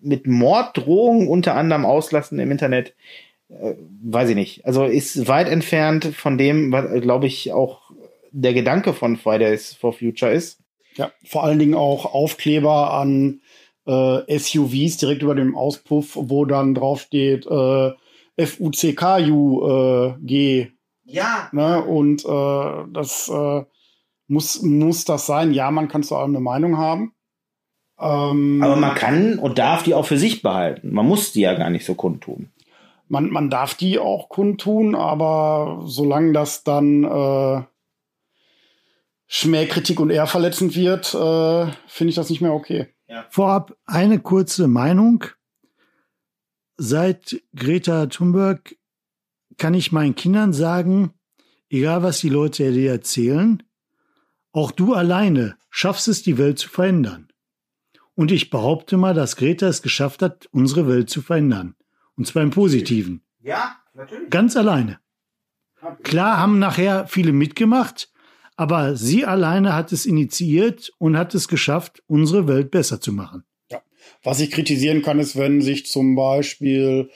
mit 0.00 0.26
Morddrohungen 0.26 1.28
unter 1.28 1.54
anderem 1.54 1.84
auslassen 1.84 2.38
im 2.38 2.50
Internet, 2.50 2.94
äh, 3.48 3.74
weiß 4.02 4.30
ich 4.30 4.36
nicht. 4.36 4.64
Also 4.64 4.84
ist 4.84 5.28
weit 5.28 5.48
entfernt 5.48 6.06
von 6.14 6.38
dem, 6.38 6.72
was, 6.72 7.00
glaube 7.00 7.26
ich, 7.26 7.52
auch 7.52 7.90
der 8.30 8.54
Gedanke 8.54 8.92
von 8.92 9.16
Fridays 9.16 9.74
for 9.74 9.92
Future 9.92 10.32
ist. 10.32 10.60
Ja, 10.94 11.12
vor 11.24 11.44
allen 11.44 11.58
Dingen 11.58 11.74
auch 11.74 12.12
Aufkleber 12.12 12.92
an 12.92 13.40
äh, 13.88 14.38
SUVs 14.38 14.98
direkt 14.98 15.22
über 15.22 15.34
dem 15.34 15.56
Auspuff, 15.56 16.12
wo 16.14 16.44
dann 16.44 16.74
drauf 16.74 17.00
steht 17.00 17.46
äh, 17.46 17.92
FUCKUG. 18.38 20.30
Äh, 20.30 20.70
ja. 21.04 21.48
Ne? 21.52 21.82
Und 21.82 22.24
äh, 22.24 22.92
das 22.92 23.28
äh, 23.28 23.64
muss, 24.28 24.62
muss 24.62 25.04
das 25.04 25.26
sein. 25.26 25.52
Ja, 25.52 25.70
man 25.70 25.88
kann 25.88 26.02
zu 26.02 26.16
allem 26.16 26.30
eine 26.30 26.40
Meinung 26.40 26.76
haben. 26.76 27.14
Ähm, 27.98 28.62
Aber 28.62 28.76
man 28.76 28.94
kann 28.94 29.38
und 29.38 29.58
darf 29.58 29.82
die 29.82 29.94
auch 29.94 30.06
für 30.06 30.18
sich 30.18 30.42
behalten. 30.42 30.92
Man 30.92 31.06
muss 31.06 31.32
die 31.32 31.40
ja 31.40 31.54
gar 31.54 31.70
nicht 31.70 31.84
so 31.84 31.94
kundtun. 31.94 32.50
Man, 33.08 33.30
man 33.30 33.48
darf 33.48 33.74
die 33.74 33.98
auch 33.98 34.28
kundtun, 34.28 34.94
aber 34.94 35.82
solange 35.86 36.32
das 36.34 36.62
dann 36.62 37.04
äh, 37.04 37.62
Schmähkritik 39.26 39.98
und 39.98 40.10
ehrverletzend 40.10 40.76
wird, 40.76 41.14
äh, 41.14 41.72
finde 41.86 42.10
ich 42.10 42.14
das 42.14 42.28
nicht 42.28 42.42
mehr 42.42 42.52
okay. 42.52 42.88
Ja. 43.08 43.26
Vorab 43.30 43.76
eine 43.86 44.20
kurze 44.20 44.68
Meinung. 44.68 45.24
Seit 46.76 47.42
Greta 47.56 48.06
Thunberg 48.06 48.76
kann 49.56 49.74
ich 49.74 49.92
meinen 49.92 50.14
Kindern 50.14 50.52
sagen, 50.52 51.12
egal 51.70 52.02
was 52.02 52.20
die 52.20 52.28
Leute 52.28 52.70
dir 52.70 52.92
erzählen, 52.92 53.62
auch 54.52 54.70
du 54.70 54.94
alleine 54.94 55.56
schaffst 55.70 56.08
es, 56.08 56.22
die 56.22 56.38
Welt 56.38 56.58
zu 56.58 56.68
verändern. 56.68 57.28
Und 58.14 58.32
ich 58.32 58.50
behaupte 58.50 58.96
mal, 58.96 59.14
dass 59.14 59.36
Greta 59.36 59.68
es 59.68 59.82
geschafft 59.82 60.22
hat, 60.22 60.46
unsere 60.52 60.88
Welt 60.88 61.10
zu 61.10 61.22
verändern. 61.22 61.76
Und 62.16 62.26
zwar 62.26 62.42
im 62.42 62.50
Positiven. 62.50 63.22
Ja, 63.40 63.76
natürlich. 63.94 64.30
Ganz 64.30 64.56
alleine. 64.56 65.00
Klar 66.02 66.38
haben 66.38 66.58
nachher 66.58 67.06
viele 67.06 67.32
mitgemacht, 67.32 68.10
aber 68.58 68.96
sie 68.96 69.24
alleine 69.24 69.76
hat 69.76 69.92
es 69.92 70.04
initiiert 70.04 70.92
und 70.98 71.16
hat 71.16 71.32
es 71.36 71.46
geschafft, 71.46 72.02
unsere 72.08 72.48
Welt 72.48 72.72
besser 72.72 73.00
zu 73.00 73.12
machen. 73.12 73.44
Ja. 73.70 73.80
Was 74.24 74.40
ich 74.40 74.50
kritisieren 74.50 75.00
kann, 75.02 75.20
ist, 75.20 75.36
wenn 75.36 75.60
sich 75.60 75.86
zum 75.86 76.16
Beispiel 76.16 77.08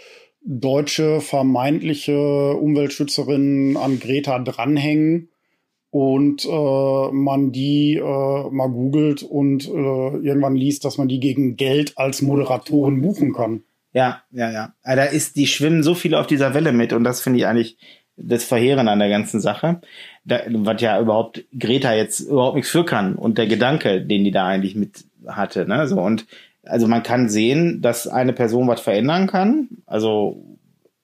deutsche 0.45 1.21
vermeintliche 1.21 2.55
Umweltschützerinnen 2.55 3.77
an 3.77 3.99
Greta 3.99 4.39
dranhängen 4.39 5.31
und 5.91 6.45
äh, 6.45 7.13
man 7.13 7.51
die 7.51 7.97
äh, 7.97 8.51
mal 8.51 8.69
googelt 8.69 9.25
und 9.25 9.67
äh, 9.67 9.71
irgendwann 9.71 10.55
liest, 10.55 10.85
dass 10.85 10.97
man 10.97 11.09
die 11.09 11.19
gegen 11.19 11.57
Geld 11.57 11.99
als 11.99 12.23
Moderatoren 12.23 13.03
buchen 13.03 13.33
kann. 13.33 13.65
Ja, 13.93 14.23
ja, 14.31 14.53
ja. 14.53 14.75
Da 14.85 15.05
ist, 15.05 15.35
die 15.35 15.49
schwimmen 15.49 15.83
so 15.83 15.97
viele 15.97 16.21
auf 16.21 16.29
dieser 16.29 16.55
Welle 16.55 16.73
mit 16.73 16.93
und 16.93 17.03
das 17.03 17.21
finde 17.21 17.41
ich 17.41 17.47
eigentlich 17.47 17.77
das 18.17 18.45
Verheeren 18.45 18.89
an 18.89 18.99
der 18.99 19.09
ganzen 19.09 19.41
Sache, 19.41 19.81
da, 20.25 20.41
was 20.49 20.81
ja 20.81 21.01
überhaupt 21.01 21.45
Greta 21.59 21.95
jetzt 21.95 22.21
überhaupt 22.21 22.57
nichts 22.57 22.71
für 22.71 22.85
kann 22.85 23.15
und 23.15 23.39
der 23.39 23.47
Gedanke, 23.47 24.01
den 24.01 24.25
die 24.25 24.31
da 24.31 24.47
eigentlich 24.47 24.75
mit 24.75 25.05
hatte, 25.27 25.67
ne, 25.67 25.87
so 25.89 26.01
und 26.01 26.27
also 26.65 26.87
man 26.87 27.03
kann 27.03 27.29
sehen, 27.29 27.83
dass 27.83 28.07
eine 28.07 28.33
Person 28.33 28.69
was 28.69 28.81
verändern 28.81 29.27
kann. 29.27 29.69
Also 29.87 30.59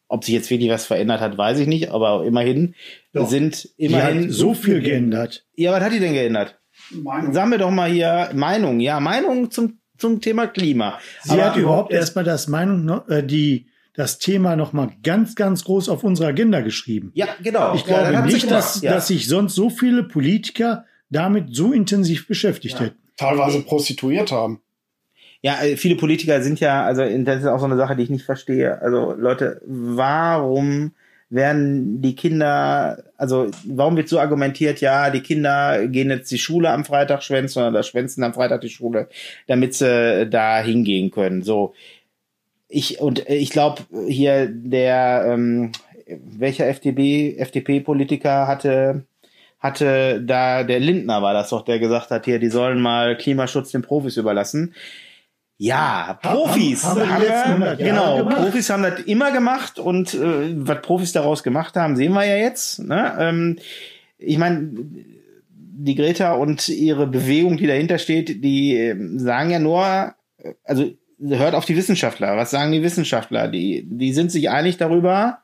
ob 0.07 0.25
sich 0.25 0.35
jetzt 0.35 0.51
wirklich 0.51 0.71
was 0.71 0.87
verändert 0.87 1.21
hat, 1.21 1.37
weiß 1.37 1.59
ich 1.59 1.67
nicht, 1.67 1.91
aber 1.91 2.25
immerhin 2.25 2.75
doch. 3.13 3.29
sind 3.29 3.69
immerhin 3.77 4.31
so 4.31 4.55
viel 4.55 4.81
geändert. 4.81 5.45
Ja, 5.55 5.73
was 5.73 5.83
hat 5.83 5.93
die 5.93 5.99
denn 5.99 6.15
geändert? 6.15 6.59
Meinung. 6.91 7.33
Sagen 7.33 7.51
wir 7.51 7.59
doch 7.59 7.71
mal 7.71 7.91
hier 7.91 8.31
Meinung. 8.35 8.81
Ja, 8.81 9.01
Meinung 9.01 9.51
zum 9.51 9.79
zum 9.99 10.21
Thema 10.21 10.47
Klima. 10.47 11.01
Sie 11.25 11.33
aber 11.33 11.45
hat 11.47 11.57
überhaupt 11.57 11.93
erstmal 11.93 12.25
das 12.25 12.47
Meinung, 12.47 13.01
äh, 13.09 13.25
die 13.25 13.67
das 13.99 14.21
Thema 14.21 14.55
noch 14.55 14.73
mal 14.73 14.91
ganz, 15.03 15.35
ganz 15.35 15.65
groß 15.65 15.89
auf 15.89 16.05
unsere 16.05 16.29
Agenda 16.29 16.61
geschrieben. 16.61 17.11
Ja, 17.15 17.27
genau. 17.43 17.75
Ich 17.75 17.85
glaube 17.85 18.13
ja, 18.13 18.25
nicht, 18.25 18.49
dass, 18.49 18.81
ja. 18.81 18.93
dass 18.95 19.09
sich 19.09 19.27
sonst 19.27 19.57
so 19.57 19.71
viele 19.71 20.05
Politiker 20.05 20.85
damit 21.11 21.57
so 21.57 21.73
intensiv 21.73 22.29
beschäftigt 22.29 22.77
ja. 22.77 22.87
hätten. 22.87 22.99
Teilweise 23.17 23.61
prostituiert 23.63 24.31
haben. 24.31 24.61
Ja, 25.43 25.61
äh, 25.65 25.77
viele 25.77 25.97
Politiker 25.97 26.41
sind 26.43 26.61
ja, 26.61 26.85
also 26.85 27.03
das 27.03 27.41
ist 27.41 27.47
auch 27.47 27.59
so 27.59 27.65
eine 27.65 27.77
Sache, 27.77 27.97
die 27.97 28.05
ich 28.05 28.11
nicht 28.11 28.25
verstehe. 28.25 28.81
Also 28.81 29.17
Leute, 29.19 29.61
warum 29.67 30.93
werden 31.31 32.01
die 32.01 32.15
Kinder, 32.15 33.03
also 33.17 33.51
warum 33.65 33.97
wird 33.97 34.09
so 34.09 34.21
argumentiert, 34.21 34.81
ja, 34.81 35.11
die 35.11 35.21
Kinder 35.21 35.89
gehen 35.89 36.11
jetzt 36.11 36.31
die 36.31 36.39
Schule 36.39 36.71
am 36.71 36.85
Freitag 36.85 37.25
schwänzen 37.25 37.65
oder 37.65 37.83
schwänzen 37.83 38.23
am 38.23 38.33
Freitag 38.33 38.61
die 38.61 38.71
Schule, 38.71 39.09
damit 39.49 39.75
sie 39.75 40.29
da 40.31 40.61
hingehen 40.61 41.11
können. 41.11 41.43
So, 41.43 41.75
ich 42.69 43.01
und 43.01 43.29
ich 43.29 43.51
glaube 43.51 43.83
hier 44.09 44.47
der 44.47 45.25
ähm, 45.27 45.73
welcher 46.07 46.67
FDP 46.69 47.37
FDP-Politiker 47.39 48.47
hatte 48.47 49.07
hatte 49.59 50.23
da 50.23 50.63
der 50.63 50.81
Lindner 50.81 51.23
war 51.23 51.35
das 51.35 51.51
doch, 51.51 51.65
der 51.65 51.79
gesagt 51.79 52.11
hat 52.11 52.25
hier, 52.27 52.39
die 52.39 52.49
sollen 52.49 52.81
mal 52.81 53.17
Klimaschutz 53.17 53.73
den 53.73 53.83
Profis 53.83 54.17
überlassen. 54.17 54.75
Ja, 55.61 56.17
Profis 56.23 56.85
haben, 56.85 57.01
haben, 57.01 57.29
haben 57.29 57.61
wir, 57.61 57.75
genau, 57.75 58.25
Profis 58.25 58.71
haben 58.71 58.85
das 58.85 59.01
immer 59.01 59.33
gemacht 59.33 59.81
und 59.81 60.15
äh, 60.15 60.55
was 60.55 60.83
Profis 60.83 61.11
daraus 61.11 61.43
gemacht 61.43 61.75
haben, 61.75 61.97
sehen 61.97 62.13
wir 62.13 62.25
ja 62.25 62.37
jetzt. 62.37 62.79
Ne? 62.79 63.17
Ähm, 63.19 63.59
ich 64.19 64.39
meine, 64.39 64.71
die 65.51 65.97
Greta 65.97 66.35
und 66.35 66.69
ihre 66.69 67.09
Bewegung, 67.09 67.57
die 67.57 67.67
dahinter 67.67 67.99
steht, 67.99 68.45
die 68.45 68.77
äh, 68.77 68.97
sagen 69.19 69.51
ja 69.51 69.59
nur, 69.59 70.15
also 70.63 70.93
hört 71.21 71.55
auf 71.55 71.65
die 71.65 71.77
Wissenschaftler. 71.77 72.37
Was 72.37 72.51
sagen 72.51 72.73
die 72.73 72.83
Wissenschaftler? 72.83 73.49
Die, 73.49 73.87
die 73.89 74.13
sind 74.13 74.31
sich 74.31 74.51
einig 74.51 74.77
darüber, 74.77 75.43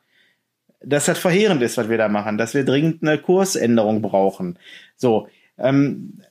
dass 0.83 1.05
das 1.05 1.17
verheerend 1.17 1.61
ist, 1.61 1.77
was 1.77 1.89
wir 1.89 1.97
da 1.97 2.07
machen, 2.07 2.37
dass 2.37 2.53
wir 2.53 2.63
dringend 2.63 3.03
eine 3.03 3.17
Kursänderung 3.17 4.01
brauchen. 4.01 4.59
So, 4.95 5.27
ähm, 5.57 6.21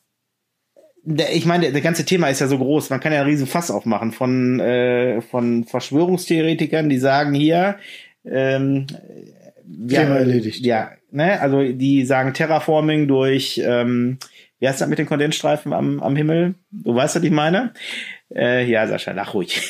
der, 1.03 1.35
ich 1.35 1.45
meine, 1.45 1.71
der 1.71 1.81
ganze 1.83 2.05
Thema 2.05 2.29
ist 2.29 2.41
ja 2.41 2.47
so 2.47 2.59
groß, 2.59 2.91
man 2.91 3.01
kann 3.01 3.13
ja 3.13 3.21
einen 3.21 3.29
riesen 3.29 3.47
Fass 3.47 3.71
aufmachen 3.71 4.13
von, 4.13 4.59
äh, 4.61 5.21
von 5.21 5.65
Verschwörungstheoretikern, 5.65 6.89
die 6.89 6.99
sagen 6.99 7.35
hier, 7.35 7.77
ähm, 8.25 8.87
Thema 9.89 10.17
erledigt. 10.17 10.65
Ja, 10.65 10.93
ne, 11.11 11.41
also 11.41 11.63
die 11.63 12.05
sagen 12.05 12.33
Terraforming 12.33 13.07
durch, 13.09 13.61
ähm, 13.63 14.19
wie 14.59 14.69
heißt 14.69 14.81
das 14.81 14.89
mit 14.89 14.99
den 14.99 15.07
Kondensstreifen 15.07 15.73
am, 15.73 16.01
am 16.01 16.17
Himmel? 16.17 16.55
Du 16.71 16.95
weißt, 16.95 17.17
was 17.17 17.23
ich 17.23 17.31
meine? 17.31 17.75
Äh, 18.35 18.69
ja, 18.69 18.87
Sascha, 18.87 19.13
lach 19.13 19.35
ruhig. 19.35 19.61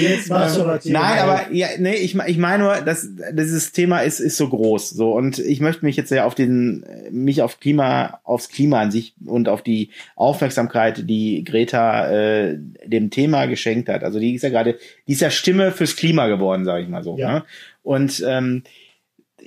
Jetzt 0.00 0.30
machst 0.30 0.56
du 0.56 0.64
Nein, 0.90 1.18
aber 1.18 1.52
ja, 1.52 1.68
nee, 1.78 1.94
ich, 1.94 2.16
ich 2.16 2.38
meine 2.38 2.64
nur, 2.64 2.76
dass 2.80 3.08
dieses 3.32 3.72
Thema 3.72 4.00
ist, 4.00 4.20
ist 4.20 4.36
so 4.36 4.48
groß. 4.48 4.90
So, 4.90 5.12
und 5.12 5.38
ich 5.38 5.60
möchte 5.60 5.84
mich 5.84 5.96
jetzt 5.96 6.10
ja 6.10 6.24
auf 6.24 6.34
den, 6.34 6.84
mich 7.10 7.42
auf 7.42 7.60
Klima, 7.60 8.20
aufs 8.24 8.48
Klima 8.48 8.80
an 8.80 8.90
sich 8.90 9.14
und 9.24 9.48
auf 9.48 9.62
die 9.62 9.90
Aufmerksamkeit, 10.16 11.08
die 11.08 11.44
Greta 11.44 12.10
äh, 12.10 12.58
dem 12.84 13.10
Thema 13.10 13.46
geschenkt 13.46 13.88
hat. 13.88 14.02
Also 14.02 14.18
die 14.18 14.34
ist 14.34 14.42
ja 14.42 14.48
gerade, 14.48 14.78
die 15.06 15.12
ist 15.12 15.20
ja 15.20 15.30
Stimme 15.30 15.72
fürs 15.72 15.94
Klima 15.94 16.26
geworden, 16.28 16.64
sage 16.64 16.82
ich 16.82 16.88
mal 16.88 17.04
so. 17.04 17.16
Ja. 17.18 17.32
Ne? 17.32 17.44
Und 17.82 18.24
ähm, 18.26 18.64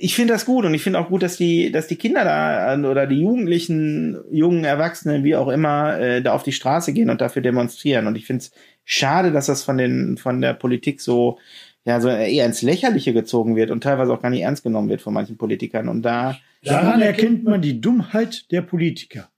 ich 0.00 0.14
finde 0.14 0.32
das 0.32 0.46
gut 0.46 0.64
und 0.64 0.74
ich 0.74 0.82
finde 0.82 0.98
auch 0.98 1.08
gut, 1.08 1.22
dass 1.22 1.36
die, 1.36 1.70
dass 1.70 1.86
die 1.86 1.96
Kinder 1.96 2.24
da 2.24 2.76
oder 2.88 3.06
die 3.06 3.20
Jugendlichen, 3.20 4.18
jungen 4.30 4.64
Erwachsenen, 4.64 5.24
wie 5.24 5.36
auch 5.36 5.48
immer, 5.48 5.98
äh, 5.98 6.22
da 6.22 6.32
auf 6.32 6.42
die 6.42 6.52
Straße 6.52 6.92
gehen 6.92 7.10
und 7.10 7.20
dafür 7.20 7.42
demonstrieren. 7.42 8.06
Und 8.06 8.16
ich 8.16 8.26
finde 8.26 8.44
es 8.44 8.50
schade, 8.84 9.30
dass 9.30 9.46
das 9.46 9.62
von 9.62 9.78
den, 9.78 10.16
von 10.16 10.40
der 10.40 10.54
Politik 10.54 11.00
so, 11.00 11.38
ja, 11.84 12.00
so 12.00 12.08
eher 12.08 12.46
ins 12.46 12.62
Lächerliche 12.62 13.12
gezogen 13.12 13.56
wird 13.56 13.70
und 13.70 13.82
teilweise 13.82 14.12
auch 14.12 14.22
gar 14.22 14.30
nicht 14.30 14.42
ernst 14.42 14.62
genommen 14.62 14.88
wird 14.88 15.02
von 15.02 15.14
manchen 15.14 15.36
Politikern. 15.36 15.88
Und 15.88 16.02
da. 16.02 16.38
Daran 16.62 17.00
erkennt 17.00 17.44
man 17.44 17.62
die 17.62 17.80
Dummheit 17.80 18.50
der 18.50 18.62
Politiker. 18.62 19.30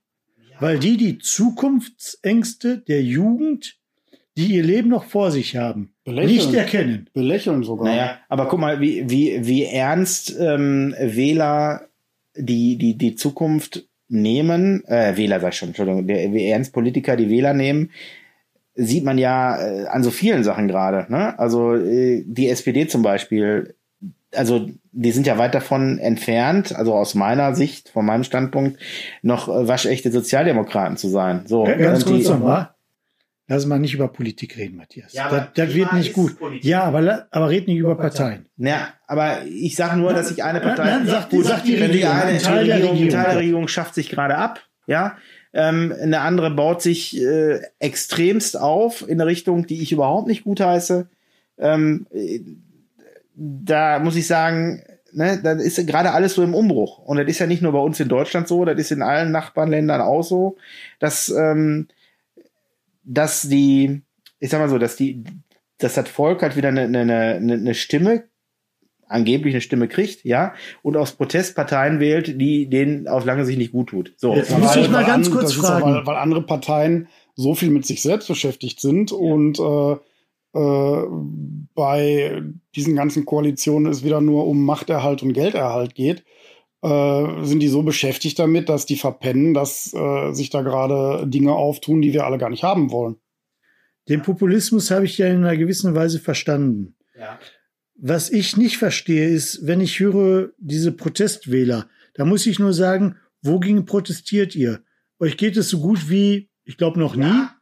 Weil 0.61 0.79
die 0.79 0.97
die 0.97 1.19
Zukunftsängste 1.19 2.79
der 2.79 3.03
Jugend 3.03 3.77
die 4.37 4.55
ihr 4.55 4.63
Leben 4.63 4.89
noch 4.89 5.05
vor 5.05 5.31
sich 5.31 5.57
haben, 5.57 5.92
Belächeln. 6.05 6.37
nicht 6.37 6.55
erkennen. 6.55 7.11
Belächeln 7.13 7.63
sogar. 7.63 7.87
Naja, 7.87 8.19
aber 8.29 8.47
guck 8.49 8.59
mal, 8.59 8.81
wie, 8.81 9.09
wie, 9.09 9.47
wie 9.47 9.65
ernst 9.65 10.37
ähm, 10.39 10.95
Wähler 10.99 11.89
die, 12.37 12.77
die, 12.77 12.97
die 12.97 13.15
Zukunft 13.15 13.87
nehmen, 14.09 14.85
äh, 14.87 15.17
Wähler 15.17 15.41
sag 15.41 15.53
ich 15.53 15.59
schon, 15.59 15.69
Entschuldigung, 15.69 16.07
wie 16.07 16.47
ernst 16.47 16.73
Politiker 16.73 17.17
die 17.17 17.31
Wähler 17.31 17.55
nehmen, 17.55 17.91
sieht 18.75 19.05
man 19.05 19.19
ja 19.19 19.59
äh, 19.59 19.87
an 19.87 20.03
so 20.03 20.11
vielen 20.11 20.45
Sachen 20.45 20.69
gerade. 20.69 21.11
Ne? 21.11 21.39
Also 21.39 21.75
äh, 21.75 22.25
die 22.27 22.49
SPD 22.49 22.87
zum 22.87 23.03
Beispiel, 23.03 23.75
also 24.35 24.69
die 24.93 25.13
sind 25.13 25.27
ja 25.27 25.39
weit 25.39 25.55
davon 25.55 25.99
entfernt, 25.99 26.75
also 26.75 26.95
aus 26.95 27.15
meiner 27.15 27.55
Sicht, 27.55 27.91
von 27.91 28.05
meinem 28.05 28.25
Standpunkt, 28.25 28.79
noch 29.23 29.49
äh, 29.49 29.69
waschechte 29.69 30.11
Sozialdemokraten 30.11 30.97
zu 30.97 31.09
sein. 31.09 31.43
So, 31.47 31.65
Ganz 31.65 32.05
kurz 32.05 32.29
nochmal. 32.29 32.71
Lass 33.53 33.67
mal 33.67 33.79
nicht 33.79 33.93
über 33.93 34.09
Politik 34.09 34.57
reden, 34.57 34.77
Matthias. 34.79 35.13
Ja, 35.13 35.29
das 35.29 35.49
das 35.55 35.75
wird 35.75 35.93
nicht 35.93 36.15
gut. 36.15 36.39
Politik. 36.39 36.65
Ja, 36.65 36.85
aber, 36.85 37.27
aber 37.31 37.51
red 37.51 37.67
nicht 37.69 37.77
über 37.77 37.97
Parteien. 37.99 38.47
Ja, 38.57 38.89
aber 39.07 39.45
ich 39.45 39.77
sage 39.77 39.99
nur, 39.99 40.15
dass 40.15 40.29
sich 40.29 40.43
eine 40.43 40.61
Partei. 40.61 40.85
Nein, 40.85 41.07
sag 41.07 41.29
die- 41.29 41.37
Gut, 41.37 41.45
sag 41.45 41.63
die 41.63 41.73
wenn 41.79 41.93
die 41.93 41.99
Regierung, 41.99 42.17
eine 42.17 42.31
ein 42.31 42.39
Teil 42.39 42.65
der 42.65 42.77
Regierung, 42.77 42.97
Regierung. 42.97 43.13
Teil 43.23 43.31
der 43.33 43.39
Regierung 43.41 43.69
schafft 43.69 43.95
sich 43.95 44.09
gerade 44.09 44.37
ab, 44.39 44.61
ja. 44.87 45.19
Ähm, 45.53 45.95
eine 46.01 46.21
andere 46.21 46.51
baut 46.51 46.81
sich 46.81 47.21
äh, 47.21 47.61
extremst 47.79 48.59
auf 48.59 49.03
in 49.07 49.21
eine 49.21 49.27
Richtung, 49.29 49.67
die 49.67 49.83
ich 49.83 49.93
überhaupt 49.93 50.29
nicht 50.29 50.45
gutheiße. 50.45 51.09
Ähm, 51.59 52.07
äh, 52.11 52.41
da 53.35 53.99
muss 53.99 54.17
ich 54.17 54.27
sagen, 54.27 54.83
ne, 55.13 55.39
da 55.43 55.53
ist 55.53 55.87
gerade 55.87 56.13
alles 56.13 56.33
so 56.33 56.43
im 56.43 56.55
Umbruch. 56.55 56.99
Und 57.01 57.19
das 57.19 57.27
ist 57.29 57.39
ja 57.39 57.47
nicht 57.47 57.61
nur 57.61 57.73
bei 57.73 57.81
uns 57.81 58.01
in 58.01 58.09
Deutschland 58.09 58.49
so, 58.49 58.65
das 58.65 58.79
ist 58.79 58.93
in 58.93 59.03
allen 59.03 59.31
Nachbarländern 59.31 60.01
auch 60.01 60.23
so, 60.23 60.57
dass, 61.01 61.29
ähm, 61.29 61.89
dass 63.03 63.43
die, 63.43 64.03
ich 64.39 64.51
sag 64.51 64.61
mal 64.61 64.69
so, 64.69 64.79
dass 64.79 64.97
die, 64.97 65.25
dass 65.79 65.95
das 65.95 66.09
Volk 66.09 66.43
halt 66.43 66.57
wieder 66.57 66.69
eine, 66.69 66.83
eine, 66.83 67.35
eine, 67.37 67.75
Stimme, 67.75 68.25
angeblich 69.07 69.55
eine 69.55 69.61
Stimme 69.61 69.89
kriegt, 69.89 70.25
ja, 70.25 70.55
und 70.83 70.97
aus 70.97 71.13
Protestparteien 71.13 72.01
wählt, 72.01 72.41
die 72.41 72.69
denen 72.69 73.09
auf 73.09 73.25
lange 73.25 73.45
Sicht 73.45 73.59
nicht 73.59 73.73
gut 73.73 73.91
tut. 73.91 74.15
So. 74.17 74.35
Jetzt 74.35 74.57
muss 74.57 74.77
ich 74.77 74.89
mal 74.89 75.05
ganz 75.05 75.31
kurz 75.31 75.53
auch, 75.59 75.65
fragen. 75.65 75.85
weil, 75.85 76.07
weil 76.07 76.17
andere 76.17 76.43
Parteien 76.43 77.09
so 77.35 77.55
viel 77.55 77.71
mit 77.71 77.87
sich 77.87 78.03
selbst 78.03 78.29
beschäftigt 78.29 78.81
sind 78.81 79.11
und 79.13 79.59
äh, 79.59 79.97
äh, 80.55 81.07
bei 81.75 82.43
diesen 82.75 82.95
ganzen 82.95 83.25
Koalitionen 83.25 83.91
es 83.91 84.05
wieder 84.05 84.21
nur 84.21 84.47
um 84.47 84.65
Machterhalt 84.65 85.23
und 85.23 85.33
Gelderhalt 85.33 85.95
geht, 85.95 86.25
äh, 86.83 87.45
sind 87.45 87.61
die 87.61 87.69
so 87.69 87.83
beschäftigt 87.83 88.39
damit, 88.39 88.69
dass 88.69 88.87
die 88.87 88.97
verpennen, 88.97 89.55
dass 89.55 89.93
äh, 89.95 90.33
sich 90.33 90.51
da 90.51 90.63
gerade 90.63 91.27
Dinge 91.29 91.53
auftun, 91.55 92.03
die 92.03 92.13
wir 92.13 92.27
alle 92.27 92.39
gar 92.39 92.51
nicht 92.51 92.63
haben 92.65 92.91
wollen. 92.91 93.17
Den 94.09 94.23
Populismus 94.23 94.91
habe 94.91 95.05
ich 95.05 95.17
ja 95.19 95.27
in 95.29 95.39
einer 95.39 95.57
gewissen 95.57 95.95
Weise 95.95 96.19
verstanden. 96.19 96.97
Ja. 97.19 97.39
Was 97.95 98.31
ich 98.31 98.57
nicht 98.57 98.79
verstehe, 98.79 99.29
ist, 99.29 99.65
wenn 99.67 99.81
ich 99.81 100.01
höre, 100.01 100.51
diese 100.59 100.91
Protestwähler, 100.93 101.89
da 102.15 102.25
muss 102.25 102.47
ich 102.47 102.59
nur 102.59 102.73
sagen, 102.73 103.17
wogegen 103.43 103.85
protestiert 103.87 104.57
ihr? 104.57 104.83
Euch 105.21 105.37
geht 105.37 105.57
es 105.57 105.69
so 105.69 105.81
gut 105.81 106.11
wie, 106.11 106.51
ich 106.65 106.77
glaube, 106.77 106.99
noch 106.99 107.15
nie. 107.15 107.23
Ja 107.27 107.55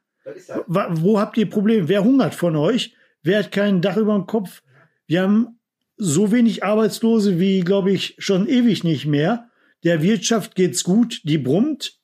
Wa- 0.66 0.88
Wo 0.92 1.18
habt 1.18 1.36
ihr 1.36 1.48
Probleme? 1.48 1.88
Wer 1.88 2.04
hungert 2.04 2.34
von 2.34 2.56
euch? 2.56 2.94
Wer 3.22 3.40
hat 3.40 3.52
kein 3.52 3.82
Dach 3.82 3.96
über 3.96 4.14
dem 4.14 4.26
Kopf? 4.26 4.62
Wir 5.06 5.22
haben 5.22 5.59
so 6.00 6.32
wenig 6.32 6.64
Arbeitslose 6.64 7.38
wie, 7.38 7.60
glaube 7.60 7.92
ich, 7.92 8.16
schon 8.18 8.48
ewig 8.48 8.82
nicht 8.84 9.06
mehr. 9.06 9.48
Der 9.84 10.02
Wirtschaft 10.02 10.54
geht's 10.54 10.82
gut, 10.82 11.20
die 11.24 11.38
brummt. 11.38 11.98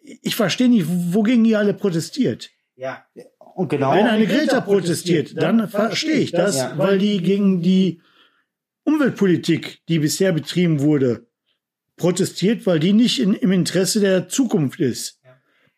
Ich 0.00 0.34
verstehe 0.36 0.68
nicht, 0.68 0.86
wogegen 0.88 1.44
ihr 1.44 1.58
alle 1.58 1.74
protestiert. 1.74 2.50
Ja. 2.76 3.04
Und 3.54 3.68
genau. 3.68 3.92
Wenn 3.94 4.06
eine 4.06 4.26
Greta 4.26 4.60
protestiert, 4.60 5.40
dann 5.40 5.68
verstehe 5.68 6.18
ich 6.18 6.30
das, 6.32 6.56
Ja. 6.56 6.78
weil 6.78 6.98
die 6.98 7.20
gegen 7.22 7.60
die 7.60 8.00
Umweltpolitik, 8.84 9.82
die 9.88 9.98
bisher 9.98 10.32
betrieben 10.32 10.80
wurde, 10.80 11.26
protestiert, 11.96 12.66
weil 12.66 12.78
die 12.78 12.92
nicht 12.92 13.20
in, 13.20 13.34
im 13.34 13.52
Interesse 13.52 14.00
der 14.00 14.28
Zukunft 14.28 14.80
ist. 14.80 15.20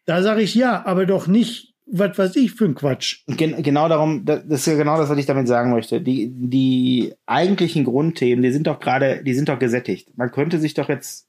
Da 0.05 0.22
sage 0.22 0.42
ich 0.42 0.55
ja, 0.55 0.84
aber 0.84 1.07
doch 1.07 1.26
nicht, 1.26 1.69
was 1.93 2.16
weiß 2.18 2.36
ich 2.36 2.53
für 2.53 2.66
ein 2.66 2.74
Quatsch. 2.74 3.24
Gen 3.26 3.62
genau 3.62 3.88
darum, 3.88 4.24
das 4.24 4.45
ist 4.45 4.66
ja 4.66 4.74
genau 4.74 4.97
das, 4.97 5.09
was 5.09 5.18
ich 5.18 5.26
damit 5.26 5.49
sagen 5.49 5.70
möchte. 5.70 6.01
Die, 6.01 6.30
die 6.32 7.14
eigentlichen 7.26 7.84
Grundthemen, 7.84 8.43
die 8.43 8.53
sind 8.53 8.66
doch 8.66 8.80
gerade, 8.80 9.22
die 9.24 9.34
sind 9.34 9.49
doch 9.49 9.59
gesättigt. 9.59 10.16
Man 10.16 10.30
könnte 10.30 10.59
sich 10.59 10.74
doch 10.74 10.88
jetzt 10.88 11.26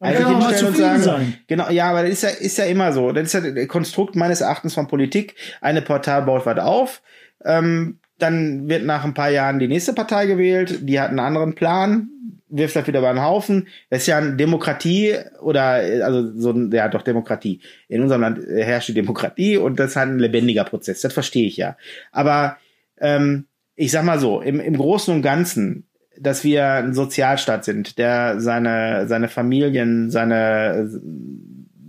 auch 0.00 0.06
mal 0.06 0.14
hinstellen 0.14 0.66
und 0.66 0.76
sagen, 0.76 1.02
sein. 1.02 1.34
genau, 1.48 1.70
ja, 1.70 1.90
aber 1.90 2.02
das 2.02 2.12
ist 2.12 2.22
ja, 2.22 2.28
ist 2.28 2.58
ja 2.58 2.64
immer 2.66 2.92
so. 2.92 3.12
Das 3.12 3.24
ist 3.24 3.32
ja 3.32 3.40
der 3.40 3.66
Konstrukt 3.66 4.14
meines 4.14 4.40
Erachtens 4.40 4.74
von 4.74 4.86
Politik. 4.86 5.34
Eine 5.60 5.82
Partei 5.82 6.20
baut 6.20 6.46
was 6.46 6.58
auf, 6.58 7.02
ähm, 7.44 7.98
dann 8.18 8.68
wird 8.68 8.84
nach 8.84 9.04
ein 9.04 9.14
paar 9.14 9.30
Jahren 9.30 9.58
die 9.58 9.68
nächste 9.68 9.92
Partei 9.92 10.26
gewählt, 10.26 10.88
die 10.88 11.00
hat 11.00 11.10
einen 11.10 11.20
anderen 11.20 11.54
Plan, 11.54 12.10
wirft 12.50 12.76
das 12.76 12.86
wieder 12.86 13.00
über 13.00 13.12
den 13.12 13.22
Haufen. 13.22 13.68
Das 13.90 14.02
ist 14.02 14.06
ja 14.06 14.18
eine 14.18 14.36
Demokratie 14.36 15.14
oder 15.40 15.82
also 16.04 16.32
so 16.34 16.50
ein, 16.50 16.70
ja 16.72 16.88
doch 16.88 17.02
Demokratie. 17.02 17.60
In 17.88 18.02
unserem 18.02 18.22
Land 18.22 18.40
herrscht 18.46 18.88
die 18.88 18.94
Demokratie 18.94 19.56
und 19.56 19.78
das 19.78 19.90
ist 19.90 19.96
halt 19.96 20.10
ein 20.10 20.18
lebendiger 20.18 20.64
Prozess. 20.64 21.00
Das 21.00 21.12
verstehe 21.12 21.46
ich 21.46 21.56
ja. 21.56 21.76
Aber 22.12 22.56
ähm, 23.00 23.46
ich 23.74 23.90
sag 23.90 24.04
mal 24.04 24.18
so, 24.18 24.40
im, 24.40 24.60
im 24.60 24.76
Großen 24.76 25.14
und 25.14 25.22
Ganzen, 25.22 25.86
dass 26.18 26.42
wir 26.44 26.66
ein 26.66 26.94
Sozialstaat 26.94 27.64
sind, 27.64 27.98
der 27.98 28.40
seine, 28.40 29.06
seine 29.06 29.28
Familien, 29.28 30.10
seine, 30.10 30.90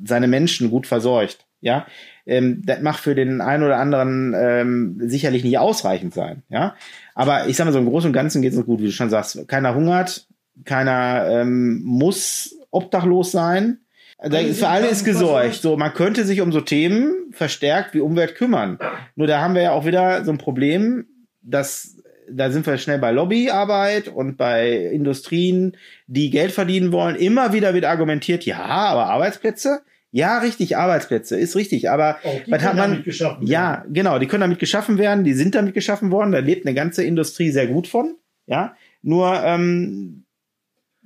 seine 0.06 0.28
Menschen 0.28 0.70
gut 0.70 0.86
versorgt, 0.86 1.46
ja, 1.62 1.88
ähm, 2.26 2.62
das 2.64 2.82
mag 2.82 2.96
für 2.98 3.16
den 3.16 3.42
einen 3.42 3.64
oder 3.64 3.78
anderen 3.78 4.36
ähm, 4.38 4.98
sicherlich 5.02 5.44
nicht 5.44 5.58
ausreichend 5.58 6.14
sein, 6.14 6.44
ja. 6.50 6.76
Aber 7.16 7.48
ich 7.48 7.58
sag 7.58 7.66
mal 7.66 7.72
so, 7.72 7.80
im 7.80 7.90
Großen 7.90 8.10
und 8.10 8.14
Ganzen 8.14 8.42
geht 8.42 8.54
es 8.54 8.58
uns 8.58 8.68
gut, 8.68 8.80
wie 8.80 8.86
du 8.86 8.92
schon 8.92 9.10
sagst. 9.10 9.48
Keiner 9.48 9.76
hungert, 9.76 10.28
keiner 10.66 11.28
ähm, 11.30 11.82
muss 11.84 12.56
obdachlos 12.72 13.32
sein. 13.32 13.80
Da 14.22 14.40
ist, 14.40 14.60
für 14.60 14.68
alle 14.68 14.88
ist 14.88 15.06
gesorgt. 15.06 15.56
So, 15.56 15.78
man 15.78 15.94
könnte 15.94 16.26
sich 16.26 16.42
um 16.42 16.52
so 16.52 16.60
Themen 16.60 17.32
verstärkt 17.32 17.94
wie 17.94 18.02
Umwelt 18.02 18.36
kümmern. 18.36 18.78
Nur 19.16 19.28
da 19.28 19.40
haben 19.40 19.56
wir 19.56 19.62
ja 19.62 19.72
auch 19.72 19.86
wieder 19.86 20.26
so 20.26 20.32
ein 20.32 20.38
Problem, 20.38 21.06
dass 21.42 21.96
da 22.32 22.52
sind 22.52 22.66
wir 22.66 22.78
schnell 22.78 23.00
bei 23.00 23.12
Lobbyarbeit 23.12 24.08
und 24.08 24.38
bei 24.38 24.76
Industrien, 24.76 25.76
die 26.08 26.30
Geld 26.30 26.52
verdienen 26.52 26.92
wollen. 26.92 27.16
Immer 27.16 27.54
wieder 27.54 27.74
wird 27.74 27.86
argumentiert, 27.86 28.46
ja, 28.46 28.60
aber 28.60 29.06
Arbeitsplätze? 29.06 29.82
Ja, 30.12 30.40
richtig, 30.40 30.76
Arbeitsplätze, 30.76 31.40
ist 31.40 31.56
richtig. 31.56 31.90
Aber 31.90 32.18
was 32.48 32.64
hat 32.64 32.76
man? 32.76 33.04
Ja, 33.42 33.86
genau, 33.90 34.18
die 34.20 34.28
können 34.28 34.42
damit 34.42 34.60
geschaffen 34.60 34.98
werden, 34.98 35.24
die 35.24 35.34
sind 35.34 35.56
damit 35.56 35.74
geschaffen 35.74 36.12
worden, 36.12 36.32
da 36.32 36.40
lebt 36.40 36.66
eine 36.66 36.76
ganze 36.76 37.04
Industrie 37.04 37.52
sehr 37.52 37.68
gut 37.68 37.88
von. 37.88 38.16
Ja, 38.48 38.76
nur 39.02 39.42
ähm, 39.44 40.26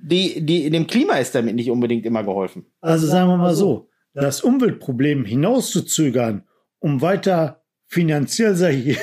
die, 0.06 0.44
die, 0.44 0.68
dem 0.68 0.86
Klima 0.86 1.14
ist 1.14 1.34
damit 1.34 1.54
nicht 1.54 1.70
unbedingt 1.70 2.04
immer 2.04 2.22
geholfen. 2.22 2.66
Also 2.80 3.06
sagen 3.06 3.30
wir 3.30 3.38
mal 3.38 3.54
so, 3.54 3.88
das 4.12 4.42
Umweltproblem 4.42 5.24
hinauszuzögern, 5.24 6.44
um 6.78 7.00
weiter 7.00 7.62
finanziell, 7.86 8.54
sag 8.54 8.74
ich, 8.74 8.98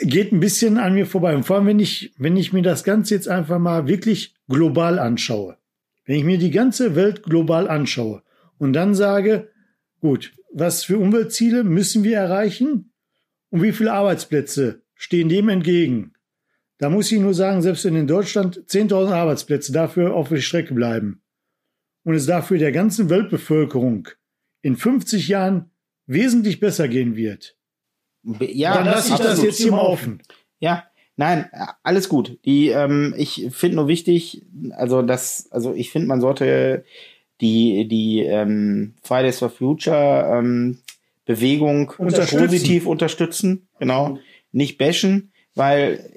geht 0.00 0.32
ein 0.32 0.40
bisschen 0.40 0.76
an 0.76 0.92
mir 0.92 1.06
vorbei. 1.06 1.34
Und 1.34 1.44
vor 1.44 1.56
allem, 1.56 1.66
wenn 1.66 1.80
ich, 1.80 2.12
wenn 2.18 2.36
ich 2.36 2.52
mir 2.52 2.62
das 2.62 2.84
Ganze 2.84 3.14
jetzt 3.14 3.28
einfach 3.28 3.58
mal 3.58 3.88
wirklich 3.88 4.34
global 4.48 4.98
anschaue. 4.98 5.56
Wenn 6.04 6.16
ich 6.16 6.24
mir 6.24 6.38
die 6.38 6.50
ganze 6.50 6.94
Welt 6.94 7.22
global 7.22 7.68
anschaue 7.68 8.22
und 8.58 8.74
dann 8.74 8.94
sage, 8.94 9.48
gut, 10.00 10.34
was 10.52 10.84
für 10.84 10.98
Umweltziele 10.98 11.64
müssen 11.64 12.04
wir 12.04 12.18
erreichen 12.18 12.92
und 13.48 13.62
wie 13.62 13.72
viele 13.72 13.92
Arbeitsplätze 13.92 14.82
stehen 14.94 15.30
dem 15.30 15.48
entgegen? 15.48 16.11
Da 16.82 16.90
muss 16.90 17.12
ich 17.12 17.20
nur 17.20 17.32
sagen, 17.32 17.62
selbst 17.62 17.84
wenn 17.84 17.94
in 17.94 18.08
Deutschland 18.08 18.60
10.000 18.66 19.12
Arbeitsplätze 19.12 19.70
dafür 19.70 20.16
auf 20.16 20.30
der 20.30 20.38
Strecke 20.38 20.74
bleiben 20.74 21.22
und 22.02 22.16
es 22.16 22.26
dafür 22.26 22.58
der 22.58 22.72
ganzen 22.72 23.08
Weltbevölkerung 23.08 24.08
in 24.62 24.74
50 24.74 25.28
Jahren 25.28 25.70
wesentlich 26.06 26.58
besser 26.58 26.88
gehen 26.88 27.14
wird, 27.14 27.56
Ja, 28.40 28.74
dann 28.74 28.86
lasse 28.86 29.12
ich 29.12 29.20
das 29.20 29.40
jetzt 29.44 29.58
hier 29.58 29.70
mal 29.70 29.78
offen. 29.78 30.22
Ja, 30.58 30.82
nein, 31.14 31.48
alles 31.84 32.08
gut. 32.08 32.40
Die, 32.44 32.70
ähm, 32.70 33.14
ich 33.16 33.50
finde 33.52 33.76
nur 33.76 33.86
wichtig, 33.86 34.44
also 34.72 35.02
das, 35.02 35.52
also 35.52 35.74
ich 35.74 35.92
finde, 35.92 36.08
man 36.08 36.20
sollte 36.20 36.84
die, 37.40 37.86
die 37.86 38.22
ähm, 38.22 38.94
Fridays 39.04 39.38
for 39.38 39.50
Future 39.50 40.36
ähm, 40.36 40.80
Bewegung 41.26 41.90
Unterstützen. 41.96 42.38
positiv 42.40 42.86
unterstützen, 42.86 43.68
genau, 43.78 44.18
nicht 44.50 44.78
bashen, 44.78 45.32
weil 45.54 46.10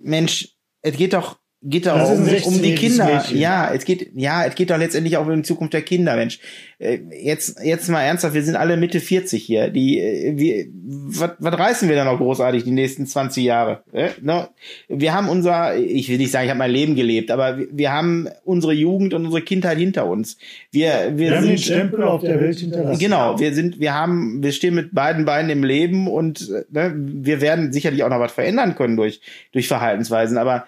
Mensch, 0.00 0.56
es 0.82 0.96
geht 0.96 1.12
doch 1.12 1.38
geht 1.62 1.86
doch 1.86 2.10
um, 2.10 2.20
um 2.20 2.24
die 2.24 2.36
16-jähriges 2.36 2.76
Kinder. 2.76 3.24
Ja, 3.34 3.72
es 3.74 3.84
geht 3.84 4.12
ja, 4.14 4.46
es 4.46 4.54
geht 4.54 4.70
doch 4.70 4.78
letztendlich 4.78 5.16
auch 5.18 5.26
um 5.26 5.36
die 5.36 5.42
Zukunft 5.42 5.74
der 5.74 5.82
Kinder, 5.82 6.16
Mensch. 6.16 6.38
Äh, 6.78 7.00
Jetzt 7.22 7.58
jetzt 7.62 7.88
mal 7.88 8.02
ernsthaft, 8.02 8.34
wir 8.34 8.42
sind 8.42 8.56
alle 8.56 8.76
Mitte 8.78 9.00
40 9.00 9.42
hier. 9.42 9.68
Die 9.68 10.00
äh, 10.00 10.38
wir 10.38 10.66
was 10.72 11.58
reißen 11.58 11.88
wir 11.88 11.96
da 11.96 12.04
noch 12.04 12.18
großartig 12.18 12.64
die 12.64 12.70
nächsten 12.70 13.06
20 13.06 13.44
Jahre? 13.44 13.82
Äh? 13.92 14.08
Ne? 14.22 14.48
Wir 14.88 15.12
haben 15.12 15.28
unser 15.28 15.76
ich 15.76 16.08
will 16.08 16.18
nicht 16.18 16.30
sagen, 16.30 16.44
ich 16.44 16.50
habe 16.50 16.58
mein 16.58 16.70
Leben 16.70 16.94
gelebt, 16.94 17.30
aber 17.30 17.58
wir, 17.58 17.68
wir 17.70 17.92
haben 17.92 18.28
unsere 18.44 18.72
Jugend 18.72 19.12
und 19.12 19.26
unsere 19.26 19.42
Kindheit 19.42 19.76
hinter 19.76 20.06
uns. 20.06 20.38
Wir 20.70 21.12
wir, 21.14 21.30
Wir 21.30 21.36
haben 21.36 21.46
den 21.46 21.56
sind 21.58 21.64
Stempel 21.64 22.02
auf 22.04 22.22
der 22.22 22.40
Welt 22.40 22.58
hinterlassen. 22.58 22.98
Genau, 22.98 23.38
wir 23.38 23.54
sind, 23.54 23.80
wir 23.80 23.94
haben, 23.94 24.42
wir 24.42 24.52
stehen 24.52 24.74
mit 24.74 24.94
beiden 24.94 25.24
Beinen 25.24 25.50
im 25.50 25.64
Leben 25.64 26.08
und 26.08 26.48
äh, 26.48 26.64
ne, 26.70 26.94
wir 26.96 27.40
werden 27.40 27.72
sicherlich 27.72 28.02
auch 28.02 28.08
noch 28.08 28.20
was 28.20 28.32
verändern 28.32 28.74
können 28.74 28.96
durch, 28.96 29.20
durch 29.52 29.68
Verhaltensweisen, 29.68 30.38
aber 30.38 30.66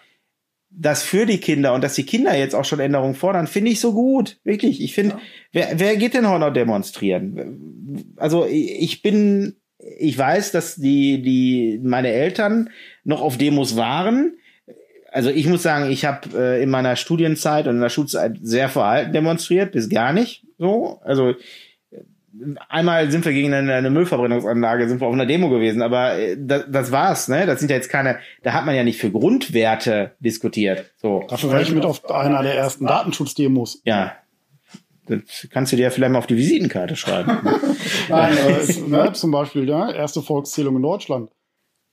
das 0.74 1.02
für 1.02 1.26
die 1.26 1.38
Kinder 1.38 1.74
und 1.74 1.84
dass 1.84 1.94
die 1.94 2.06
Kinder 2.06 2.36
jetzt 2.36 2.54
auch 2.54 2.64
schon 2.64 2.80
Änderungen 2.80 3.14
fordern, 3.14 3.46
finde 3.46 3.70
ich 3.70 3.80
so 3.80 3.92
gut. 3.92 4.38
Wirklich. 4.44 4.82
Ich 4.82 4.94
finde, 4.94 5.18
wer, 5.52 5.78
wer 5.78 5.96
geht 5.96 6.14
denn 6.14 6.28
heute 6.28 6.40
noch 6.40 6.52
demonstrieren? 6.52 8.14
Also 8.16 8.46
ich 8.46 9.02
bin, 9.02 9.56
ich 9.98 10.16
weiß, 10.16 10.52
dass 10.52 10.76
die, 10.76 11.22
die, 11.22 11.80
meine 11.82 12.08
Eltern 12.08 12.70
noch 13.04 13.20
auf 13.20 13.36
Demos 13.36 13.76
waren. 13.76 14.36
also 15.10 15.30
ich 15.30 15.46
muss 15.46 15.62
sagen, 15.62 15.90
ich 15.90 16.04
habe 16.04 16.28
äh, 16.34 16.62
in 16.62 16.70
meiner 16.70 16.96
Studienzeit 16.96 17.66
und 17.66 17.76
in 17.76 17.82
der 17.82 17.90
Schulzeit 17.90 18.38
sehr 18.40 18.68
verhalten 18.68 19.12
demonstriert, 19.12 19.72
bis 19.72 19.90
gar 19.90 20.12
nicht 20.12 20.46
so. 20.58 21.00
Also 21.04 21.34
einmal 22.68 23.11
sind 23.11 23.24
wir 23.24 23.33
gegen 23.33 23.53
eine, 23.53 23.74
eine 23.74 23.91
Müllverbrennungsanlage, 23.91 24.89
sind 24.89 25.01
wir 25.01 25.07
auf 25.07 25.12
einer 25.12 25.26
Demo 25.26 25.49
gewesen, 25.49 25.83
aber 25.83 26.18
äh, 26.18 26.37
das, 26.39 26.64
das 26.68 26.93
war's, 26.93 27.28
ne? 27.28 27.47
Das 27.47 27.61
sind 27.61 27.70
ja 27.70 27.76
jetzt 27.76 27.91
keine, 27.91 28.18
da 28.43 28.53
hat 28.53 28.64
man 28.64 28.74
ja 28.74 28.85
nicht 28.85 28.99
für 28.99 29.11
Grundwerte 29.11 30.12
diskutiert. 30.20 30.93
So. 30.97 31.24
Dafür 31.28 31.51
war 31.51 31.61
ich 31.61 31.72
mit 31.72 31.85
auf 31.85 32.09
einer 32.11 32.43
der 32.43 32.55
ersten 32.55 32.87
Datenschutzdemos. 32.87 33.83
Ja. 33.85 34.12
Das 35.07 35.49
kannst 35.51 35.72
du 35.72 35.76
dir 35.76 35.85
ja 35.85 35.91
vielleicht 35.91 36.12
mal 36.12 36.18
auf 36.18 36.26
die 36.26 36.37
Visitenkarte 36.37 36.97
schreiben. 36.97 37.39
Nein, 38.09 38.37
äh, 38.37 38.80
ne, 38.89 39.12
zum 39.12 39.30
Beispiel, 39.30 39.68
ja, 39.68 39.91
erste 39.91 40.22
Volkszählung 40.22 40.76
in 40.76 40.83
Deutschland. 40.83 41.30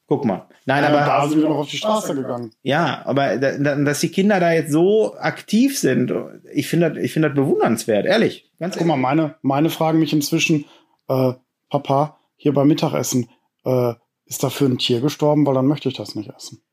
Guck 0.10 0.26
mal. 0.26 0.48
Nein, 0.66 0.84
Ja, 0.84 0.90
aber 0.90 1.06
da 1.06 1.28
sind 1.28 1.42
wir 1.42 1.50
noch 1.50 1.58
auf 1.58 1.70
die 1.70 1.78
Straße 1.78 2.16
gegangen. 2.16 2.52
Ja, 2.64 3.04
aber 3.06 3.38
da, 3.38 3.60
da, 3.60 3.76
dass 3.76 4.00
die 4.00 4.10
Kinder 4.10 4.40
da 4.40 4.52
jetzt 4.52 4.72
so 4.72 5.16
aktiv 5.16 5.78
sind, 5.78 6.12
ich 6.52 6.68
finde 6.68 6.90
das, 6.90 7.04
ich 7.04 7.14
finde 7.14 7.30
das 7.30 7.36
bewundernswert, 7.36 8.08
ehrlich. 8.08 8.52
Ganz 8.60 8.76
Guck 8.76 8.88
mal, 8.88 8.98
meine, 8.98 9.36
meine 9.44 9.70
fragen 9.70 10.00
mich 10.00 10.12
inzwischen, 10.12 10.66
äh, 11.10 11.34
Papa, 11.70 12.18
hier 12.38 12.56
beim 12.56 12.68
Mittagessen, 12.68 13.30
äh, 13.66 13.94
ist 14.26 14.42
dafür 14.42 14.70
ein 14.70 14.80
Tier 14.80 15.00
gestorben, 15.00 15.46
weil 15.46 15.54
dann 15.54 15.68
möchte 15.68 15.90
ich 15.90 15.96
das 15.96 16.16
nicht 16.16 16.32
essen. 16.36 16.64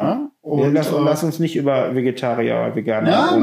Ja? 0.00 0.30
Und, 0.40 0.60
Und, 0.60 0.72
lass, 0.72 0.90
äh, 0.90 0.98
lass 0.98 1.22
uns 1.22 1.38
nicht 1.38 1.56
über 1.56 1.94
Vegetarier 1.94 2.54
oder 2.54 2.76
Veganer 2.76 3.10
ja, 3.10 3.36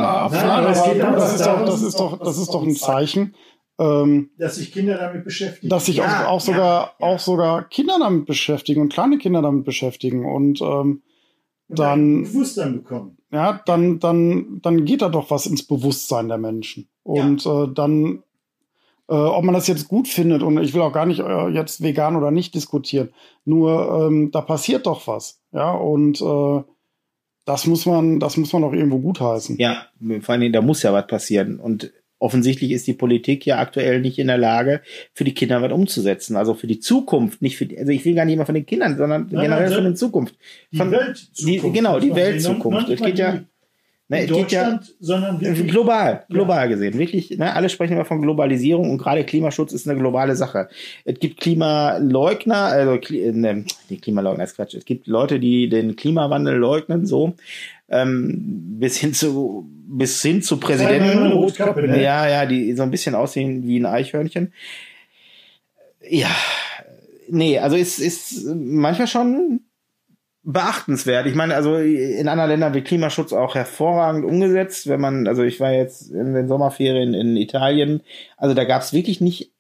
das, 1.13 1.35
ist 1.35 1.45
darum, 1.45 1.65
doch, 1.65 1.71
das, 1.71 1.81
ist 1.83 1.99
doch, 1.99 2.19
das 2.19 2.38
ist 2.39 2.49
doch 2.49 2.63
ein 2.63 2.75
Zeichen, 2.75 3.35
ähm, 3.80 4.30
Dass 4.38 4.55
sich 4.55 4.71
Kinder 4.71 4.97
damit 4.97 5.23
beschäftigen. 5.23 5.69
dass 5.69 5.86
sich 5.86 5.97
Ja, 5.97 6.25
auch, 6.25 6.32
auch 6.34 6.41
sogar 6.41 6.61
ja, 6.61 6.91
ja. 6.99 7.05
auch 7.07 7.19
sogar 7.19 7.63
Kinder 7.69 7.97
damit 7.99 8.25
beschäftigen 8.25 8.82
und 8.82 8.91
kleine 8.93 9.17
Kinder 9.17 9.41
damit 9.41 9.65
beschäftigen 9.65 10.25
und 10.25 10.61
ähm, 10.61 11.01
Und 11.69 11.80
dann 11.80 12.19
ein 12.19 12.23
Bewusstsein 12.23 12.73
bekommen. 12.84 13.17
ja 13.32 13.61
dann 13.65 13.99
dann 13.99 14.59
dann 14.63 14.86
geht 14.86 15.01
da 15.01 15.09
doch 15.09 15.30
was 15.32 15.45
ins 15.45 15.63
Bewusstsein 15.63 16.28
der 16.28 16.38
Menschen 16.39 16.88
und 17.03 17.45
äh, 17.45 17.67
dann 17.73 18.23
äh, 19.09 19.13
ob 19.13 19.43
man 19.45 19.53
das 19.53 19.67
jetzt 19.67 19.88
gut 19.88 20.07
findet 20.07 20.43
und 20.43 20.57
ich 20.57 20.73
will 20.73 20.82
auch 20.82 20.91
gar 20.91 21.05
nicht 21.05 21.19
äh, 21.19 21.47
jetzt 21.49 21.82
vegan 21.84 22.15
oder 22.15 22.32
nicht 22.32 22.55
diskutieren 22.55 23.09
nur 23.45 24.07
ähm, 24.09 24.32
da 24.32 24.41
passiert 24.41 24.86
doch 24.88 25.05
was 25.07 25.39
ja 25.51 25.71
und 25.71 26.19
äh, 26.21 26.63
das 27.45 27.65
muss 27.67 27.86
man 27.86 28.19
das 28.19 28.36
muss 28.38 28.51
man 28.53 28.63
doch 28.63 28.73
irgendwo 28.73 28.99
gutheißen 28.99 29.57
Ja, 29.59 29.86
vor 30.21 30.32
allen 30.34 30.41
Dingen, 30.41 30.53
da 30.53 30.61
muss 30.61 30.84
ja 30.84 30.91
was 30.91 31.07
passieren. 31.07 31.59
Und 31.61 31.93
offensichtlich 32.20 32.72
ist 32.72 32.88
die 32.88 32.93
Politik 32.93 33.45
ja 33.45 33.59
aktuell 33.59 34.01
nicht 34.01 34.18
in 34.20 34.28
der 34.28 34.38
Lage, 34.38 34.82
für 35.13 35.24
die 35.24 35.34
Kinder 35.34 35.61
was 35.61 35.72
umzusetzen. 35.72 36.36
Also 36.36 36.53
für 36.53 36.68
die 36.68 36.80
Zukunft, 36.80 37.41
nicht 37.41 37.57
für 37.57 37.65
die, 37.65 37.78
also 37.78 37.91
ich 37.91 38.03
will 38.05 38.15
gar 38.15 38.26
nicht 38.26 38.38
mal 38.38 38.45
von 38.45 38.55
den 38.55 38.65
Kindern, 38.65 38.97
sondern 38.97 39.28
Nein, 39.32 39.43
generell 39.43 39.65
nein, 39.65 39.74
von 39.76 39.84
der 39.84 39.95
Zukunft. 39.95 40.36
Die 40.72 40.78
Von, 40.78 40.91
Weltzukunft. 40.91 41.65
die- 41.65 41.72
genau, 41.72 41.99
die 41.99 42.07
man 42.07 42.15
sehen. 42.18 42.26
Weltzukunft. 42.34 42.89
Es 42.89 43.01
geht 43.01 43.20
ja- 43.20 43.32
die 43.34 43.45
ne, 44.09 44.22
es 44.24 44.32
geht 44.32 44.51
ja 44.53 44.80
sondern 45.01 45.38
global, 45.68 46.24
global 46.30 46.70
gesehen. 46.70 46.97
Wirklich, 46.97 47.38
ne, 47.38 47.53
alle 47.53 47.68
sprechen 47.68 47.93
immer 47.93 48.05
von 48.05 48.22
Globalisierung 48.22 48.89
und 48.89 48.97
gerade 48.99 49.24
Klimaschutz 49.26 49.74
ist 49.74 49.86
eine 49.88 49.99
globale 49.99 50.36
Sache. 50.38 50.70
Es 51.03 51.20
gibt 51.20 51.41
Klimaleugner, 51.41 52.55
also 52.55 52.93
Kli- 52.93 53.32
ne, 53.34 53.65
die 53.89 53.97
Klimaleugner 53.97 54.43
ist 54.45 54.55
Quatsch. 54.55 54.76
Es 54.76 54.86
gibt 54.86 55.07
Leute, 55.07 55.39
die 55.39 55.68
den 55.70 55.95
Klimawandel 55.95 56.55
leugnen, 56.55 57.05
so 57.05 57.34
ähm, 57.89 58.77
bis 58.79 58.97
hin 58.97 59.13
zu 59.13 59.69
bis 59.89 60.21
hin 60.21 60.41
zu 60.41 60.59
Präsidenten. 60.59 61.31
Rotkappe, 61.31 61.88
ne? 61.88 62.01
Ja, 62.01 62.27
ja, 62.27 62.45
die 62.45 62.73
so 62.73 62.83
ein 62.83 62.91
bisschen 62.91 63.15
aussehen 63.15 63.63
wie 63.63 63.79
ein 63.79 63.85
Eichhörnchen. 63.85 64.53
Ja, 66.09 66.35
nee, 67.29 67.57
also 67.59 67.77
es 67.77 67.99
ist 67.99 68.45
manchmal 68.53 69.07
schon 69.07 69.61
beachtenswert. 70.43 71.27
Ich 71.27 71.35
meine, 71.35 71.55
also 71.55 71.75
in 71.77 72.27
anderen 72.29 72.51
Ländern 72.51 72.73
wird 72.73 72.88
Klimaschutz 72.88 73.33
auch 73.33 73.55
hervorragend 73.55 74.23
umgesetzt. 74.23 74.88
Wenn 74.88 75.01
man, 75.01 75.27
also 75.27 75.43
ich 75.43 75.59
war 75.59 75.73
jetzt 75.73 76.09
in 76.11 76.33
den 76.33 76.47
Sommerferien 76.47 77.13
in 77.13 77.35
Italien, 77.35 78.01
also 78.38 78.55
da 78.55 78.63
gab 78.63 78.81
es 78.81 78.93
wirklich 78.93 79.19
nicht, 79.19 79.51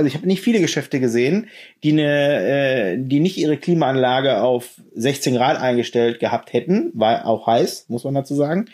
also 0.00 0.08
ich 0.08 0.14
habe 0.14 0.26
nicht 0.26 0.40
viele 0.40 0.60
Geschäfte 0.60 0.98
gesehen, 0.98 1.48
die 1.84 1.92
eine, 1.92 2.94
äh, 2.94 2.96
die 2.98 3.20
nicht 3.20 3.36
ihre 3.36 3.58
Klimaanlage 3.58 4.40
auf 4.40 4.80
16 4.94 5.34
Grad 5.34 5.60
eingestellt 5.60 6.20
gehabt 6.20 6.54
hätten, 6.54 6.90
war 6.94 7.26
auch 7.26 7.46
heiß, 7.46 7.86
muss 7.88 8.04
man 8.04 8.14
dazu 8.14 8.34
sagen. 8.34 8.64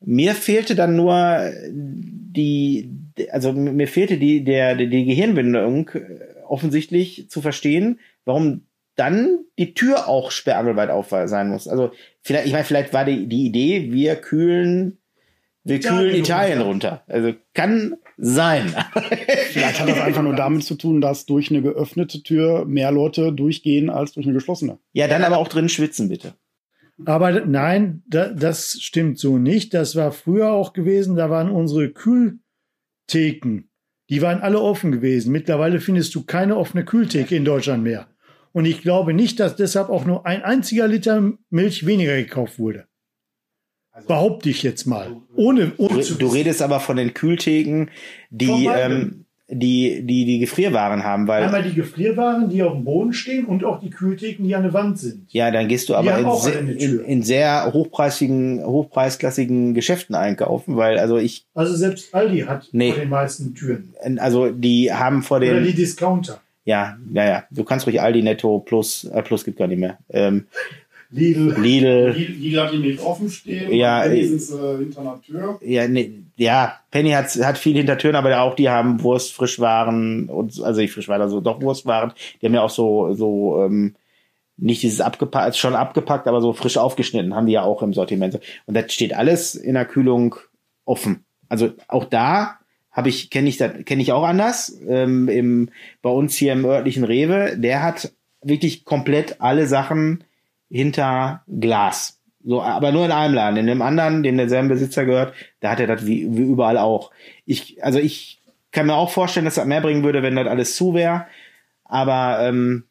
Mir 0.00 0.34
fehlte 0.34 0.74
dann 0.74 0.96
nur 0.96 1.50
die, 1.72 2.90
also 3.30 3.54
mir 3.54 3.88
fehlte 3.88 4.18
die, 4.18 4.44
der, 4.44 4.74
die 4.74 5.06
Gehirnbindung 5.06 5.88
äh, 5.94 6.00
offensichtlich 6.46 7.30
zu 7.30 7.40
verstehen, 7.40 8.00
warum 8.26 8.66
dann 8.96 9.38
die 9.58 9.72
Tür 9.72 10.06
auch 10.06 10.30
sperrangelweit 10.30 10.90
auf 10.90 11.08
sein 11.08 11.48
muss. 11.48 11.66
Also 11.66 11.90
vielleicht, 12.20 12.46
ich 12.46 12.52
meine, 12.52 12.64
vielleicht 12.64 12.92
war 12.92 13.06
die, 13.06 13.28
die 13.28 13.46
Idee, 13.46 13.90
wir 13.92 14.16
kühlen, 14.16 14.98
wir 15.64 15.76
Italien 15.76 16.00
kühlen 16.00 16.20
Italien 16.20 16.60
runter. 16.60 17.02
Also 17.08 17.32
kann 17.54 17.96
sein. 18.16 18.74
vielleicht 19.50 19.80
hat 19.80 19.88
das 19.88 20.00
einfach 20.00 20.22
nur 20.22 20.34
damit 20.34 20.64
zu 20.64 20.74
tun 20.76 21.00
dass 21.00 21.26
durch 21.26 21.50
eine 21.50 21.62
geöffnete 21.62 22.22
Tür 22.22 22.64
mehr 22.64 22.92
Leute 22.92 23.32
durchgehen 23.32 23.90
als 23.90 24.12
durch 24.12 24.26
eine 24.26 24.34
geschlossene 24.34 24.78
ja, 24.92 25.08
dann 25.08 25.24
aber 25.24 25.38
auch 25.38 25.48
drin 25.48 25.68
schwitzen, 25.68 26.08
bitte. 26.08 26.34
Aber 27.04 27.44
nein, 27.44 28.02
da, 28.06 28.28
das 28.28 28.78
stimmt 28.80 29.18
so 29.18 29.38
nicht. 29.38 29.74
Das 29.74 29.96
war 29.96 30.12
früher 30.12 30.52
auch 30.52 30.72
gewesen. 30.72 31.16
Da 31.16 31.28
waren 31.28 31.50
unsere 31.50 31.90
Kühltheken. 31.90 33.64
Die 34.10 34.22
waren 34.22 34.40
alle 34.40 34.60
offen 34.60 34.92
gewesen. 34.92 35.32
Mittlerweile 35.32 35.80
findest 35.80 36.14
du 36.14 36.24
keine 36.24 36.56
offene 36.56 36.84
Kühltheke 36.84 37.34
in 37.34 37.44
Deutschland 37.44 37.82
mehr. 37.82 38.08
Und 38.52 38.66
ich 38.66 38.82
glaube 38.82 39.14
nicht, 39.14 39.40
dass 39.40 39.56
deshalb 39.56 39.88
auch 39.88 40.04
nur 40.04 40.26
ein 40.26 40.42
einziger 40.42 40.86
Liter 40.86 41.32
Milch 41.50 41.86
weniger 41.86 42.14
gekauft 42.16 42.58
wurde. 42.58 42.86
Behaupte 44.06 44.50
ich 44.50 44.62
jetzt 44.62 44.86
mal. 44.86 45.14
Ohne, 45.36 45.72
ohne 45.76 45.94
Du, 45.94 46.00
zu 46.00 46.14
du 46.14 46.26
redest 46.28 46.62
aber 46.62 46.80
von 46.80 46.96
den 46.96 47.14
Kühltheken, 47.14 47.86
die, 48.30 48.66
ähm, 48.66 49.24
die, 49.48 50.02
die, 50.04 50.24
die 50.24 50.38
Gefrierwaren 50.40 51.04
haben, 51.04 51.28
weil, 51.28 51.44
Einmal 51.44 51.62
die 51.62 51.74
Gefrierwaren, 51.74 52.48
die 52.48 52.62
auf 52.62 52.72
dem 52.72 52.82
Boden 52.84 53.12
stehen 53.12 53.44
und 53.44 53.62
auch 53.64 53.78
die 53.80 53.90
Kühltheken, 53.90 54.42
die 54.42 54.54
an 54.56 54.62
der 54.64 54.72
Wand 54.72 54.98
sind. 54.98 55.26
ja, 55.32 55.50
dann 55.50 55.68
gehst 55.68 55.88
du 55.88 55.94
aber 55.94 56.12
haben 56.14 56.24
in, 56.24 56.78
se- 56.78 56.84
in, 56.84 57.00
in 57.04 57.22
sehr 57.22 57.70
hochpreisigen, 57.72 58.64
hochpreisklassigen 58.64 59.74
Geschäften 59.74 60.14
einkaufen, 60.16 60.76
weil, 60.76 60.98
also 60.98 61.18
ich, 61.18 61.46
Also 61.54 61.74
selbst 61.76 62.14
Aldi 62.14 62.40
hat 62.40 62.68
Nee. 62.72 62.90
vor 62.92 63.00
den 63.00 63.10
meisten 63.10 63.54
Türen. 63.54 63.94
also 64.18 64.50
die 64.50 64.92
haben 64.92 65.22
vor 65.22 65.36
Oder 65.36 65.54
den, 65.54 65.64
die 65.64 65.74
Discounter. 65.74 66.40
ja, 66.64 66.96
ja, 67.12 67.24
ja, 67.24 67.44
du 67.50 67.64
kannst 67.64 67.86
ruhig 67.86 68.00
Aldi 68.00 68.22
Netto 68.22 68.58
Plus, 68.60 69.04
äh, 69.04 69.22
Plus 69.22 69.44
gibt 69.44 69.58
gar 69.58 69.68
nicht 69.68 69.78
mehr, 69.78 69.98
ähm, 70.08 70.46
Lidl. 71.14 71.54
Lidl, 71.60 72.16
Jeder 72.16 72.64
hat 72.64 72.72
die 72.72 72.78
nicht 72.78 73.00
offen 73.00 73.30
stehen. 73.30 73.72
Ja, 73.72 74.02
und 74.02 74.10
äh, 74.10 74.12
wenigstens 74.12 74.50
äh, 74.50 74.78
hinter 74.78 75.00
einer 75.00 75.22
Tür. 75.22 75.60
ja, 75.62 75.86
ne, 75.86 76.24
ja, 76.36 76.80
Penny 76.90 77.10
hat, 77.10 77.26
hat 77.36 77.56
viel 77.56 77.76
Hintertüren, 77.76 78.16
aber 78.16 78.40
auch 78.40 78.56
die 78.56 78.68
haben 78.68 79.00
Wurst, 79.02 79.32
Frischwaren 79.32 80.28
und 80.28 80.60
also 80.60 80.80
nicht 80.80 80.92
Frischwaren, 80.92 81.22
also 81.22 81.40
doch 81.40 81.62
Wurstwaren. 81.62 82.12
Die 82.40 82.46
haben 82.46 82.54
ja 82.54 82.62
auch 82.62 82.70
so 82.70 83.14
so 83.14 83.62
ähm, 83.62 83.94
nicht 84.56 84.82
dieses 84.82 85.00
abgepackt, 85.00 85.56
schon 85.56 85.76
abgepackt, 85.76 86.26
aber 86.26 86.40
so 86.40 86.52
frisch 86.52 86.76
aufgeschnitten 86.76 87.34
haben 87.34 87.46
die 87.46 87.52
ja 87.52 87.62
auch 87.62 87.82
im 87.82 87.92
Sortiment. 87.92 88.40
Und 88.66 88.74
das 88.74 88.92
steht 88.92 89.14
alles 89.14 89.54
in 89.54 89.74
der 89.74 89.84
Kühlung 89.84 90.34
offen. 90.84 91.24
Also 91.48 91.70
auch 91.86 92.04
da 92.04 92.58
habe 92.90 93.08
ich 93.08 93.30
kenne 93.30 93.48
ich 93.48 93.56
das 93.56 93.84
kenne 93.84 94.02
ich 94.02 94.10
auch 94.10 94.24
anders. 94.24 94.76
Ähm, 94.88 95.28
im 95.28 95.68
bei 96.02 96.10
uns 96.10 96.34
hier 96.34 96.52
im 96.52 96.64
örtlichen 96.64 97.04
Rewe, 97.04 97.56
der 97.56 97.84
hat 97.84 98.12
wirklich 98.42 98.84
komplett 98.84 99.40
alle 99.40 99.68
Sachen 99.68 100.24
hinter 100.74 101.44
Glas. 101.46 102.20
So, 102.44 102.60
aber 102.60 102.92
nur 102.92 103.04
in 103.04 103.12
einem 103.12 103.34
Laden. 103.34 103.56
In 103.56 103.66
dem 103.66 103.80
anderen, 103.80 104.22
dem 104.22 104.36
derselben 104.36 104.68
Besitzer 104.68 105.04
gehört, 105.04 105.34
da 105.60 105.70
hat 105.70 105.80
er 105.80 105.86
das 105.86 106.04
wie, 106.04 106.26
wie 106.36 106.42
überall 106.42 106.78
auch. 106.78 107.10
Ich, 107.46 107.82
also 107.82 107.98
ich 107.98 108.42
kann 108.72 108.86
mir 108.86 108.94
auch 108.94 109.10
vorstellen, 109.10 109.44
dass 109.44 109.54
das 109.54 109.66
mehr 109.66 109.80
bringen 109.80 110.02
würde, 110.02 110.22
wenn 110.22 110.36
das 110.36 110.48
alles 110.48 110.76
zu 110.76 110.94
wäre. 110.94 111.26
Aber 111.84 112.40
ähm, 112.40 112.84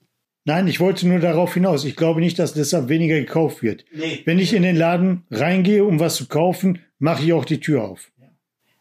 Nein, 0.45 0.67
ich 0.67 0.81
wollte 0.81 1.07
nur 1.07 1.19
darauf 1.19 1.53
hinaus. 1.53 1.85
Ich 1.85 1.95
glaube 1.95 2.19
nicht, 2.19 2.37
dass 2.37 2.53
deshalb 2.53 2.89
weniger 2.89 3.15
gekauft 3.15 3.63
wird. 3.63 3.85
nee. 3.93 4.21
Wenn 4.25 4.39
ich 4.39 4.53
in 4.53 4.63
den 4.63 4.75
Laden 4.75 5.23
reingehe, 5.31 5.85
um 5.85 6.01
was 6.01 6.15
zu 6.15 6.27
kaufen, 6.27 6.79
mache 6.99 7.23
ich 7.23 7.31
auch 7.31 7.45
die 7.45 7.61
Tür 7.61 7.83
auf. 7.83 8.11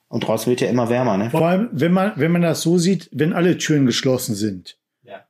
Und 0.08 0.26
draußen 0.26 0.50
wird 0.50 0.60
ja 0.60 0.68
immer 0.68 0.90
wärmer, 0.90 1.16
ne? 1.16 1.30
Vor 1.30 1.46
allem, 1.46 1.68
wenn 1.72 1.92
man, 1.92 2.12
wenn 2.16 2.32
man 2.32 2.42
das 2.42 2.62
so 2.62 2.78
sieht, 2.78 3.08
wenn 3.12 3.32
alle 3.32 3.56
Türen 3.58 3.86
geschlossen 3.86 4.34
sind. 4.34 4.76
Ja. 5.04 5.24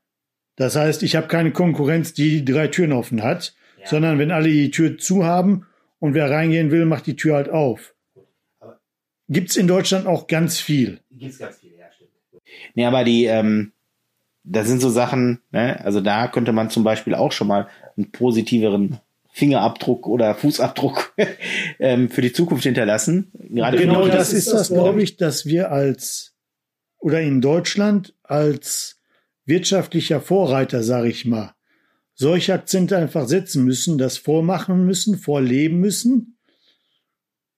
Das 0.57 0.75
heißt, 0.75 1.03
ich 1.03 1.15
habe 1.17 1.29
keine 1.29 1.53
Konkurrenz, 1.53 2.15
die 2.15 2.45
drei 2.45 2.67
Türen 2.67 2.93
offen 2.93 3.23
hat, 3.23 3.55
sondern 3.85 4.19
wenn 4.19 4.31
alle 4.31 4.49
die 4.49 4.71
Tür 4.71 4.99
zu 4.99 5.25
haben 5.25 5.67
und 5.99 6.15
wer 6.15 6.31
reingehen 6.31 6.71
will, 6.71 6.85
macht 6.85 7.07
die 7.07 7.17
Tür 7.17 7.37
halt 7.37 7.49
auf. 7.49 7.95
Aber- 8.61 8.79
Gibt's 9.29 9.57
in 9.57 9.67
Deutschland 9.67 10.07
auch 10.07 10.27
ganz 10.27 10.61
viel. 10.61 11.01
Gibt's 11.11 11.39
ganz 11.39 11.59
viele, 11.59 11.79
ja, 11.79 11.87
stimmt. 11.95 12.11
Nee, 12.75 12.85
aber 12.87 13.05
die, 13.05 13.25
ähm, 13.27 13.73
da 14.45 14.65
sind 14.65 14.81
so 14.81 14.91
Sachen, 14.91 15.41
ne? 15.53 15.81
Also 15.85 16.01
da 16.01 16.27
könnte 16.29 16.53
man 16.53 16.71
zum 16.71 16.85
Beispiel 16.85 17.15
auch 17.15 17.33
schon 17.33 17.47
mal 17.47 17.69
einen 17.97 18.11
positiveren 18.11 18.99
Fingerabdruck 19.31 20.07
oder 20.07 20.35
Fußabdruck 20.35 21.15
ähm, 21.79 22.11
für 22.11 22.21
die 22.21 22.33
Zukunft 22.33 22.65
hinterlassen. 22.65 23.31
Gerade 23.35 23.79
Genau 23.79 24.07
das 24.09 24.33
ist 24.33 24.53
das, 24.53 24.69
glaube 24.69 25.03
ich, 25.03 25.17
dass 25.17 25.47
wir 25.47 25.71
als 25.71 26.35
oder 26.99 27.21
in 27.21 27.41
Deutschland 27.41 28.15
als 28.23 29.01
wirtschaftlicher 29.47 30.21
Vorreiter, 30.21 30.83
sage 30.83 31.09
ich 31.09 31.25
mal, 31.25 31.55
solche 32.23 32.55
Akzente 32.55 32.97
einfach 32.97 33.27
setzen 33.27 33.65
müssen, 33.65 33.99
das 33.99 34.17
vormachen 34.17 34.87
müssen, 34.87 35.19
vorleben 35.19 35.79
müssen, 35.79 36.39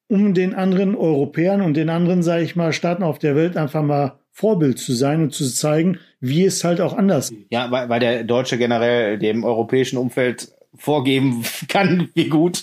um 0.08 0.34
den 0.34 0.54
anderen 0.54 0.96
Europäern 0.96 1.60
und 1.60 1.74
den 1.74 1.90
anderen, 1.90 2.22
sage 2.22 2.42
ich 2.42 2.56
mal, 2.56 2.72
Staaten 2.72 3.02
auf 3.02 3.18
der 3.18 3.36
Welt 3.36 3.56
einfach 3.56 3.82
mal 3.82 4.18
Vorbild 4.32 4.78
zu 4.78 4.92
sein 4.94 5.22
und 5.22 5.32
zu 5.32 5.48
zeigen, 5.48 5.98
wie 6.18 6.44
es 6.44 6.64
halt 6.64 6.80
auch 6.80 6.96
anders 6.96 7.30
geht. 7.30 7.46
Ja, 7.50 7.70
weil, 7.70 7.88
weil 7.88 8.00
der 8.00 8.24
Deutsche 8.24 8.58
generell 8.58 9.18
dem 9.18 9.44
europäischen 9.44 9.96
Umfeld 9.96 10.48
vorgeben 10.74 11.44
kann, 11.68 12.08
wie 12.14 12.28
gut 12.28 12.62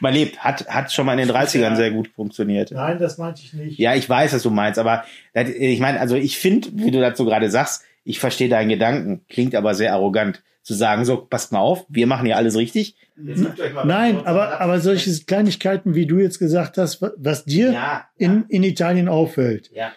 man 0.00 0.14
lebt. 0.14 0.38
Hat, 0.38 0.66
hat 0.68 0.90
schon 0.90 1.06
mal 1.06 1.18
in 1.18 1.28
den 1.28 1.36
30ern 1.36 1.76
sehr 1.76 1.90
gut 1.90 2.08
funktioniert. 2.08 2.72
Nein, 2.72 2.98
das 2.98 3.18
meinte 3.18 3.42
ich 3.44 3.52
nicht. 3.52 3.78
Ja, 3.78 3.94
ich 3.94 4.08
weiß, 4.08 4.32
was 4.32 4.42
du 4.42 4.50
meinst, 4.50 4.78
aber 4.78 5.04
ich 5.34 5.80
meine, 5.80 6.00
also 6.00 6.16
ich 6.16 6.38
finde, 6.38 6.70
wie 6.72 6.90
du 6.90 7.00
dazu 7.00 7.24
gerade 7.24 7.50
sagst, 7.50 7.84
ich 8.04 8.18
verstehe 8.20 8.48
deinen 8.48 8.68
Gedanken, 8.68 9.24
klingt 9.28 9.54
aber 9.54 9.74
sehr 9.74 9.92
arrogant 9.92 10.42
zu 10.62 10.74
sagen, 10.74 11.04
so, 11.04 11.16
passt 11.16 11.52
mal 11.52 11.58
auf, 11.58 11.84
wir 11.88 12.06
machen 12.06 12.26
ja 12.26 12.36
alles 12.36 12.56
richtig. 12.56 12.96
Nein, 13.16 14.24
aber, 14.24 14.60
aber 14.60 14.80
solche 14.80 15.12
Kleinigkeiten, 15.24 15.94
wie 15.94 16.06
du 16.06 16.18
jetzt 16.18 16.38
gesagt 16.38 16.78
hast, 16.78 17.02
was 17.16 17.44
dir 17.44 17.72
Ja, 17.72 18.04
in, 18.16 18.44
in 18.48 18.62
Italien 18.62 19.08
auffällt. 19.08 19.70
Ja. 19.74 19.92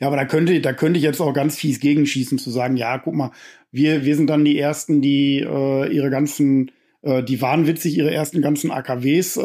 Ja, 0.00 0.06
aber 0.06 0.16
da 0.16 0.24
könnte, 0.24 0.60
da 0.60 0.72
könnte 0.72 0.98
ich 0.98 1.04
jetzt 1.04 1.20
auch 1.20 1.32
ganz 1.32 1.56
fies 1.56 1.80
gegenschießen, 1.80 2.38
zu 2.38 2.50
sagen, 2.50 2.76
ja, 2.76 2.98
guck 2.98 3.14
mal, 3.14 3.32
wir, 3.72 4.04
wir 4.04 4.16
sind 4.16 4.28
dann 4.28 4.44
die 4.44 4.58
Ersten, 4.58 5.02
die 5.02 5.40
äh, 5.40 5.92
ihre 5.92 6.10
ganzen, 6.10 6.70
äh, 7.02 7.22
die 7.22 7.40
wahnwitzig 7.40 7.96
ihre 7.96 8.12
ersten 8.12 8.40
ganzen 8.40 8.70
AKWs 8.70 9.36
äh, 9.36 9.40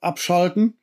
abschalten. 0.00 0.74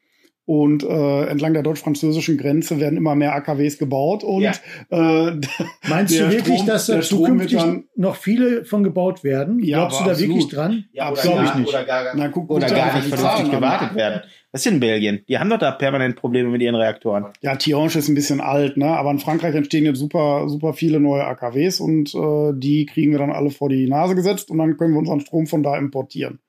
Und 0.46 0.84
äh, 0.84 1.26
entlang 1.28 1.54
der 1.54 1.64
deutsch-französischen 1.64 2.38
Grenze 2.38 2.78
werden 2.82 2.98
immer 2.98 3.16
mehr 3.16 3.34
AKWs 3.34 3.78
gebaut. 3.78 4.26
Und 4.26 4.41
Ja. 4.41 4.52
äh, 4.89 5.39
Meinst 5.88 6.14
der 6.14 6.28
du 6.28 6.32
wirklich, 6.34 6.56
Strom- 6.56 6.68
dass 6.68 6.88
da 6.88 7.00
zukünftig 7.02 7.58
dann- 7.58 7.86
noch 7.96 8.18
viele 8.18 8.66
von 8.66 8.84
gebaut 8.84 9.24
werden? 9.24 9.60
Ja, 9.64 9.78
Glaubst 9.78 10.02
du 10.02 10.04
da 10.04 10.20
wirklich 10.20 10.44
absolut. 10.44 10.54
dran? 10.54 10.86
Ja, 10.91 11.12
oder, 11.14 11.22
Glaub 11.22 11.36
gar, 11.36 11.46
ich 11.46 11.56
nicht. 11.56 11.70
oder 11.70 11.84
gar, 11.86 12.04
Na, 12.16 12.28
guck- 12.28 12.50
oder 12.50 12.68
dir 12.68 12.76
gar 12.76 12.94
nicht 12.94 13.08
vernünftig 13.08 13.52
gewartet 13.52 13.96
werden. 13.96 14.22
Was 14.52 14.66
ist 14.66 14.72
in 14.72 14.80
Belgien? 14.82 15.24
Die 15.30 15.39
haben 15.39 15.50
doch 15.50 15.58
da 15.60 15.72
permanent 15.72 16.18
Probleme 16.18 16.50
mit 16.50 16.62
ihren 16.62 16.76
Reaktoren. 16.76 17.28
Ja, 17.41 17.56
Tihange 17.56 17.88
ist 17.96 18.10
ein 18.10 18.14
bisschen 18.14 18.41
alt, 18.41 18.76
ne? 18.76 18.88
Aber 18.88 19.12
in 19.12 19.20
Frankreich 19.20 19.56
entstehen 19.56 19.86
jetzt 19.86 19.98
super, 19.98 20.50
super 20.50 20.74
viele 20.74 21.00
neue 21.00 21.24
AKWs 21.24 21.80
und 21.80 22.14
äh, 22.14 22.52
die 22.54 22.86
kriegen 22.86 23.12
wir 23.14 23.18
dann 23.20 23.32
alle 23.32 23.50
vor 23.50 23.70
die 23.70 23.88
Nase 23.88 24.14
gesetzt 24.14 24.52
und 24.52 24.58
dann 24.58 24.76
können 24.76 24.91
wir 24.94 25.00
unseren 25.00 25.22
Strom 25.22 25.48
von 25.48 25.64
da 25.64 25.78
importieren. 25.78 26.39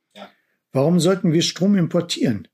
Warum 0.72 0.98
sollten 0.98 1.32
wir 1.32 1.40
Strom 1.42 1.76
importieren? 1.78 2.48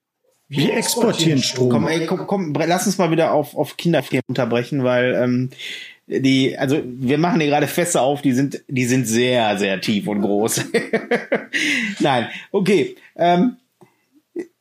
Wir 0.51 0.77
exportieren 0.77 1.39
Strom. 1.39 1.71
Komm, 1.71 1.87
ey, 1.87 2.07
komm, 2.07 2.27
komm, 2.27 2.53
lass 2.53 2.85
uns 2.85 2.99
mal 2.99 3.13
wieder 3.13 3.33
auf, 3.33 3.55
auf 3.55 3.77
Kinderthemen 3.77 4.25
unterbrechen, 4.27 4.83
weil 4.83 5.15
ähm, 5.15 5.51
die, 6.09 6.59
also 6.59 6.83
wir 6.85 7.19
machen 7.19 7.41
hier 7.41 7.51
gerade 7.51 7.69
Fässer 7.69 8.03
auf, 8.03 8.21
die 8.21 8.33
sind, 8.33 8.61
die 8.67 8.85
sind 8.85 9.07
sehr, 9.07 9.57
sehr 9.59 9.81
tief 9.81 10.09
und 10.09 10.23
groß. 10.23 10.65
Nein, 12.01 12.29
okay. 12.51 12.97
Ähm, 13.15 13.59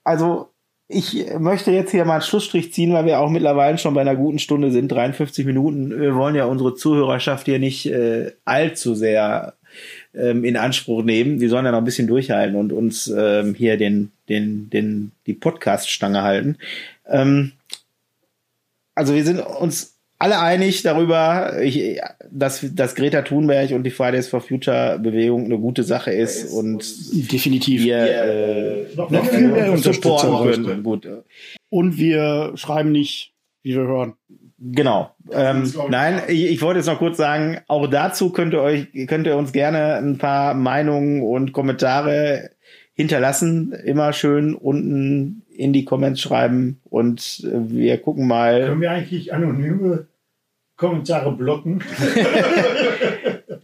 also 0.04 0.50
ich 0.88 1.26
möchte 1.40 1.72
jetzt 1.72 1.90
hier 1.90 2.06
mal 2.06 2.14
einen 2.14 2.22
Schlussstrich 2.22 2.72
ziehen, 2.72 2.94
weil 2.94 3.06
wir 3.06 3.20
auch 3.20 3.30
mittlerweile 3.32 3.80
schon 3.80 3.96
bei 3.96 4.02
einer 4.02 4.16
guten 4.16 4.40
Stunde 4.40 4.72
sind, 4.72 4.92
53 4.92 5.44
Minuten. 5.44 6.00
Wir 6.00 6.14
wollen 6.16 6.36
ja 6.36 6.46
unsere 6.46 6.76
Zuhörerschaft 6.76 7.46
hier 7.46 7.58
nicht 7.58 7.88
äh, 7.88 8.34
allzu 8.46 8.94
sehr 8.94 9.56
ähm, 10.14 10.44
in 10.44 10.58
Anspruch 10.58 11.04
nehmen. 11.04 11.40
Die 11.40 11.48
sollen 11.48 11.66
ja 11.66 11.72
noch 11.72 11.80
ein 11.80 11.86
bisschen 11.86 12.08
durchhalten 12.08 12.56
und 12.56 12.72
uns 12.72 13.08
ähm, 13.08 13.54
hier 13.54 13.78
den, 13.78 14.12
den, 14.28 14.70
den, 14.70 15.12
die 15.26 15.34
Podcast-Stange 15.34 16.22
halten. 16.24 16.58
Ähm, 17.08 17.54
also 18.96 19.14
wir 19.14 19.24
sind 19.24 19.40
uns 19.40 19.96
alle 20.18 20.40
einig 20.40 20.84
darüber, 20.84 21.62
ich, 21.62 22.02
dass, 22.30 22.66
dass 22.76 22.94
Greta 22.94 23.22
Thunberg 23.22 23.72
und 23.72 23.84
die 23.84 23.90
Fridays 23.90 24.28
for 24.28 24.42
Future 24.42 25.00
Bewegung 25.00 25.46
eine 25.46 25.58
gute 25.58 25.84
Sache 25.84 26.12
ist 26.12 26.52
und 26.52 26.84
Definitiv. 27.32 27.84
wir 27.84 27.98
äh, 27.98 28.86
noch 28.96 29.26
viel 29.26 29.48
mehr 29.48 29.78
supporten 29.78 30.30
bräuchte. 30.30 30.64
können. 30.64 30.84
Gut. 30.84 31.08
Und 31.70 31.98
wir 31.98 32.52
schreiben 32.56 32.92
nicht, 32.92 33.32
wie 33.64 33.76
wir 33.76 33.84
hören. 33.84 34.14
Genau. 34.62 35.16
Ähm, 35.32 35.72
nein, 35.90 36.22
ich, 36.28 36.52
ich 36.52 36.62
wollte 36.62 36.80
jetzt 36.80 36.88
noch 36.88 37.00
kurz 37.00 37.18
sagen, 37.18 37.60
auch 37.68 37.88
dazu 37.88 38.32
könnt 38.32 38.54
ihr 38.54 38.62
euch, 38.62 38.88
könnt 39.08 39.26
ihr 39.26 39.38
uns 39.38 39.54
gerne 39.54 39.96
ein 39.96 40.18
paar 40.18 40.54
Meinungen 40.54 41.22
und 41.22 41.54
Kommentare 41.54 42.52
hinterlassen. 42.94 43.72
Immer 43.72 44.12
schön 44.12 44.54
unten 44.56 45.44
in 45.50 45.72
die 45.72 45.86
Comments 45.86 46.20
schreiben 46.20 46.82
und 46.84 47.42
äh, 47.46 47.70
wir 47.70 47.98
gucken 48.00 48.28
mal. 48.28 48.66
Können 48.66 48.82
wir 48.82 48.92
eigentlich 48.92 49.34
anonyme 49.34 50.08
Kommentare 50.76 51.32
blocken? 51.32 51.82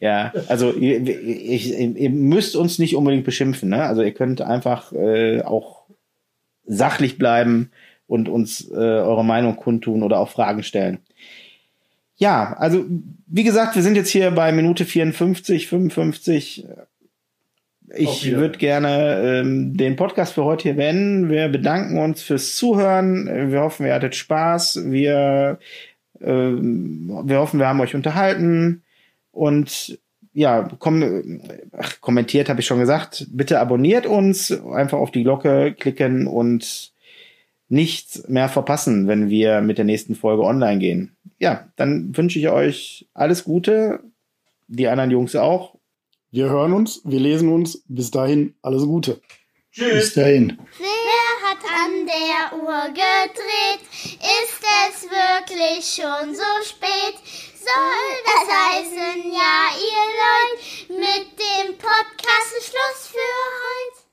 Ja, 0.01 0.33
also 0.49 0.71
ihr, 0.71 1.01
ich, 1.07 1.75
ihr 1.77 2.09
müsst 2.09 2.55
uns 2.55 2.79
nicht 2.79 2.95
unbedingt 2.95 3.23
beschimpfen. 3.23 3.69
Ne? 3.69 3.83
Also 3.83 4.03
ihr 4.03 4.13
könnt 4.13 4.41
einfach 4.41 4.91
äh, 4.93 5.41
auch 5.41 5.85
sachlich 6.65 7.17
bleiben 7.17 7.71
und 8.07 8.29
uns 8.29 8.69
äh, 8.69 8.75
eure 8.75 9.25
Meinung 9.25 9.55
kundtun 9.55 10.03
oder 10.03 10.19
auch 10.19 10.29
Fragen 10.29 10.63
stellen. 10.63 10.99
Ja, 12.17 12.55
also 12.57 12.85
wie 13.27 13.43
gesagt, 13.43 13.75
wir 13.75 13.83
sind 13.83 13.95
jetzt 13.95 14.09
hier 14.09 14.31
bei 14.31 14.51
Minute 14.51 14.85
54, 14.85 15.67
55. 15.67 16.65
Auf 16.67 17.97
Ich 17.97 18.31
würde 18.31 18.57
gerne 18.57 19.21
ähm, 19.23 19.75
den 19.75 19.95
Podcast 19.95 20.33
für 20.33 20.45
heute 20.45 20.63
hier 20.63 20.75
beenden. 20.75 21.29
Wir 21.29 21.49
bedanken 21.49 21.97
uns 21.97 22.23
fürs 22.23 22.55
Zuhören. 22.55 23.51
Wir 23.51 23.61
hoffen, 23.61 23.85
ihr 23.85 23.93
hattet 23.93 24.15
Spaß. 24.15 24.91
Wir, 24.91 25.59
ähm, 26.21 27.21
wir 27.25 27.39
hoffen, 27.39 27.59
wir 27.59 27.67
haben 27.67 27.81
euch 27.81 27.95
unterhalten. 27.95 28.83
Und 29.31 29.99
ja, 30.33 30.67
komm, 30.79 31.41
ach, 31.73 31.99
kommentiert 32.01 32.49
habe 32.49 32.61
ich 32.61 32.65
schon 32.65 32.79
gesagt. 32.79 33.27
Bitte 33.31 33.59
abonniert 33.59 34.05
uns, 34.05 34.51
einfach 34.51 34.97
auf 34.97 35.11
die 35.11 35.23
Glocke 35.23 35.73
klicken 35.73 36.27
und 36.27 36.93
nicht 37.67 38.29
mehr 38.29 38.49
verpassen, 38.49 39.07
wenn 39.07 39.29
wir 39.29 39.61
mit 39.61 39.77
der 39.77 39.85
nächsten 39.85 40.15
Folge 40.15 40.43
online 40.43 40.79
gehen. 40.79 41.15
Ja, 41.39 41.69
dann 41.75 42.15
wünsche 42.15 42.39
ich 42.39 42.49
euch 42.49 43.07
alles 43.13 43.43
Gute, 43.43 44.01
die 44.67 44.87
anderen 44.87 45.11
Jungs 45.11 45.35
auch. 45.35 45.75
Wir 46.31 46.49
hören 46.49 46.73
uns, 46.73 47.01
wir 47.05 47.19
lesen 47.19 47.49
uns. 47.49 47.83
Bis 47.87 48.11
dahin, 48.11 48.55
alles 48.61 48.83
Gute. 48.83 49.21
Tschüss. 49.71 49.93
Bis 49.93 50.13
dahin. 50.13 50.57
Wer 50.79 51.49
hat 51.49 51.63
an 51.63 52.05
der 52.05 52.59
Uhr 52.59 52.87
gedreht? 52.89 53.81
Ist 54.03 54.63
es 54.87 55.03
wirklich 55.03 55.85
schon 55.85 56.35
so 56.35 56.63
spät? 56.63 57.15
Soll 57.57 58.15
das 58.25 58.47
heißen, 58.55 59.31
ja, 59.31 59.69
ihr 59.75 60.05
Leute, 60.21 60.93
mit 60.93 61.39
dem 61.39 61.77
Podcast 61.77 62.53
Schluss 62.61 63.07
für 63.07 63.17
heute? 63.17 64.04